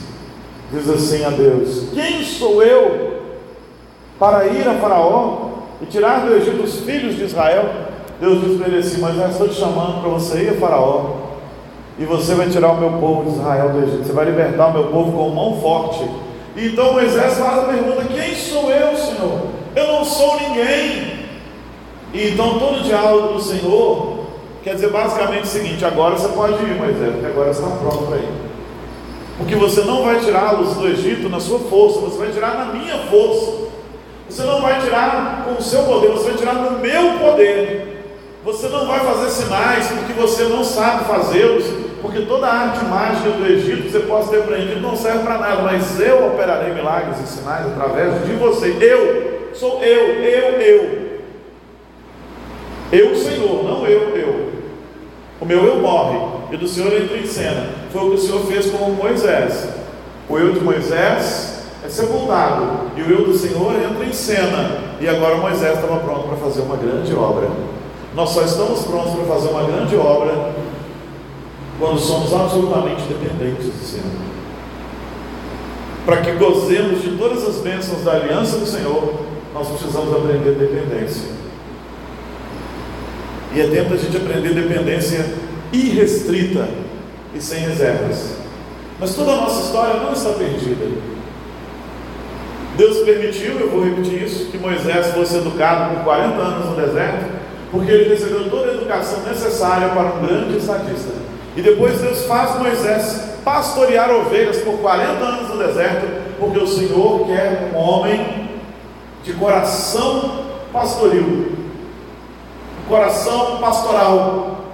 diz 0.72 0.88
assim 0.88 1.22
a 1.22 1.30
Deus: 1.30 1.88
Quem 1.92 2.24
sou 2.24 2.62
eu 2.62 3.20
para 4.18 4.46
ir 4.46 4.66
a 4.66 4.74
Faraó 4.74 5.50
e 5.82 5.86
tirar 5.86 6.24
do 6.24 6.34
Egito 6.34 6.62
os 6.62 6.80
filhos 6.80 7.16
de 7.16 7.24
Israel? 7.24 7.68
Deus 8.18 8.40
diz 8.40 8.58
para 8.58 8.68
ele 8.68 8.78
assim: 8.78 8.98
Mas 8.98 9.18
eu 9.18 9.28
estou 9.28 9.48
te 9.48 9.56
chamando 9.56 10.00
para 10.00 10.08
você 10.08 10.44
ir 10.44 10.48
a 10.48 10.54
Faraó 10.54 11.25
e 11.98 12.04
você 12.04 12.34
vai 12.34 12.48
tirar 12.48 12.72
o 12.72 12.80
meu 12.80 12.90
povo 12.98 13.30
de 13.30 13.36
Israel 13.36 13.70
do 13.70 13.82
Egito, 13.82 14.04
você 14.04 14.12
vai 14.12 14.26
libertar 14.26 14.66
o 14.68 14.72
meu 14.72 14.84
povo 14.84 15.12
com 15.12 15.30
mão 15.30 15.60
forte. 15.60 16.08
Então 16.56 16.92
Moisés 16.92 17.38
faz 17.38 17.58
a 17.58 17.62
pergunta: 17.62 18.04
Quem 18.04 18.34
sou 18.34 18.70
eu, 18.70 18.96
Senhor? 18.96 19.46
Eu 19.74 19.86
não 19.86 20.04
sou 20.04 20.40
ninguém. 20.40 21.16
E 22.12 22.30
então 22.30 22.58
todo 22.58 22.80
o 22.80 22.82
diálogo 22.82 23.34
do 23.34 23.40
Senhor 23.42 24.26
quer 24.62 24.74
dizer 24.74 24.90
basicamente 24.90 25.44
o 25.44 25.48
seguinte: 25.48 25.84
agora 25.84 26.16
você 26.16 26.28
pode 26.28 26.54
ir, 26.62 26.76
Moisés, 26.78 27.12
porque 27.12 27.26
agora 27.26 27.52
você 27.52 27.62
está 27.62 27.76
pronto 27.76 28.06
para 28.06 28.16
ir. 28.18 28.28
Porque 29.38 29.54
você 29.54 29.82
não 29.82 30.02
vai 30.02 30.18
tirá-los 30.20 30.74
do 30.74 30.88
Egito 30.88 31.28
na 31.28 31.40
sua 31.40 31.58
força, 31.58 32.00
você 32.00 32.18
vai 32.18 32.30
tirar 32.30 32.54
na 32.54 32.72
minha 32.72 32.98
força. 33.10 33.66
Você 34.28 34.42
não 34.42 34.60
vai 34.60 34.80
tirar 34.80 35.44
com 35.44 35.52
o 35.52 35.62
seu 35.62 35.82
poder, 35.84 36.10
você 36.10 36.30
vai 36.30 36.38
tirar 36.38 36.54
no 36.54 36.78
meu 36.78 37.18
poder. 37.18 37.96
Você 38.44 38.68
não 38.68 38.86
vai 38.86 39.00
fazer 39.00 39.30
sinais 39.30 39.88
porque 39.88 40.12
você 40.12 40.44
não 40.44 40.64
sabe 40.64 41.04
fazê-los, 41.04 41.64
porque 42.06 42.20
toda 42.20 42.46
a 42.46 42.54
arte 42.68 42.84
mágica 42.84 43.30
do 43.30 43.44
Egito 43.44 43.90
você 43.90 43.98
possa 44.00 44.30
ter 44.30 44.38
aprendido 44.38 44.80
não 44.80 44.96
serve 44.96 45.24
para 45.24 45.38
nada, 45.38 45.62
mas 45.62 45.98
eu 45.98 46.28
operarei 46.28 46.72
milagres 46.72 47.18
e 47.20 47.26
sinais 47.26 47.66
através 47.66 48.24
de 48.24 48.32
você. 48.34 48.76
Eu, 48.80 49.50
sou 49.52 49.82
eu, 49.82 50.22
eu, 50.22 50.60
eu. 50.60 51.06
Eu, 52.92 53.16
Senhor, 53.16 53.64
não 53.64 53.84
eu, 53.86 54.16
eu. 54.16 54.52
O 55.40 55.44
meu 55.44 55.64
eu 55.64 55.80
morre 55.80 56.18
e 56.52 56.56
do 56.56 56.68
Senhor 56.68 56.92
entra 56.92 57.16
em 57.18 57.26
cena. 57.26 57.70
Foi 57.92 58.02
o 58.02 58.10
que 58.10 58.16
o 58.16 58.18
Senhor 58.18 58.46
fez 58.46 58.66
com 58.70 58.90
Moisés. 58.90 59.68
O 60.28 60.38
eu 60.38 60.52
de 60.52 60.60
Moisés 60.60 61.66
é 61.84 61.88
sepultado 61.88 62.92
e 62.96 63.02
o 63.02 63.10
eu 63.10 63.24
do 63.24 63.36
Senhor 63.36 63.74
entra 63.74 64.04
em 64.04 64.12
cena. 64.12 64.78
E 65.00 65.08
agora 65.08 65.38
Moisés 65.38 65.74
estava 65.74 65.98
pronto 65.98 66.28
para 66.28 66.36
fazer 66.36 66.60
uma 66.60 66.76
grande 66.76 67.12
obra. 67.14 67.48
Nós 68.14 68.30
só 68.30 68.42
estamos 68.42 68.82
prontos 68.82 69.14
para 69.14 69.24
fazer 69.24 69.48
uma 69.48 69.64
grande 69.64 69.96
obra 69.96 70.54
quando 71.78 71.98
somos 71.98 72.32
absolutamente 72.32 73.02
dependentes 73.02 73.66
do 73.66 73.84
Senhor. 73.84 74.26
Para 76.04 76.18
que 76.18 76.32
gozemos 76.32 77.02
de 77.02 77.16
todas 77.16 77.46
as 77.46 77.56
bênçãos 77.56 78.02
da 78.02 78.12
aliança 78.12 78.58
do 78.58 78.66
Senhor, 78.66 79.14
nós 79.52 79.68
precisamos 79.68 80.14
aprender 80.14 80.52
dependência. 80.52 81.30
E 83.54 83.60
é 83.60 83.66
tempo 83.68 83.94
a 83.94 83.96
gente 83.96 84.16
aprender 84.16 84.54
dependência 84.54 85.24
irrestrita 85.72 86.68
e 87.34 87.40
sem 87.40 87.60
reservas. 87.60 88.36
Mas 89.00 89.14
toda 89.14 89.32
a 89.32 89.36
nossa 89.36 89.66
história 89.66 90.00
não 90.00 90.12
está 90.12 90.30
perdida. 90.30 90.86
Deus 92.76 92.98
permitiu, 92.98 93.58
eu 93.58 93.70
vou 93.70 93.84
repetir 93.84 94.22
isso, 94.22 94.46
que 94.50 94.58
Moisés 94.58 95.08
fosse 95.08 95.36
educado 95.36 95.94
por 95.94 96.04
40 96.04 96.34
anos 96.36 96.66
no 96.66 96.76
deserto 96.76 97.36
porque 97.70 97.90
ele 97.90 98.08
recebeu 98.08 98.48
toda 98.48 98.70
a 98.70 98.74
educação 98.74 99.22
necessária 99.24 99.88
para 99.88 100.14
um 100.14 100.26
grande 100.26 100.56
estadista. 100.56 101.12
E 101.56 101.62
depois 101.62 101.98
Deus 102.00 102.26
faz 102.26 102.58
Moisés 102.58 103.36
pastorear 103.42 104.10
ovelhas 104.10 104.58
por 104.58 104.78
40 104.78 105.24
anos 105.24 105.48
no 105.48 105.56
deserto, 105.56 106.06
porque 106.38 106.58
o 106.58 106.66
Senhor 106.66 107.26
quer 107.26 107.72
um 107.74 107.78
homem 107.78 108.50
de 109.24 109.32
coração 109.32 110.44
pastoril, 110.72 111.52
coração 112.88 113.56
pastoral. 113.58 114.64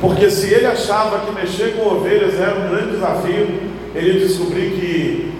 Porque 0.00 0.30
se 0.30 0.52
ele 0.52 0.66
achava 0.66 1.20
que 1.20 1.32
mexer 1.32 1.76
com 1.76 1.96
ovelhas 1.96 2.40
era 2.40 2.54
um 2.54 2.68
grande 2.68 2.92
desafio, 2.92 3.60
ele 3.94 4.20
descobriu 4.20 4.70
que 4.70 5.34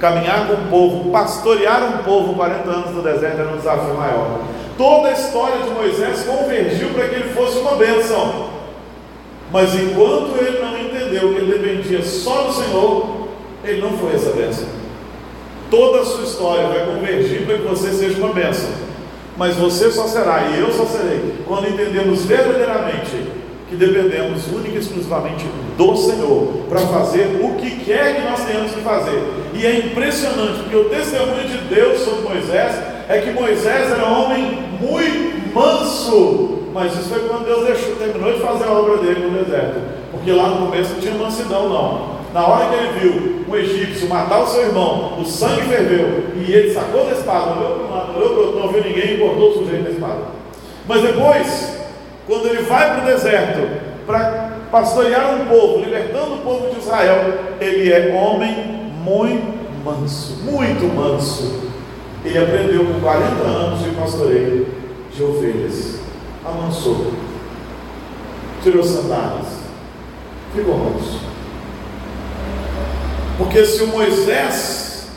caminhar 0.00 0.46
com 0.46 0.54
o 0.54 0.68
povo, 0.68 1.10
pastorear 1.10 1.84
um 1.84 2.04
povo 2.04 2.34
40 2.34 2.70
anos 2.70 2.90
no 2.90 3.02
deserto 3.02 3.40
era 3.40 3.48
um 3.50 3.56
desafio 3.56 3.94
maior. 3.94 4.40
Toda 4.76 5.08
a 5.08 5.12
história 5.12 5.58
de 5.58 5.70
Moisés 5.70 6.24
convergiu 6.24 6.90
para 6.90 7.08
que 7.08 7.14
ele 7.16 7.34
fosse 7.34 7.58
uma 7.58 7.76
bênção. 7.76 8.49
Mas 9.52 9.74
enquanto 9.74 10.36
ele 10.38 10.60
não 10.60 10.78
entendeu 10.78 11.32
que 11.32 11.40
ele 11.40 11.58
dependia 11.58 12.02
só 12.02 12.44
do 12.44 12.52
Senhor, 12.52 13.28
ele 13.64 13.80
não 13.80 13.98
foi 13.98 14.14
essa 14.14 14.30
bênção. 14.30 14.66
Toda 15.70 16.00
a 16.00 16.04
sua 16.04 16.24
história 16.24 16.66
vai 16.68 16.86
convergir 16.86 17.46
para 17.46 17.58
que 17.58 17.66
você 17.66 17.90
seja 17.92 18.18
uma 18.18 18.32
bênção. 18.32 18.70
Mas 19.36 19.56
você 19.56 19.90
só 19.90 20.06
será, 20.06 20.48
e 20.48 20.60
eu 20.60 20.72
só 20.72 20.84
serei, 20.84 21.36
quando 21.46 21.68
entendemos 21.68 22.24
verdadeiramente 22.24 23.40
que 23.68 23.76
dependemos 23.76 24.48
única 24.48 24.76
e 24.76 24.78
exclusivamente 24.78 25.46
do 25.78 25.96
Senhor 25.96 26.64
para 26.68 26.80
fazer 26.80 27.38
o 27.40 27.54
que 27.54 27.84
quer 27.84 28.16
que 28.16 28.22
nós 28.28 28.44
tenhamos 28.44 28.72
que 28.72 28.80
fazer. 28.80 29.22
E 29.54 29.64
é 29.64 29.78
impressionante, 29.78 30.64
porque 30.64 30.76
o 30.76 30.84
testemunho 30.90 31.48
de 31.48 31.58
Deus 31.72 32.00
sobre 32.00 32.28
Moisés 32.28 32.74
é 33.08 33.20
que 33.20 33.30
Moisés 33.30 33.92
era 33.92 34.04
um 34.08 34.24
homem 34.24 34.58
muito 34.80 35.54
manso, 35.54 36.59
mas 36.72 36.92
isso 36.92 37.08
foi 37.08 37.28
quando 37.28 37.44
Deus 37.44 37.66
deixou, 37.66 37.96
terminou 37.96 38.32
de 38.32 38.40
fazer 38.40 38.64
a 38.64 38.72
obra 38.72 38.98
dele 38.98 39.26
no 39.26 39.44
deserto, 39.44 39.80
porque 40.10 40.32
lá 40.32 40.48
no 40.48 40.66
começo 40.66 40.94
não 40.94 41.00
tinha 41.00 41.14
mansidão, 41.14 41.68
não. 41.68 42.20
Na 42.32 42.46
hora 42.46 42.68
que 42.68 42.74
ele 42.74 43.00
viu 43.00 43.44
um 43.48 43.56
egípcio 43.56 44.08
matar 44.08 44.42
o 44.42 44.46
seu 44.46 44.62
irmão, 44.62 45.18
o 45.20 45.24
sangue 45.24 45.62
ferveu 45.62 46.26
e 46.36 46.52
ele 46.52 46.72
sacou 46.72 47.04
da 47.04 47.12
espada, 47.12 47.52
olhou 47.60 48.60
não 48.60 48.68
viu 48.68 48.84
ninguém 48.84 49.14
e 49.14 49.18
cortou 49.18 49.50
o 49.50 49.54
sujeito 49.54 49.84
da 49.84 49.90
espada. 49.90 50.20
Mas 50.86 51.02
depois, 51.02 51.78
quando 52.26 52.46
ele 52.46 52.62
vai 52.62 52.94
para 52.94 53.02
o 53.02 53.06
deserto 53.06 53.68
para 54.06 54.50
pastorear 54.70 55.34
um 55.34 55.46
povo, 55.46 55.80
libertando 55.80 56.34
o 56.34 56.38
povo 56.38 56.70
de 56.70 56.78
Israel, 56.78 57.34
ele 57.60 57.92
é 57.92 58.14
homem 58.14 58.54
muito 59.02 59.60
manso, 59.84 60.38
muito 60.42 60.94
manso. 60.94 61.70
Ele 62.24 62.38
aprendeu 62.38 62.84
com 62.84 63.00
40 63.00 63.42
anos 63.42 63.82
de 63.82 63.90
pastoreio. 63.90 64.49
Amansou. 66.70 67.12
Tirou 68.62 68.84
sandálias. 68.84 69.60
Ficou 70.54 70.78
manso. 70.78 71.20
Porque 73.36 73.64
se 73.64 73.82
o 73.82 73.88
Moisés 73.88 75.08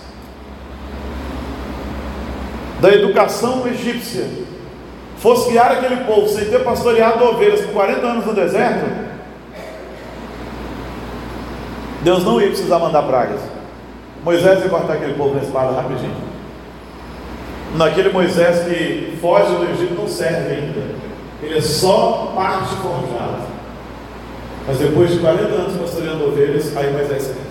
da 2.82 2.90
educação 2.90 3.68
egípcia 3.68 4.28
fosse 5.18 5.52
guiar 5.52 5.72
aquele 5.74 5.98
povo 6.06 6.28
sem 6.28 6.46
ter 6.46 6.64
pastoreado 6.64 7.24
ovelhas 7.24 7.62
por 7.62 7.74
40 7.74 8.06
anos 8.06 8.26
no 8.26 8.34
deserto, 8.34 8.86
Deus 12.02 12.24
não 12.24 12.42
ia 12.42 12.48
precisar 12.48 12.80
mandar 12.80 13.04
pragas. 13.04 13.40
Moisés 14.24 14.64
ia 14.64 14.70
cortar 14.70 14.94
aquele 14.94 15.14
povo 15.14 15.36
na 15.36 15.42
espada 15.42 15.72
rapidinho. 15.72 16.16
Naquele 17.76 18.10
Moisés 18.10 18.64
que 18.66 19.18
foge 19.22 19.56
do 19.56 19.70
Egito 19.72 19.94
não 19.96 20.08
serve 20.08 20.54
ainda. 20.54 21.13
Ele 21.44 21.58
é 21.58 21.62
só 21.62 22.32
parte 22.36 22.76
forjada. 22.76 23.44
Mas 24.66 24.78
depois 24.78 25.12
de 25.12 25.20
40 25.20 25.44
anos 25.44 25.78
pastoreando 25.78 26.28
ovelhas, 26.28 26.76
aí 26.78 26.92
Moisés 26.92 27.24
serve. 27.24 27.42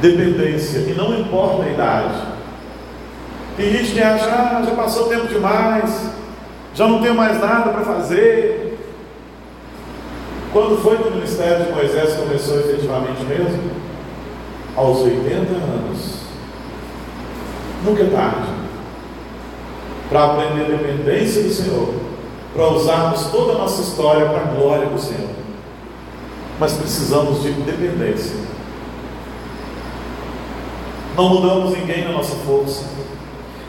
Dependência, 0.00 0.78
e 0.78 0.94
não 0.96 1.16
importa 1.16 1.62
a 1.62 1.70
idade. 1.70 2.14
Tem 3.56 3.70
gente 3.70 3.92
que 3.92 4.00
acha, 4.00 4.24
ah, 4.24 4.62
já 4.64 4.74
passou 4.74 5.08
tempo 5.08 5.28
demais, 5.28 6.10
já 6.74 6.88
não 6.88 7.00
tenho 7.00 7.14
mais 7.14 7.40
nada 7.40 7.70
para 7.70 7.84
fazer. 7.84 8.78
Quando 10.52 10.82
foi 10.82 10.96
que 10.96 11.08
o 11.08 11.12
ministério 11.12 11.66
de 11.66 11.72
Moisés 11.72 12.14
começou 12.14 12.58
efetivamente 12.58 13.22
mesmo? 13.24 13.70
Aos 14.74 15.00
80 15.02 15.52
anos. 15.52 16.20
Nunca 17.84 18.02
é 18.02 18.06
tarde 18.06 18.59
para 20.10 20.24
aprender 20.24 20.64
a 20.64 20.76
dependência 20.76 21.44
do 21.44 21.50
Senhor, 21.50 21.94
para 22.52 22.68
usarmos 22.68 23.26
toda 23.26 23.52
a 23.52 23.58
nossa 23.58 23.80
história 23.80 24.28
para 24.28 24.40
a 24.40 24.54
glória 24.54 24.86
do 24.86 25.00
Senhor. 25.00 25.30
Mas 26.58 26.72
precisamos 26.72 27.42
de 27.42 27.52
dependência. 27.52 28.36
Não 31.16 31.28
mudamos 31.28 31.78
ninguém 31.78 32.04
na 32.04 32.12
nossa 32.12 32.34
força. 32.44 32.84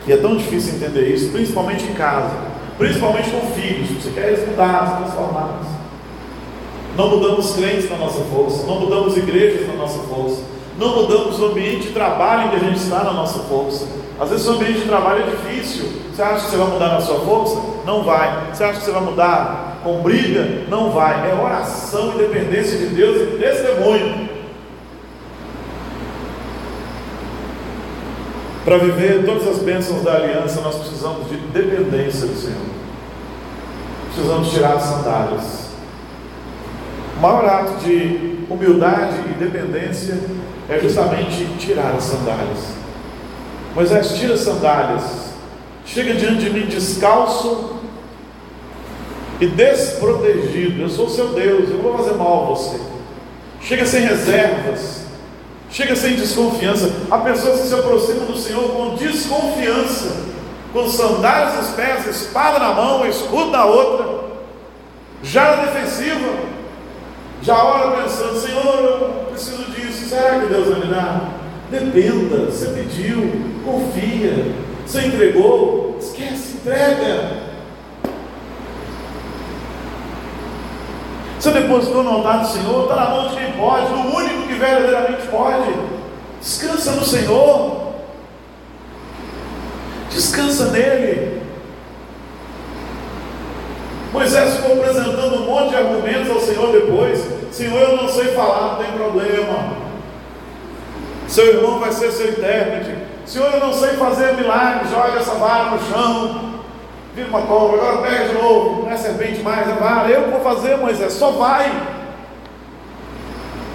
E 0.06 0.12
é 0.12 0.16
tão 0.16 0.36
difícil 0.36 0.74
entender 0.74 1.14
isso, 1.14 1.30
principalmente 1.30 1.84
em 1.84 1.94
casa, 1.94 2.34
principalmente 2.76 3.30
com 3.30 3.40
filhos. 3.52 3.88
Você 4.02 4.10
quer 4.10 4.32
eles 4.32 4.48
mudar, 4.48 4.98
transformar. 4.98 5.60
Não 6.96 7.08
mudamos 7.08 7.54
crentes 7.54 7.88
na 7.88 7.96
nossa 7.96 8.20
força, 8.24 8.66
não 8.66 8.80
mudamos 8.80 9.16
igrejas 9.16 9.66
na 9.66 9.74
nossa 9.74 10.00
força, 10.00 10.42
não 10.78 10.94
mudamos 10.94 11.38
o 11.40 11.46
ambiente 11.46 11.86
de 11.86 11.92
trabalho 11.94 12.46
em 12.46 12.50
que 12.50 12.56
a 12.56 12.68
gente 12.68 12.78
está 12.78 13.04
na 13.04 13.12
nossa 13.12 13.38
força. 13.44 13.86
Às 14.20 14.28
vezes 14.28 14.46
o 14.46 14.52
ambiente 14.52 14.80
de 14.80 14.86
trabalho 14.86 15.22
é 15.22 15.30
difícil. 15.30 16.01
Você 16.12 16.22
acha 16.22 16.44
que 16.44 16.50
você 16.50 16.56
vai 16.58 16.66
mudar 16.68 16.88
na 16.88 17.00
sua 17.00 17.20
força? 17.20 17.58
Não 17.86 18.04
vai. 18.04 18.52
Você 18.52 18.64
acha 18.64 18.78
que 18.80 18.84
você 18.84 18.90
vai 18.90 19.00
mudar 19.00 19.78
com 19.82 20.02
briga? 20.02 20.66
Não 20.68 20.90
vai. 20.90 21.30
É 21.30 21.34
oração 21.34 22.12
e 22.14 22.18
dependência 22.18 22.76
de 22.78 22.86
Deus 22.88 23.16
e 23.16 23.38
testemunho. 23.38 24.28
Para 28.62 28.76
viver 28.76 29.24
todas 29.24 29.48
as 29.48 29.58
bênçãos 29.58 30.02
da 30.02 30.12
aliança, 30.12 30.60
nós 30.60 30.76
precisamos 30.76 31.28
de 31.28 31.36
dependência 31.36 32.26
do 32.26 32.36
Senhor. 32.36 32.60
Precisamos 34.12 34.50
tirar 34.52 34.74
as 34.74 34.82
sandálias. 34.82 35.62
O 37.16 37.20
maior 37.20 37.44
ato 37.46 37.84
de 37.84 38.38
humildade 38.50 39.16
e 39.30 39.34
dependência 39.42 40.18
é 40.68 40.78
justamente 40.78 41.46
tirar 41.58 41.94
as 41.96 42.04
sandálias. 42.04 42.74
Moisés 43.74 44.12
tira 44.12 44.34
as 44.34 44.40
sandálias, 44.40 45.31
chega 45.84 46.14
diante 46.14 46.44
de 46.44 46.50
mim 46.50 46.66
descalço 46.66 47.76
e 49.40 49.46
desprotegido. 49.46 50.82
Eu 50.82 50.88
sou 50.88 51.08
seu 51.08 51.28
Deus, 51.28 51.70
eu 51.70 51.78
vou 51.78 51.96
fazer 51.96 52.14
mal 52.14 52.44
a 52.44 52.46
você. 52.46 52.80
Chega 53.60 53.86
sem 53.86 54.02
reservas, 54.02 55.04
chega 55.70 55.94
sem 55.96 56.14
desconfiança. 56.14 56.90
Há 57.10 57.18
pessoas 57.18 57.60
que 57.60 57.68
se 57.68 57.74
aproximam 57.74 58.26
do 58.26 58.36
Senhor 58.36 58.70
com 58.70 58.94
desconfiança, 58.94 60.16
com 60.72 60.88
sandálias 60.88 61.56
nos 61.56 61.68
pés, 61.74 62.06
espada 62.06 62.58
na 62.58 62.72
mão, 62.72 63.06
escudo 63.06 63.50
na 63.50 63.64
outra, 63.64 64.24
já 65.22 65.56
na 65.56 65.62
defensiva. 65.64 66.52
Já 67.42 67.60
ora 67.60 68.02
pensando, 68.02 68.38
Senhor, 68.38 68.64
eu 68.64 69.26
preciso 69.30 69.64
disso, 69.72 70.08
será 70.08 70.38
que 70.38 70.46
Deus 70.46 70.68
vai 70.68 70.80
me 70.80 70.86
dar? 70.86 71.32
Dependa, 71.70 72.46
você 72.46 72.66
pediu, 72.66 73.32
confia, 73.64 74.52
você 74.92 75.06
entregou, 75.06 75.96
esquece, 75.98 76.56
entrega. 76.56 77.30
Você 81.40 81.50
depositou 81.50 82.02
no 82.02 82.10
altar 82.10 82.40
do 82.40 82.48
Senhor, 82.48 82.82
está 82.82 82.96
na 82.96 83.08
mão 83.08 83.28
de 83.28 83.36
quem 83.36 83.52
pode, 83.52 83.86
do 83.86 84.14
único 84.14 84.46
que 84.46 84.52
verdadeiramente 84.52 85.26
pode. 85.28 85.72
Descansa 86.40 86.92
no 86.92 87.04
Senhor. 87.04 87.94
Descansa 90.10 90.66
nele. 90.66 91.40
Moisés 94.12 94.56
ficou 94.56 94.74
apresentando 94.74 95.36
um 95.36 95.46
monte 95.46 95.70
de 95.70 95.76
argumentos 95.76 96.30
ao 96.30 96.40
Senhor 96.40 96.70
depois. 96.70 97.18
Senhor, 97.50 97.80
eu 97.80 97.96
não 97.96 98.08
sei 98.10 98.26
falar, 98.34 98.72
não 98.72 98.84
tem 98.84 98.92
problema. 98.92 99.72
Seu 101.26 101.46
irmão 101.46 101.80
vai 101.80 101.90
ser 101.92 102.12
seu 102.12 102.28
intérprete. 102.28 103.01
Senhor, 103.26 103.52
eu 103.52 103.60
não 103.60 103.72
sei 103.72 103.90
fazer 103.90 104.34
milagre, 104.34 104.88
joga 104.90 105.18
essa 105.18 105.34
vara 105.34 105.70
no 105.70 105.78
chão. 105.82 106.52
Vira 107.14 107.28
uma 107.28 107.42
cobra, 107.42 107.76
agora 107.76 108.08
pega 108.08 108.28
de 108.28 108.34
novo. 108.34 108.82
Não 108.82 108.90
é 108.90 108.96
serpente 108.96 109.42
mais, 109.42 109.68
é 109.68 109.74
vara. 109.74 110.08
Eu 110.08 110.30
vou 110.30 110.40
fazer, 110.40 110.76
Moisés, 110.76 111.12
só 111.12 111.30
vai. 111.32 111.70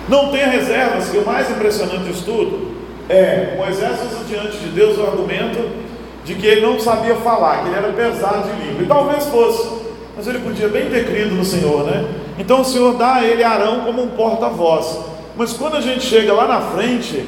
Não 0.10 0.32
tenha 0.32 0.48
reservas, 0.48 1.10
que 1.10 1.18
o 1.18 1.26
mais 1.26 1.50
impressionante 1.50 2.04
disso 2.04 2.24
tudo 2.26 2.78
é 3.10 3.56
Moisés 3.58 4.00
usa 4.04 4.26
diante 4.28 4.58
de 4.58 4.70
Deus 4.70 4.98
o 4.98 5.04
argumento 5.04 5.88
de 6.24 6.36
que 6.36 6.45
ele 6.45 6.62
não 6.62 6.80
sabia 6.80 7.16
falar, 7.16 7.64
que 7.64 7.70
ele 7.70 7.78
era 7.78 7.93
pesado 7.93 8.50
de 8.50 8.66
língua. 8.66 8.84
E 8.84 8.86
talvez 8.86 9.26
fosse, 9.28 9.70
mas 10.16 10.28
ele 10.28 10.39
podia 10.39 10.68
bem 10.68 10.89
ter 10.89 11.06
crido 11.06 11.36
no 11.36 11.45
Senhor, 11.45 11.86
né? 11.86 12.06
Então 12.38 12.62
o 12.62 12.66
Senhor 12.66 12.95
dá 12.95 13.16
a 13.16 13.24
ele 13.24 13.43
Arão 13.43 13.82
como 13.82 14.04
um 14.04 14.10
porta-voz. 14.10 15.00
Mas 15.38 15.54
quando 15.54 15.78
a 15.78 15.82
gente 15.82 16.02
chega 16.02 16.34
lá 16.34 16.48
na 16.48 16.62
frente, 16.62 17.26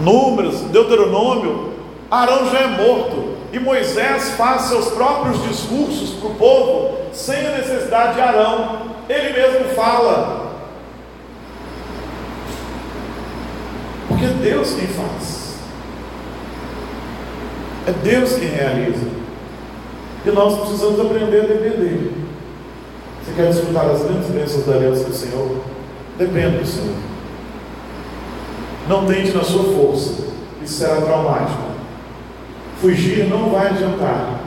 Números, 0.00 0.60
Deuteronômio, 0.62 1.70
Arão 2.10 2.50
já 2.50 2.60
é 2.60 2.66
morto. 2.66 3.30
E 3.52 3.58
Moisés 3.58 4.30
faz 4.36 4.62
seus 4.62 4.90
próprios 4.90 5.42
discursos 5.42 6.10
para 6.20 6.28
o 6.28 6.34
povo, 6.34 6.98
sem 7.12 7.46
a 7.46 7.58
necessidade 7.58 8.14
de 8.14 8.20
Arão. 8.20 8.82
Ele 9.08 9.32
mesmo 9.32 9.74
fala. 9.74 10.52
Porque 14.06 14.24
é 14.24 14.28
Deus 14.28 14.72
quem 14.74 14.86
faz. 14.86 15.54
É 17.88 17.92
Deus 17.92 18.34
quem 18.34 18.48
realiza. 18.48 19.08
E 20.24 20.30
nós 20.30 20.60
precisamos 20.60 21.00
aprender 21.00 21.40
a 21.40 21.46
depender. 21.46 22.12
Você 23.24 23.32
quer 23.34 23.46
desfrutar 23.48 23.86
as 23.86 24.02
grandes 24.02 24.28
bênçãos 24.28 24.66
da 24.66 24.74
aliança 24.74 25.04
do 25.04 25.14
Senhor? 25.14 25.56
Depende 26.18 26.58
do 26.58 26.66
Senhor. 26.66 27.09
Não 28.90 29.06
tente 29.06 29.30
na 29.30 29.44
sua 29.44 29.62
força, 29.72 30.24
isso 30.60 30.78
será 30.78 30.96
traumático. 30.96 31.62
Fugir 32.80 33.28
não 33.28 33.50
vai 33.50 33.68
adiantar. 33.68 34.40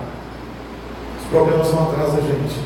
Os 1.18 1.30
problemas 1.30 1.70
vão 1.70 1.84
atrás 1.90 2.12
da 2.12 2.20
gente. 2.20 2.60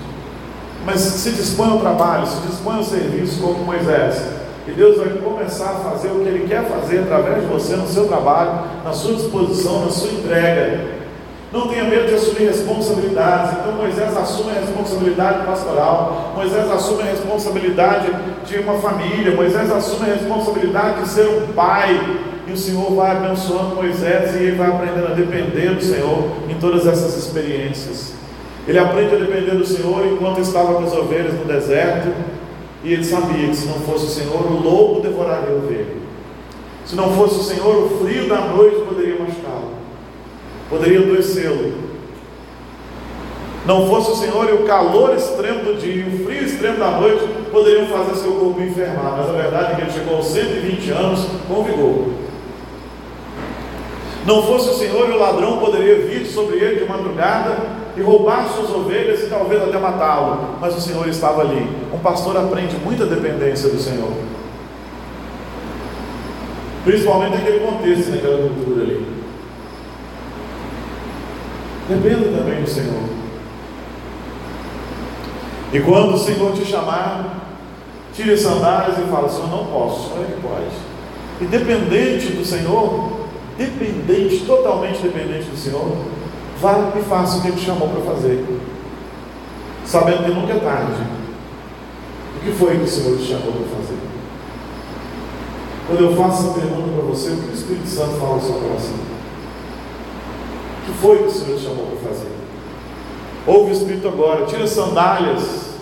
Mas 0.84 1.02
se 1.02 1.30
dispõe 1.34 1.70
ao 1.70 1.78
trabalho, 1.78 2.26
se 2.26 2.48
dispõe 2.48 2.78
ao 2.78 2.84
serviço, 2.84 3.40
como 3.44 3.64
Moisés. 3.64 4.24
E 4.68 4.72
Deus 4.72 4.98
vai 4.98 5.10
começar 5.10 5.70
a 5.70 5.92
fazer 5.92 6.08
o 6.08 6.22
que 6.22 6.30
Ele 6.30 6.48
quer 6.48 6.68
fazer 6.68 7.02
através 7.02 7.42
de 7.42 7.46
você 7.48 7.76
no 7.76 7.88
seu 7.88 8.08
trabalho, 8.08 8.60
na 8.84 8.92
sua 8.92 9.14
disposição, 9.14 9.86
na 9.86 9.92
sua 9.92 10.10
entrega. 10.10 10.97
Não 11.52 11.70
tenha 11.70 11.86
medo 11.86 12.08
de 12.08 12.16
assumir 12.16 12.48
responsabilidades. 12.48 13.58
Então 13.60 13.72
Moisés 13.74 14.18
assume 14.18 14.52
a 14.52 14.60
responsabilidade 14.60 15.46
pastoral, 15.46 16.34
Moisés 16.36 16.70
assume 16.70 17.04
a 17.04 17.06
responsabilidade 17.06 18.12
de 18.46 18.60
uma 18.60 18.74
família, 18.80 19.34
Moisés 19.34 19.72
assume 19.72 20.10
a 20.10 20.14
responsabilidade 20.16 21.04
de 21.04 21.10
ser 21.10 21.28
um 21.28 21.54
pai. 21.54 22.18
E 22.46 22.52
o 22.52 22.58
Senhor 22.58 22.94
vai 22.94 23.12
abençoando 23.12 23.76
Moisés 23.76 24.36
e 24.36 24.44
ele 24.44 24.56
vai 24.58 24.70
aprendendo 24.70 25.08
a 25.08 25.14
depender 25.14 25.76
do 25.76 25.84
Senhor 25.84 26.30
em 26.50 26.56
todas 26.56 26.86
essas 26.88 27.18
experiências. 27.18 28.14
Ele 28.66 28.80
aprende 28.80 29.16
a 29.16 29.20
depender 29.20 29.52
do 29.52 29.66
Senhor 29.66 30.06
enquanto 30.06 30.40
estava 30.40 30.76
com 30.76 30.84
as 30.84 30.94
ovelhas 30.94 31.34
no 31.34 31.46
deserto, 31.46 32.14
e 32.84 32.94
ele 32.94 33.04
sabia 33.04 33.48
que 33.48 33.56
se 33.56 33.68
não 33.68 33.80
fosse 33.82 34.06
o 34.06 34.10
Senhor, 34.10 34.46
o 34.46 34.62
lobo 34.62 35.02
devoraria 35.02 35.50
a 35.50 35.58
ovelha. 35.58 35.96
Se 36.86 36.96
não 36.96 37.12
fosse 37.14 37.40
o 37.40 37.44
Senhor, 37.44 37.84
o 37.84 38.00
frio 38.00 38.30
da 38.30 38.40
noite 38.40 38.78
poderia 38.88 39.20
machucá-lo 39.20 39.77
poderia 40.70 41.00
adoecê-lo. 41.00 41.88
Não 43.66 43.86
fosse 43.88 44.12
o 44.12 44.16
Senhor 44.16 44.48
e 44.50 44.54
o 44.54 44.66
calor 44.66 45.14
extremo 45.14 45.66
do 45.66 45.78
dia 45.78 46.06
e 46.06 46.08
o 46.08 46.26
frio 46.26 46.44
extremo 46.46 46.78
da 46.78 46.92
noite 46.92 47.28
poderiam 47.52 47.88
fazer 47.88 48.16
seu 48.16 48.32
corpo 48.32 48.62
enfermar, 48.62 49.18
mas 49.18 49.30
a 49.30 49.34
verdade 49.34 49.74
é 49.74 49.76
que 49.76 49.82
ele 49.82 49.92
chegou 49.92 50.16
aos 50.16 50.28
120 50.28 50.90
anos 50.92 51.28
com 51.50 51.64
vigor. 51.64 52.08
Não 54.26 54.44
fosse 54.44 54.70
o 54.70 54.74
Senhor 54.74 55.10
e 55.10 55.12
o 55.12 55.20
ladrão 55.20 55.58
poderia 55.58 56.06
vir 56.06 56.26
sobre 56.26 56.58
ele 56.58 56.80
de 56.80 56.86
madrugada 56.86 57.58
e 57.98 58.02
roubar 58.02 58.48
suas 58.50 58.70
ovelhas 58.70 59.24
e 59.24 59.28
talvez 59.28 59.62
até 59.62 59.78
matá-lo, 59.78 60.58
mas 60.62 60.76
o 60.76 60.82
Senhor 60.82 61.08
estava 61.10 61.42
ali. 61.42 61.68
Um 61.94 62.00
pastor 62.00 62.38
aprende 62.38 62.78
muita 62.78 63.06
dependência 63.06 63.70
do 63.70 63.80
Senhor, 63.80 64.12
principalmente 66.86 67.36
naquele 67.36 67.60
contexto, 67.60 68.12
naquela 68.12 68.50
cultura 68.50 68.82
ali. 68.84 69.17
Dependa 71.88 72.38
também 72.38 72.62
do 72.62 72.70
Senhor. 72.70 73.04
E 75.72 75.80
quando 75.80 76.16
o 76.16 76.18
Senhor 76.18 76.54
te 76.54 76.66
chamar, 76.66 77.50
tire 78.14 78.34
as 78.34 78.42
sandálias 78.42 78.98
e 78.98 79.10
fala, 79.10 79.30
Senhor, 79.30 79.50
não 79.50 79.66
posso, 79.66 80.08
o 80.08 80.10
Senhor 80.10 80.26
é 80.26 80.42
pode. 80.42 80.76
E 81.42 81.46
dependente 81.46 82.28
do 82.34 82.46
Senhor, 82.46 83.28
dependente, 83.58 84.46
totalmente 84.46 85.02
dependente 85.02 85.50
do 85.50 85.58
Senhor, 85.58 85.98
vá 86.62 86.92
e 86.98 87.02
faça 87.04 87.38
o 87.38 87.42
que 87.42 87.48
Ele 87.50 87.58
te 87.58 87.66
chamou 87.66 87.90
para 87.90 88.14
fazer. 88.14 88.46
Sabendo 89.86 90.26
que 90.26 90.32
nunca 90.32 90.54
é 90.54 90.60
tarde. 90.60 91.02
O 92.38 92.40
que 92.40 92.52
foi 92.52 92.78
que 92.78 92.84
o 92.84 92.88
Senhor 92.88 93.18
te 93.18 93.26
chamou 93.26 93.54
para 93.54 93.78
fazer? 93.78 93.98
Quando 95.88 96.04
eu 96.04 96.16
faço 96.16 96.44
essa 96.44 96.60
pergunta 96.60 96.90
para 96.92 97.04
você, 97.04 97.30
o 97.30 97.38
que 97.38 97.52
o 97.52 97.54
Espírito 97.54 97.88
Santo 97.88 98.20
fala 98.20 98.36
no 98.36 98.42
seu 98.42 98.56
coração? 98.56 99.07
Que 100.88 100.94
foi 100.94 101.18
que 101.18 101.26
o 101.26 101.32
Senhor 101.32 101.58
te 101.58 101.64
chamou 101.64 101.88
para 101.88 102.10
fazer? 102.10 102.32
Ouve 103.46 103.72
o 103.72 103.74
Espírito 103.74 104.08
agora, 104.08 104.46
tira 104.46 104.64
as 104.64 104.70
sandálias, 104.70 105.76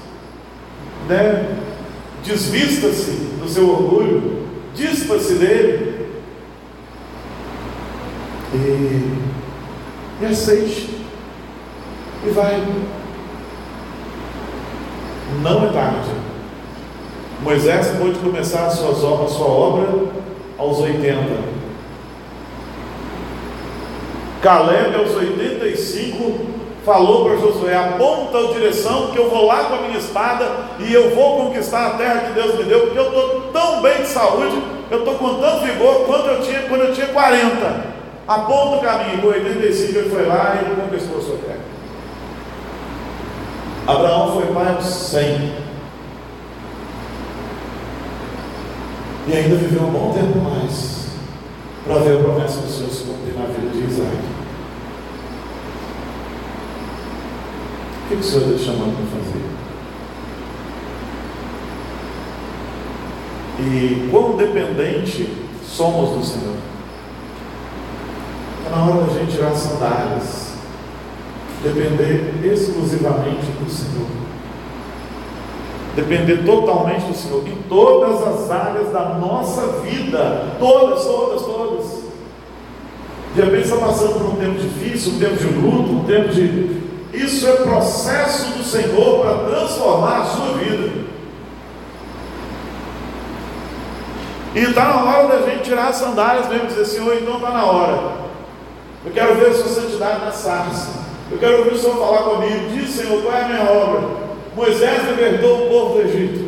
né? 1.07 1.57
desvista-se 2.23 3.11
do 3.39 3.47
seu 3.47 3.69
orgulho, 3.69 4.47
dispa-se 4.73 5.35
dele 5.35 6.09
e, 8.53 9.13
e 10.21 10.25
aceite 10.25 10.89
e 12.25 12.29
vai. 12.31 12.63
Não 15.41 15.67
é 15.67 15.71
tarde. 15.71 16.09
Moisés 17.43 17.87
pode 17.99 18.17
começar 18.19 18.65
a 18.65 18.69
a 19.25 19.27
sua 19.27 19.47
obra 19.47 19.87
aos 20.57 20.79
80 20.79 21.54
Caleb, 24.45 24.95
aos 24.95 25.15
85, 25.15 26.39
falou 26.85 27.25
para 27.25 27.37
Josué: 27.37 27.75
aponta 27.75 28.37
a 28.37 28.53
direção 28.53 29.07
que 29.07 29.17
eu 29.17 29.27
vou 29.27 29.47
lá 29.47 29.63
com 29.63 29.73
a 29.73 29.81
minha 29.81 29.97
espada 29.97 30.45
e 30.77 30.93
eu 30.93 31.15
vou 31.15 31.47
conquistar 31.47 31.87
a 31.87 31.89
terra 31.91 32.27
que 32.27 32.33
Deus 32.33 32.55
me 32.55 32.63
deu, 32.65 32.81
porque 32.81 32.99
eu 32.99 33.07
estou 33.07 33.41
tão 33.51 33.81
bem 33.81 34.03
de 34.03 34.07
saúde, 34.07 34.61
eu 34.91 34.99
estou 34.99 35.15
com 35.15 35.41
tanto 35.41 35.65
vigor 35.65 36.05
quanto 36.05 36.27
eu 36.27 36.41
tinha 36.43 36.61
quando 36.69 36.81
eu 36.81 36.93
tinha 36.93 37.07
40. 37.07 37.95
Aponta 38.27 38.75
o 38.75 38.81
caminho, 38.81 39.21
com 39.21 39.27
85 39.29 39.97
ele 39.97 40.09
foi 40.11 40.25
lá 40.27 40.61
e 40.61 40.79
conquistou 40.79 41.17
a 41.17 41.21
sua 41.21 41.37
terra. 41.37 41.65
Abraão 43.87 44.33
foi 44.33 44.53
pai 44.53 44.75
aos 44.75 44.85
100. 44.85 45.53
E 49.27 49.33
ainda 49.33 49.55
viveu 49.55 49.81
um 49.81 49.91
bom 49.91 50.13
tempo 50.13 50.37
mais 50.37 51.07
para 51.83 51.95
ver 51.95 52.19
a 52.19 52.23
promessa 52.23 52.61
do 52.61 52.67
Senhor 52.67 52.91
se 52.91 53.03
cumprir 53.05 53.33
na 53.33 53.45
vida 53.45 53.69
de 53.69 53.91
Isaac. 53.91 54.34
O 58.05 58.07
que 58.07 58.15
o 58.15 58.23
Senhor 58.23 58.43
está 58.43 58.57
te 58.57 58.65
chamando 58.65 58.95
para 58.97 59.19
fazer? 59.19 59.45
E 63.67 64.09
quão 64.11 64.37
dependente 64.37 65.27
somos 65.63 66.11
do 66.11 66.23
Senhor. 66.23 66.53
Está 68.63 68.75
na 68.75 68.85
hora 68.85 69.05
da 69.05 69.13
gente 69.13 69.31
tirar 69.31 69.47
as 69.47 69.57
sandálias, 69.57 70.53
depender 71.63 72.41
exclusivamente 72.43 73.47
do 73.59 73.71
Senhor. 73.71 74.07
Depender 75.95 76.45
totalmente 76.45 77.05
do 77.05 77.15
Senhor 77.15 77.47
em 77.47 77.55
todas 77.67 78.21
as 78.21 78.51
áreas 78.51 78.93
da 78.93 79.15
nossa 79.15 79.81
vida. 79.81 80.57
Todas, 80.59 81.03
todas, 81.05 81.41
todas. 81.41 82.05
De 83.33 83.41
repente 83.41 83.63
está 83.63 83.77
passando 83.77 84.19
por 84.19 84.27
um 84.27 84.35
tempo 84.35 84.59
difícil, 84.59 85.13
um 85.13 85.19
tempo 85.19 85.37
de 85.37 85.47
luto, 85.47 85.91
um 85.91 86.03
tempo 86.03 86.29
de 86.29 86.84
isso 87.15 87.47
é 87.47 87.55
processo 87.57 88.57
do 88.57 88.63
Senhor 88.63 89.21
para 89.21 89.49
transformar 89.49 90.21
a 90.21 90.25
sua 90.25 90.57
vida. 90.57 91.05
E 94.55 94.59
está 94.59 94.85
na 94.85 95.03
hora 95.03 95.27
da 95.27 95.49
gente 95.49 95.63
tirar 95.63 95.89
as 95.89 95.97
sandálias 95.97 96.47
mesmo, 96.47 96.67
dizer, 96.67 96.85
Senhor, 96.85 97.15
então 97.15 97.35
está 97.35 97.49
na 97.49 97.65
hora. 97.65 98.13
Eu 99.05 99.11
quero 99.11 99.35
ver 99.35 99.47
a 99.47 99.53
sua 99.53 99.67
santidade 99.67 100.23
na 100.23 100.31
sarça. 100.31 101.05
Eu 101.29 101.37
quero 101.37 101.59
ouvir 101.59 101.73
o 101.73 101.77
Senhor 101.77 101.97
falar 101.97 102.23
comigo. 102.23 102.69
Diz, 102.69 102.89
Senhor, 102.91 103.21
qual 103.21 103.35
é 103.35 103.41
a 103.41 103.47
minha 103.47 103.63
obra? 103.63 104.01
Moisés 104.55 105.03
libertou 105.09 105.65
o 105.65 105.69
povo 105.69 105.93
do 105.95 106.01
Egito. 106.01 106.45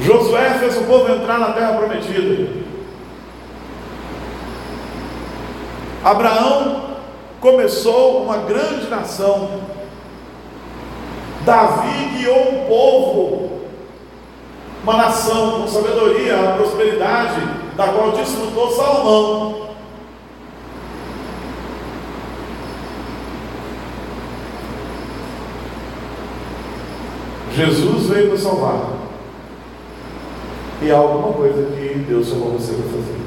Josué 0.00 0.58
fez 0.58 0.76
o 0.78 0.84
povo 0.84 1.12
entrar 1.12 1.38
na 1.38 1.52
terra 1.52 1.74
prometida. 1.74 2.60
Abraão 6.02 6.89
começou 7.40 8.22
uma 8.22 8.38
grande 8.38 8.88
nação. 8.88 9.48
Davi 11.44 12.18
guiou 12.18 12.52
um 12.52 12.66
povo 12.66 13.50
uma 14.82 14.96
nação 14.96 15.60
com 15.60 15.68
sabedoria, 15.68 16.40
a 16.40 16.52
prosperidade, 16.54 17.40
da 17.76 17.88
qual 17.88 18.12
desfrutou 18.12 18.70
Salomão. 18.70 19.70
Jesus 27.54 28.06
veio 28.06 28.28
para 28.28 28.38
salvar. 28.38 28.90
E 30.80 30.90
há 30.90 30.96
alguma 30.96 31.34
coisa 31.34 31.76
que 31.76 31.98
Deus 32.08 32.28
chamou 32.28 32.52
você 32.52 32.72
para 32.72 32.84
fazer. 32.84 33.20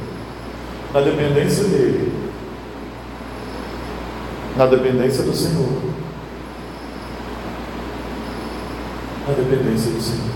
Na 0.91 1.01
dependência 1.01 1.65
dele. 1.65 2.12
Na 4.57 4.65
dependência 4.67 5.23
do 5.23 5.33
Senhor. 5.33 5.69
Na 9.27 9.33
dependência 9.33 9.91
do 9.91 10.01
Senhor 10.01 10.33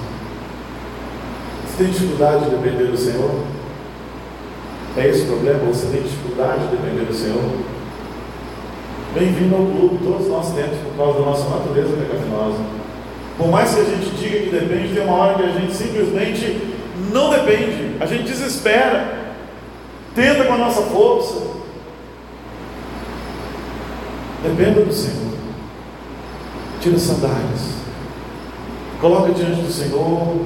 tem 1.77 1.87
dificuldade 1.87 2.45
de 2.45 2.49
depender 2.49 2.85
do 2.85 2.97
Senhor? 2.97 3.29
É 4.97 5.07
esse 5.07 5.21
o 5.21 5.27
problema? 5.27 5.59
Você 5.65 5.85
tem 5.87 6.01
dificuldade 6.01 6.61
de 6.61 6.75
depender 6.75 7.05
do 7.05 7.13
Senhor? 7.13 7.43
Bem-vindo 9.13 9.55
ao 9.55 9.65
clube, 9.65 9.99
todos 10.03 10.27
nós 10.27 10.53
temos 10.53 10.75
por 10.77 10.97
causa 10.97 11.19
da 11.19 11.25
nossa 11.25 11.49
natureza 11.49 11.95
pecaminosa. 11.95 12.57
Por 13.37 13.47
mais 13.49 13.75
que 13.75 13.81
a 13.81 13.83
gente 13.83 14.09
diga 14.15 14.39
que 14.39 14.49
depende, 14.49 14.95
tem 14.95 15.03
uma 15.03 15.17
hora 15.17 15.35
que 15.35 15.43
a 15.43 15.51
gente 15.51 15.73
simplesmente 15.73 16.75
não 17.13 17.29
depende, 17.29 17.95
a 17.99 18.05
gente 18.07 18.23
desespera, 18.23 19.35
tenta 20.15 20.45
com 20.45 20.53
a 20.53 20.57
nossa 20.57 20.81
força. 20.81 21.56
Dependa 24.43 24.81
do 24.81 24.93
Senhor. 24.93 25.33
Tira 26.79 26.97
sandálias. 26.97 27.77
Coloca 29.01 29.31
diante 29.31 29.61
do 29.61 29.71
Senhor 29.71 30.45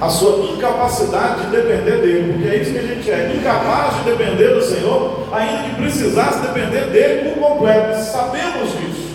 a 0.00 0.08
sua 0.08 0.52
incapacidade 0.52 1.42
de 1.42 1.56
depender 1.56 2.00
dele, 2.00 2.32
porque 2.32 2.48
é 2.48 2.56
isso 2.56 2.72
que 2.72 2.78
a 2.78 2.82
gente 2.82 3.10
é, 3.10 3.36
incapaz 3.36 3.96
de 3.96 4.10
depender 4.10 4.54
do 4.54 4.62
Senhor, 4.62 5.28
ainda 5.30 5.62
que 5.64 5.74
precisasse 5.74 6.40
depender 6.40 6.86
dele 6.86 7.30
por 7.30 7.50
completo, 7.50 8.02
sabemos 8.02 8.70
disso. 8.72 9.10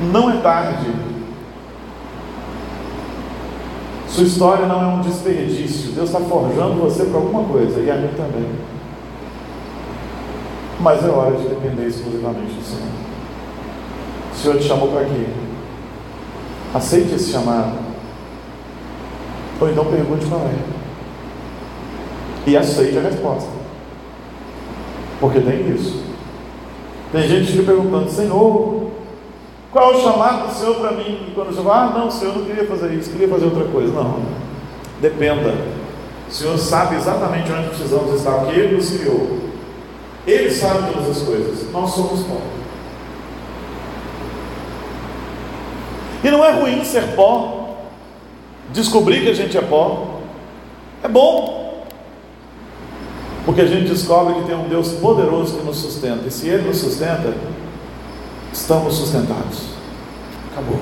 Não 0.00 0.30
é 0.30 0.36
tarde. 0.38 1.09
Sua 4.20 4.26
história 4.26 4.66
não 4.66 4.82
é 4.82 4.86
um 4.86 5.00
desperdício. 5.00 5.92
Deus 5.92 6.10
está 6.10 6.20
forjando 6.20 6.74
você 6.74 7.06
para 7.06 7.16
alguma 7.16 7.42
coisa, 7.44 7.80
e 7.80 7.90
a 7.90 7.96
mim 7.96 8.10
também. 8.14 8.50
Mas 10.78 11.02
é 11.02 11.08
hora 11.08 11.34
de 11.38 11.48
depender 11.48 11.86
exclusivamente 11.86 12.52
do 12.52 12.62
Senhor. 12.62 12.92
O 14.30 14.36
Senhor 14.36 14.58
te 14.58 14.64
chamou 14.64 14.88
para 14.88 15.06
quê? 15.06 15.24
Aceite 16.74 17.14
esse 17.14 17.32
chamado. 17.32 17.78
Ou 19.58 19.70
então 19.70 19.86
pergunte 19.86 20.26
qual 20.26 20.42
é. 20.42 20.54
E 22.46 22.58
aceite 22.58 22.98
a 22.98 23.00
resposta. 23.00 23.48
Porque 25.18 25.40
tem 25.40 25.74
isso. 25.74 26.04
Tem 27.10 27.26
gente 27.26 27.46
que 27.46 27.52
fica 27.52 27.72
perguntando, 27.72 28.10
Senhor, 28.10 28.79
qual 29.72 29.92
é 29.92 29.96
o 29.96 30.02
chamado 30.02 30.48
do 30.48 30.54
Senhor 30.54 30.76
para 30.76 30.92
mim? 30.92 31.26
E 31.28 31.32
quando 31.34 31.54
você 31.54 31.62
fala, 31.62 31.84
ah, 31.84 31.98
não, 31.98 32.10
Senhor, 32.10 32.36
não 32.36 32.44
queria 32.44 32.66
fazer 32.66 32.92
isso, 32.92 33.10
queria 33.10 33.28
fazer 33.28 33.44
outra 33.44 33.64
coisa. 33.64 33.92
Não. 33.92 34.20
Dependa. 35.00 35.54
O 36.28 36.32
Senhor 36.32 36.58
sabe 36.58 36.96
exatamente 36.96 37.50
onde 37.52 37.68
precisamos 37.68 38.14
estar, 38.14 38.32
porque 38.32 38.58
Ele 38.58 38.76
nos 38.76 38.90
criou. 38.90 39.38
Ele 40.26 40.50
sabe 40.50 40.92
todas 40.92 41.08
as 41.08 41.22
coisas. 41.22 41.70
Nós 41.72 41.90
somos 41.90 42.20
pobres. 42.22 42.60
E 46.22 46.30
não 46.30 46.44
é 46.44 46.52
ruim 46.52 46.84
ser 46.84 47.14
pó, 47.14 47.76
descobrir 48.72 49.22
que 49.22 49.30
a 49.30 49.34
gente 49.34 49.56
é 49.56 49.62
pó, 49.62 50.20
é 51.02 51.08
bom, 51.08 51.86
porque 53.46 53.62
a 53.62 53.66
gente 53.66 53.88
descobre 53.88 54.34
que 54.34 54.42
tem 54.42 54.54
um 54.54 54.68
Deus 54.68 54.92
poderoso 54.92 55.56
que 55.56 55.64
nos 55.64 55.78
sustenta, 55.78 56.26
e 56.26 56.30
se 56.30 56.46
Ele 56.48 56.68
nos 56.68 56.76
sustenta, 56.76 57.34
estamos 58.52 58.94
sustentados. 58.94 59.70
Acabou. 60.52 60.80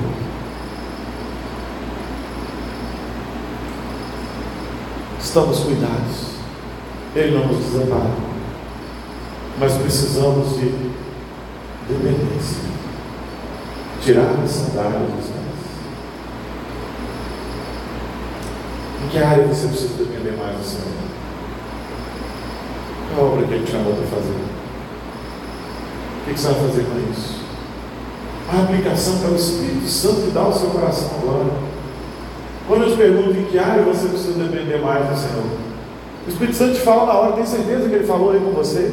Estamos 5.21 5.61
cuidados, 5.61 6.39
Ele 7.15 7.37
não 7.37 7.49
nos 7.49 7.65
desampara, 7.65 8.15
mas 9.59 9.75
precisamos 9.75 10.57
de 10.57 10.93
dependência 11.89 12.69
tirar 14.03 14.43
as 14.43 14.51
sandálias 14.51 15.03
dos 15.03 15.27
pés. 15.27 15.39
Em 19.05 19.09
que 19.09 19.19
área 19.19 19.47
você 19.47 19.69
precisa 19.69 19.95
depender 19.99 20.37
mais 20.39 20.57
do 20.57 20.65
Senhor? 20.65 20.87
Qual 23.15 23.27
a 23.27 23.31
obra 23.33 23.47
que 23.47 23.55
Ele 23.55 23.65
te 23.67 23.73
chamou 23.73 23.95
para 23.95 24.07
fazer? 24.07 24.39
O 26.23 26.33
que 26.33 26.41
você 26.41 26.47
vai 26.49 26.69
fazer 26.69 26.85
com 26.85 27.11
isso? 27.13 27.38
A 28.51 28.63
aplicação 28.63 29.19
para 29.19 29.31
o 29.31 29.37
Espírito 29.37 29.87
Santo 29.89 30.23
que 30.23 30.31
dá 30.31 30.41
ao 30.41 30.53
seu 30.53 30.71
coração 30.71 31.11
agora. 31.23 31.51
Quando 32.67 32.85
eu 32.85 32.91
te 32.91 32.97
pergunto 32.97 33.39
em 33.39 33.45
que 33.45 33.59
área 33.59 33.83
você 33.83 34.09
precisa 34.09 34.45
depender 34.45 34.79
mais 34.79 35.09
do 35.09 35.17
Senhor, 35.17 35.45
o 36.27 36.31
Espírito 36.31 36.57
Santo 36.57 36.75
te 36.75 36.81
fala 36.81 37.07
na 37.07 37.13
hora, 37.19 37.33
tem 37.33 37.47
certeza 37.47 37.89
que 37.89 37.95
Ele 37.95 38.07
falou 38.07 38.33
aí 38.33 38.41
com 38.41 38.53
você? 38.53 38.93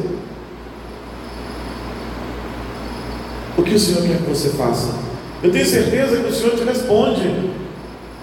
O 3.57 3.63
que 3.63 3.73
o 3.73 3.79
Senhor 3.79 4.01
quer 4.01 4.17
que 4.17 4.29
você 4.29 4.49
faça? 4.49 4.93
Eu 5.41 5.51
tenho 5.51 5.65
certeza 5.65 6.17
que 6.17 6.27
o 6.27 6.33
Senhor 6.33 6.55
te 6.55 6.63
responde. 6.63 7.51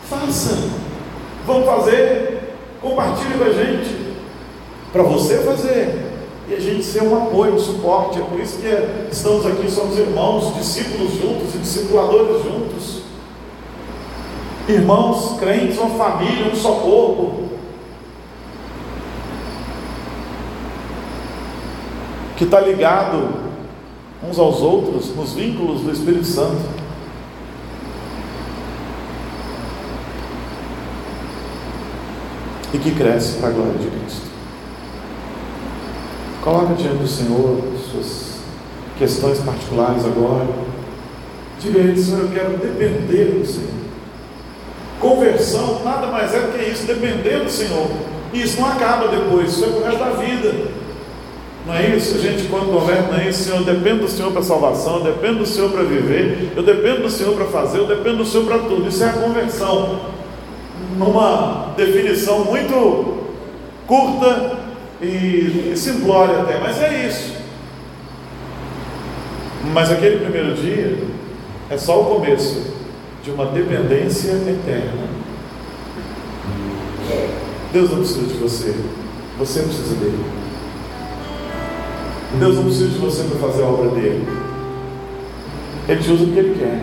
Faça. 0.09 0.59
Vamos 1.47 1.66
fazer. 1.66 2.57
Compartilhe 2.80 3.39
com 3.39 3.45
a 3.45 3.53
gente. 3.53 4.14
Para 4.93 5.03
você 5.03 5.39
fazer. 5.39 6.01
E 6.53 6.55
a 6.55 6.61
gente 6.61 6.84
ser 6.84 7.03
um 7.03 7.16
apoio, 7.16 7.55
um 7.55 7.59
suporte. 7.59 8.18
É 8.18 8.22
por 8.22 8.38
isso 8.38 8.59
que 8.59 8.66
estamos 9.11 9.46
aqui, 9.46 9.70
somos 9.70 9.98
irmãos, 9.98 10.55
discípulos 10.55 11.14
juntos 11.14 11.55
e 11.55 11.59
discipuladores 11.59 12.44
juntos. 12.44 13.03
Irmãos, 14.68 15.38
crentes, 15.40 15.78
uma 15.78 15.96
família, 15.96 16.53
um 16.53 16.55
só 16.55 16.72
corpo. 16.72 17.48
Que 22.36 22.44
está 22.44 22.61
ligado 22.61 23.30
uns 24.22 24.38
aos 24.38 24.61
outros 24.61 25.16
nos 25.16 25.32
vínculos 25.32 25.80
do 25.80 25.90
Espírito 25.90 26.26
Santo. 26.26 26.61
E 32.74 32.78
que 32.78 32.94
cresce 32.94 33.38
para 33.38 33.48
a 33.48 33.53
glória 33.53 33.78
de 33.78 33.86
Cristo. 33.86 34.32
Coloca 36.43 36.74
diante 36.74 36.97
do 36.97 37.07
Senhor 37.07 37.57
suas 37.88 38.40
questões 38.99 39.38
particulares 39.38 40.05
agora. 40.05 40.49
Diga 41.61 41.78
a 41.78 41.82
Ele, 41.82 42.03
Senhor, 42.03 42.22
eu 42.22 42.28
quero 42.30 42.59
depender 42.59 43.38
do 43.38 43.47
Senhor. 43.47 43.70
Conversão 44.99 45.82
nada 45.84 46.09
mais 46.09 46.34
é 46.34 46.40
do 46.40 46.59
que 46.59 46.68
isso, 46.68 46.84
depender 46.84 47.45
do 47.45 47.51
Senhor. 47.51 47.86
E 48.32 48.43
isso 48.43 48.61
não 48.61 48.68
acaba 48.68 49.07
depois, 49.07 49.53
isso 49.53 49.64
é 49.64 49.68
o 49.68 49.84
resto 49.84 49.99
da 50.01 50.11
vida. 50.11 50.66
Não 51.64 51.74
é 51.74 51.95
isso? 51.95 52.18
Gente, 52.18 52.49
quando 52.49 52.72
não 52.72 53.18
é 53.18 53.28
isso? 53.28 53.45
Senhor, 53.45 53.59
eu 53.59 53.64
dependo 53.64 54.01
do 54.01 54.09
Senhor 54.09 54.32
para 54.32 54.43
salvação, 54.43 54.97
eu 54.97 55.05
dependo 55.12 55.38
do 55.38 55.47
Senhor 55.47 55.70
para 55.70 55.84
viver, 55.84 56.53
eu 56.57 56.64
dependo 56.64 57.03
do 57.03 57.11
Senhor 57.11 57.36
para 57.36 57.45
fazer, 57.45 57.78
eu 57.78 57.86
dependo 57.86 58.16
do 58.16 58.24
Senhor 58.24 58.47
para 58.47 58.59
tudo. 58.59 58.88
Isso 58.88 59.05
é 59.05 59.11
a 59.11 59.12
conversão. 59.12 60.01
Numa 60.99 61.72
definição 61.76 62.45
muito 62.47 63.28
curta 63.86 64.61
e 65.03 65.72
simplória 65.76 66.40
até, 66.42 66.59
mas 66.61 66.80
é 66.80 67.07
isso. 67.09 67.34
Mas 69.72 69.90
aquele 69.90 70.20
primeiro 70.20 70.55
dia 70.55 70.98
é 71.70 71.76
só 71.76 72.00
o 72.00 72.05
começo 72.05 72.72
de 73.22 73.30
uma 73.30 73.46
dependência 73.46 74.32
eterna. 74.32 75.09
Deus 77.72 77.90
não 77.90 77.98
precisa 77.98 78.26
de 78.26 78.34
você, 78.34 78.74
você 79.38 79.62
precisa 79.62 79.94
dele. 79.94 80.24
Deus 82.38 82.57
não 82.57 82.64
precisa 82.64 82.88
de 82.88 82.98
você 82.98 83.24
para 83.24 83.48
fazer 83.48 83.62
a 83.62 83.66
obra 83.66 83.90
dele. 83.90 84.26
Ele 85.88 86.03
te 86.03 86.11
usa 86.12 86.24
o 86.24 86.32
que 86.32 86.38
ele 86.38 86.59
quer. 86.59 86.80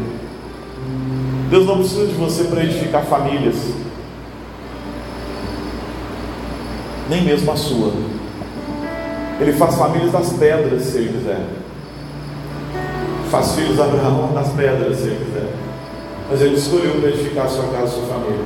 Deus 1.50 1.66
não 1.66 1.80
precisa 1.80 2.06
de 2.06 2.14
você 2.14 2.44
para 2.46 2.64
edificar 2.64 3.06
famílias, 3.06 3.56
nem 7.10 7.24
mesmo 7.24 7.52
a 7.52 7.56
sua. 7.56 7.92
Ele 9.42 9.54
faz 9.54 9.76
famílias 9.76 10.12
das 10.12 10.34
pedras, 10.34 10.84
se 10.84 10.98
ele 10.98 11.18
quiser. 11.18 11.42
Faz 13.32 13.54
filhos 13.56 13.80
Abraão 13.80 14.32
das 14.34 14.50
pedras, 14.50 14.98
se 14.98 15.08
ele 15.08 15.26
quiser. 15.26 15.54
Mas 16.30 16.42
ele 16.42 16.56
escolheu 16.56 17.00
para 17.00 17.10
edificar 17.10 17.50
sua 17.50 17.68
casa 17.70 17.88
sua 17.88 18.06
família. 18.06 18.46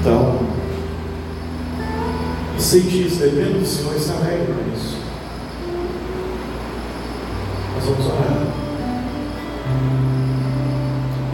Então, 0.00 0.38
aceite 2.56 3.06
isso, 3.06 3.20
depende 3.20 3.58
do 3.58 3.66
Senhor 3.66 3.94
se 3.94 4.12
alegre 4.12 4.52
com 4.52 4.74
isso. 4.74 4.98
Nós 7.74 7.84
vamos 7.84 8.06
orar. 8.06 8.46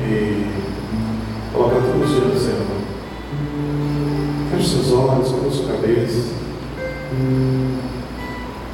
E 0.03 0.47
colocar 1.53 1.81
tudo 1.81 2.07
diante 2.07 2.35
do 2.35 2.41
Senhor. 2.41 2.60
Olhos, 5.01 5.28
coloque 5.28 5.57
sua 5.57 5.72
cabeça. 5.72 6.34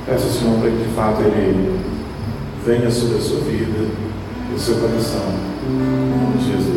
Peça 0.06 0.24
ao 0.24 0.30
Senhor 0.30 0.58
para 0.58 0.70
que 0.70 0.76
de 0.76 0.94
fato 0.94 1.22
Ele 1.22 1.80
venha 2.64 2.90
sobre 2.90 3.18
a 3.18 3.20
sua 3.20 3.40
vida 3.40 3.88
e 4.50 4.54
o 4.54 4.58
seu 4.58 4.76
coração. 4.76 5.22
Em 5.68 6.40
Jesus. 6.40 6.75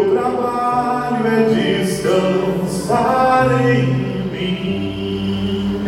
O 0.00 0.04
teu 0.04 0.12
trabalho 0.12 1.26
é 1.26 1.44
descansar 1.84 3.48
em 3.62 3.82
mim. 4.30 5.80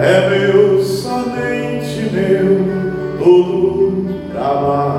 É 0.00 0.28
meu, 0.28 0.82
somente 0.82 2.10
meu, 2.12 2.66
todo 3.18 4.04
trabalho. 4.32 4.91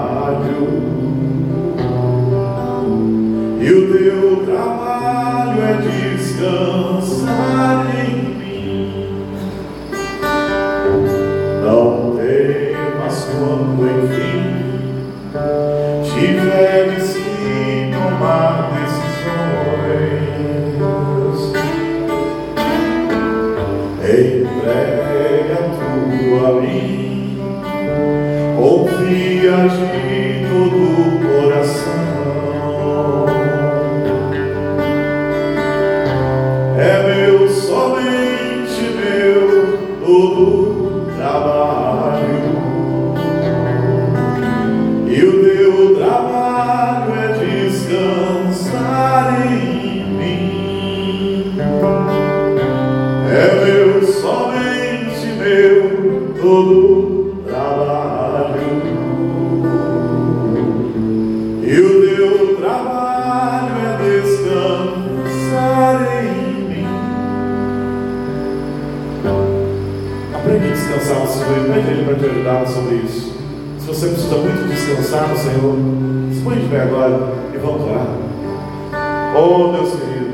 Querido, 79.97 80.33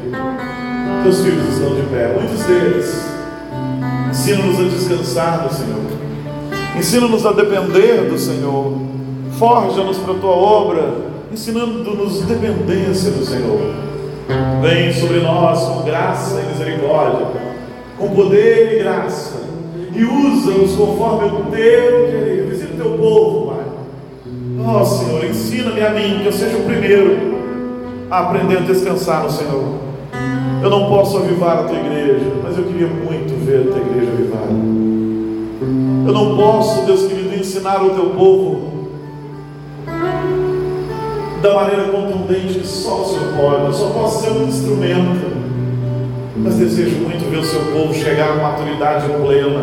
teus 1.03 1.21
filhos 1.21 1.53
estão 1.53 1.75
de 1.75 1.81
pé, 1.83 2.13
muitos 2.19 2.43
deles. 2.43 3.09
Ensina-nos 4.09 4.59
a 4.59 4.63
descansar 4.63 5.49
Senhor. 5.51 5.99
Ensina-nos 6.77 7.25
a 7.25 7.31
depender 7.31 8.09
do 8.09 8.17
Senhor. 8.17 8.73
Forja-nos 9.37 9.97
para 9.97 10.13
a 10.13 10.17
tua 10.17 10.31
obra, 10.31 10.93
ensinando-nos 11.31 12.21
dependência 12.23 13.11
do 13.11 13.25
Senhor. 13.25 13.59
Vem 14.61 14.93
sobre 14.93 15.19
nós 15.21 15.59
com 15.59 15.83
graça 15.83 16.41
e 16.41 16.51
misericórdia, 16.51 17.27
com 17.97 18.09
poder 18.09 18.75
e 18.75 18.83
graça, 18.83 19.39
e 19.95 20.03
usa-nos 20.03 20.75
conforme 20.75 21.27
o 21.27 21.45
teu 21.45 21.51
querer. 21.51 22.47
Visita 22.49 22.73
o 22.73 22.77
teu 22.77 22.97
povo, 22.97 23.47
Pai. 23.47 23.65
Ó 24.65 24.83
Senhor, 24.83 25.25
ensina-me 25.25 25.81
a 25.81 25.89
mim, 25.91 26.19
que 26.21 26.27
eu 26.27 26.33
seja 26.33 26.57
o 26.57 26.63
primeiro 26.63 27.28
a 28.09 28.19
aprender 28.19 28.57
a 28.57 28.61
descansar 28.61 29.23
no 29.23 29.29
Senhor. 29.29 29.63
Eu 30.61 30.69
não 30.69 30.89
posso 30.89 31.17
avivar 31.17 31.59
a 31.59 31.63
tua 31.63 31.77
igreja, 31.77 32.33
mas 32.43 32.57
eu 32.57 32.63
queria 32.63 32.87
muito 32.87 33.45
ver 33.45 33.61
a 33.61 33.71
tua 33.71 33.81
igreja 33.81 34.11
avivada. 34.11 34.51
Eu 36.07 36.13
não 36.13 36.35
posso, 36.35 36.85
Deus 36.85 37.03
querido, 37.03 37.35
ensinar 37.35 37.83
o 37.83 37.91
teu 37.91 38.09
povo 38.11 38.69
da 41.41 41.53
maneira 41.53 41.89
contundente 41.89 42.59
que 42.59 42.67
só 42.67 43.01
o 43.01 43.05
Senhor 43.05 43.33
pode. 43.37 43.65
Eu 43.65 43.73
só 43.73 43.89
posso 43.89 44.23
ser 44.23 44.31
um 44.31 44.47
instrumento. 44.47 45.39
Mas 46.35 46.55
desejo 46.55 47.01
muito 47.01 47.29
ver 47.29 47.37
o 47.37 47.43
seu 47.43 47.61
povo 47.71 47.93
chegar 47.93 48.31
à 48.31 48.35
maturidade 48.35 49.07
plena, 49.07 49.61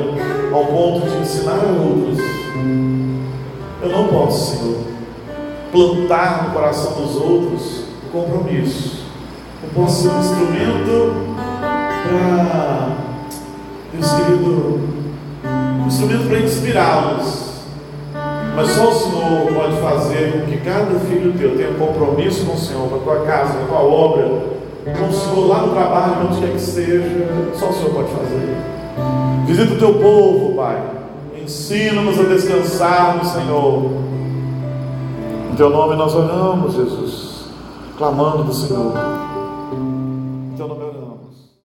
ao 0.53 0.67
ponto 0.67 1.09
de 1.09 1.17
ensinar 1.19 1.59
a 1.59 1.83
outros. 1.83 2.19
Eu 3.83 3.89
não 3.89 4.09
posso, 4.09 4.57
Senhor, 4.57 4.79
plantar 5.73 6.45
no 6.45 6.55
coração 6.55 6.93
dos 6.93 7.17
outros 7.17 7.86
compromisso. 8.17 9.05
Eu 9.62 9.69
posso 9.75 10.03
ser 10.03 10.09
um 10.09 10.21
instrumento 10.21 11.12
para, 12.09 12.89
Deus 13.93 14.12
querido, 14.12 14.81
um 15.83 15.87
instrumento 15.87 16.29
para 16.29 16.39
inspirá-los. 16.41 17.47
Mas 18.55 18.71
só 18.71 18.89
o 18.89 18.95
Senhor 18.95 19.53
pode 19.55 19.77
fazer 19.83 20.33
com 20.33 20.47
que 20.47 20.57
cada 20.59 20.99
filho 21.01 21.35
teu 21.39 21.57
tenha 21.57 21.71
um 21.71 21.75
compromisso 21.75 22.47
com 22.47 22.55
o 22.55 22.59
Senhor, 22.59 22.89
com 22.89 22.97
a 22.97 22.99
tua 23.01 23.27
casa, 23.27 23.59
com 23.59 23.64
a 23.64 23.67
tua 23.67 23.87
obra, 23.87 24.25
com 24.99 25.09
o 25.09 25.12
Senhor 25.12 25.47
lá 25.47 25.67
no 25.67 25.73
trabalho, 25.75 26.27
onde 26.27 26.41
quer 26.41 26.53
que 26.53 26.61
seja. 26.61 27.29
Só 27.55 27.69
o 27.69 27.73
Senhor 27.75 27.91
pode 27.93 28.09
fazer. 28.09 28.57
Visita 29.47 29.75
o 29.75 29.79
teu 29.79 29.95
povo, 29.95 30.55
Pai. 30.57 30.83
Ensina-nos 31.43 32.19
a 32.19 32.23
descansar 32.23 33.19
no 33.19 33.25
Senhor. 33.25 33.91
Em 35.53 35.55
teu 35.55 35.69
nome 35.69 35.95
nós 35.95 36.14
oramos, 36.14 36.75
Jesus, 36.75 37.26
clamando 37.97 38.45
do 38.45 38.53
Senhor. 38.53 39.26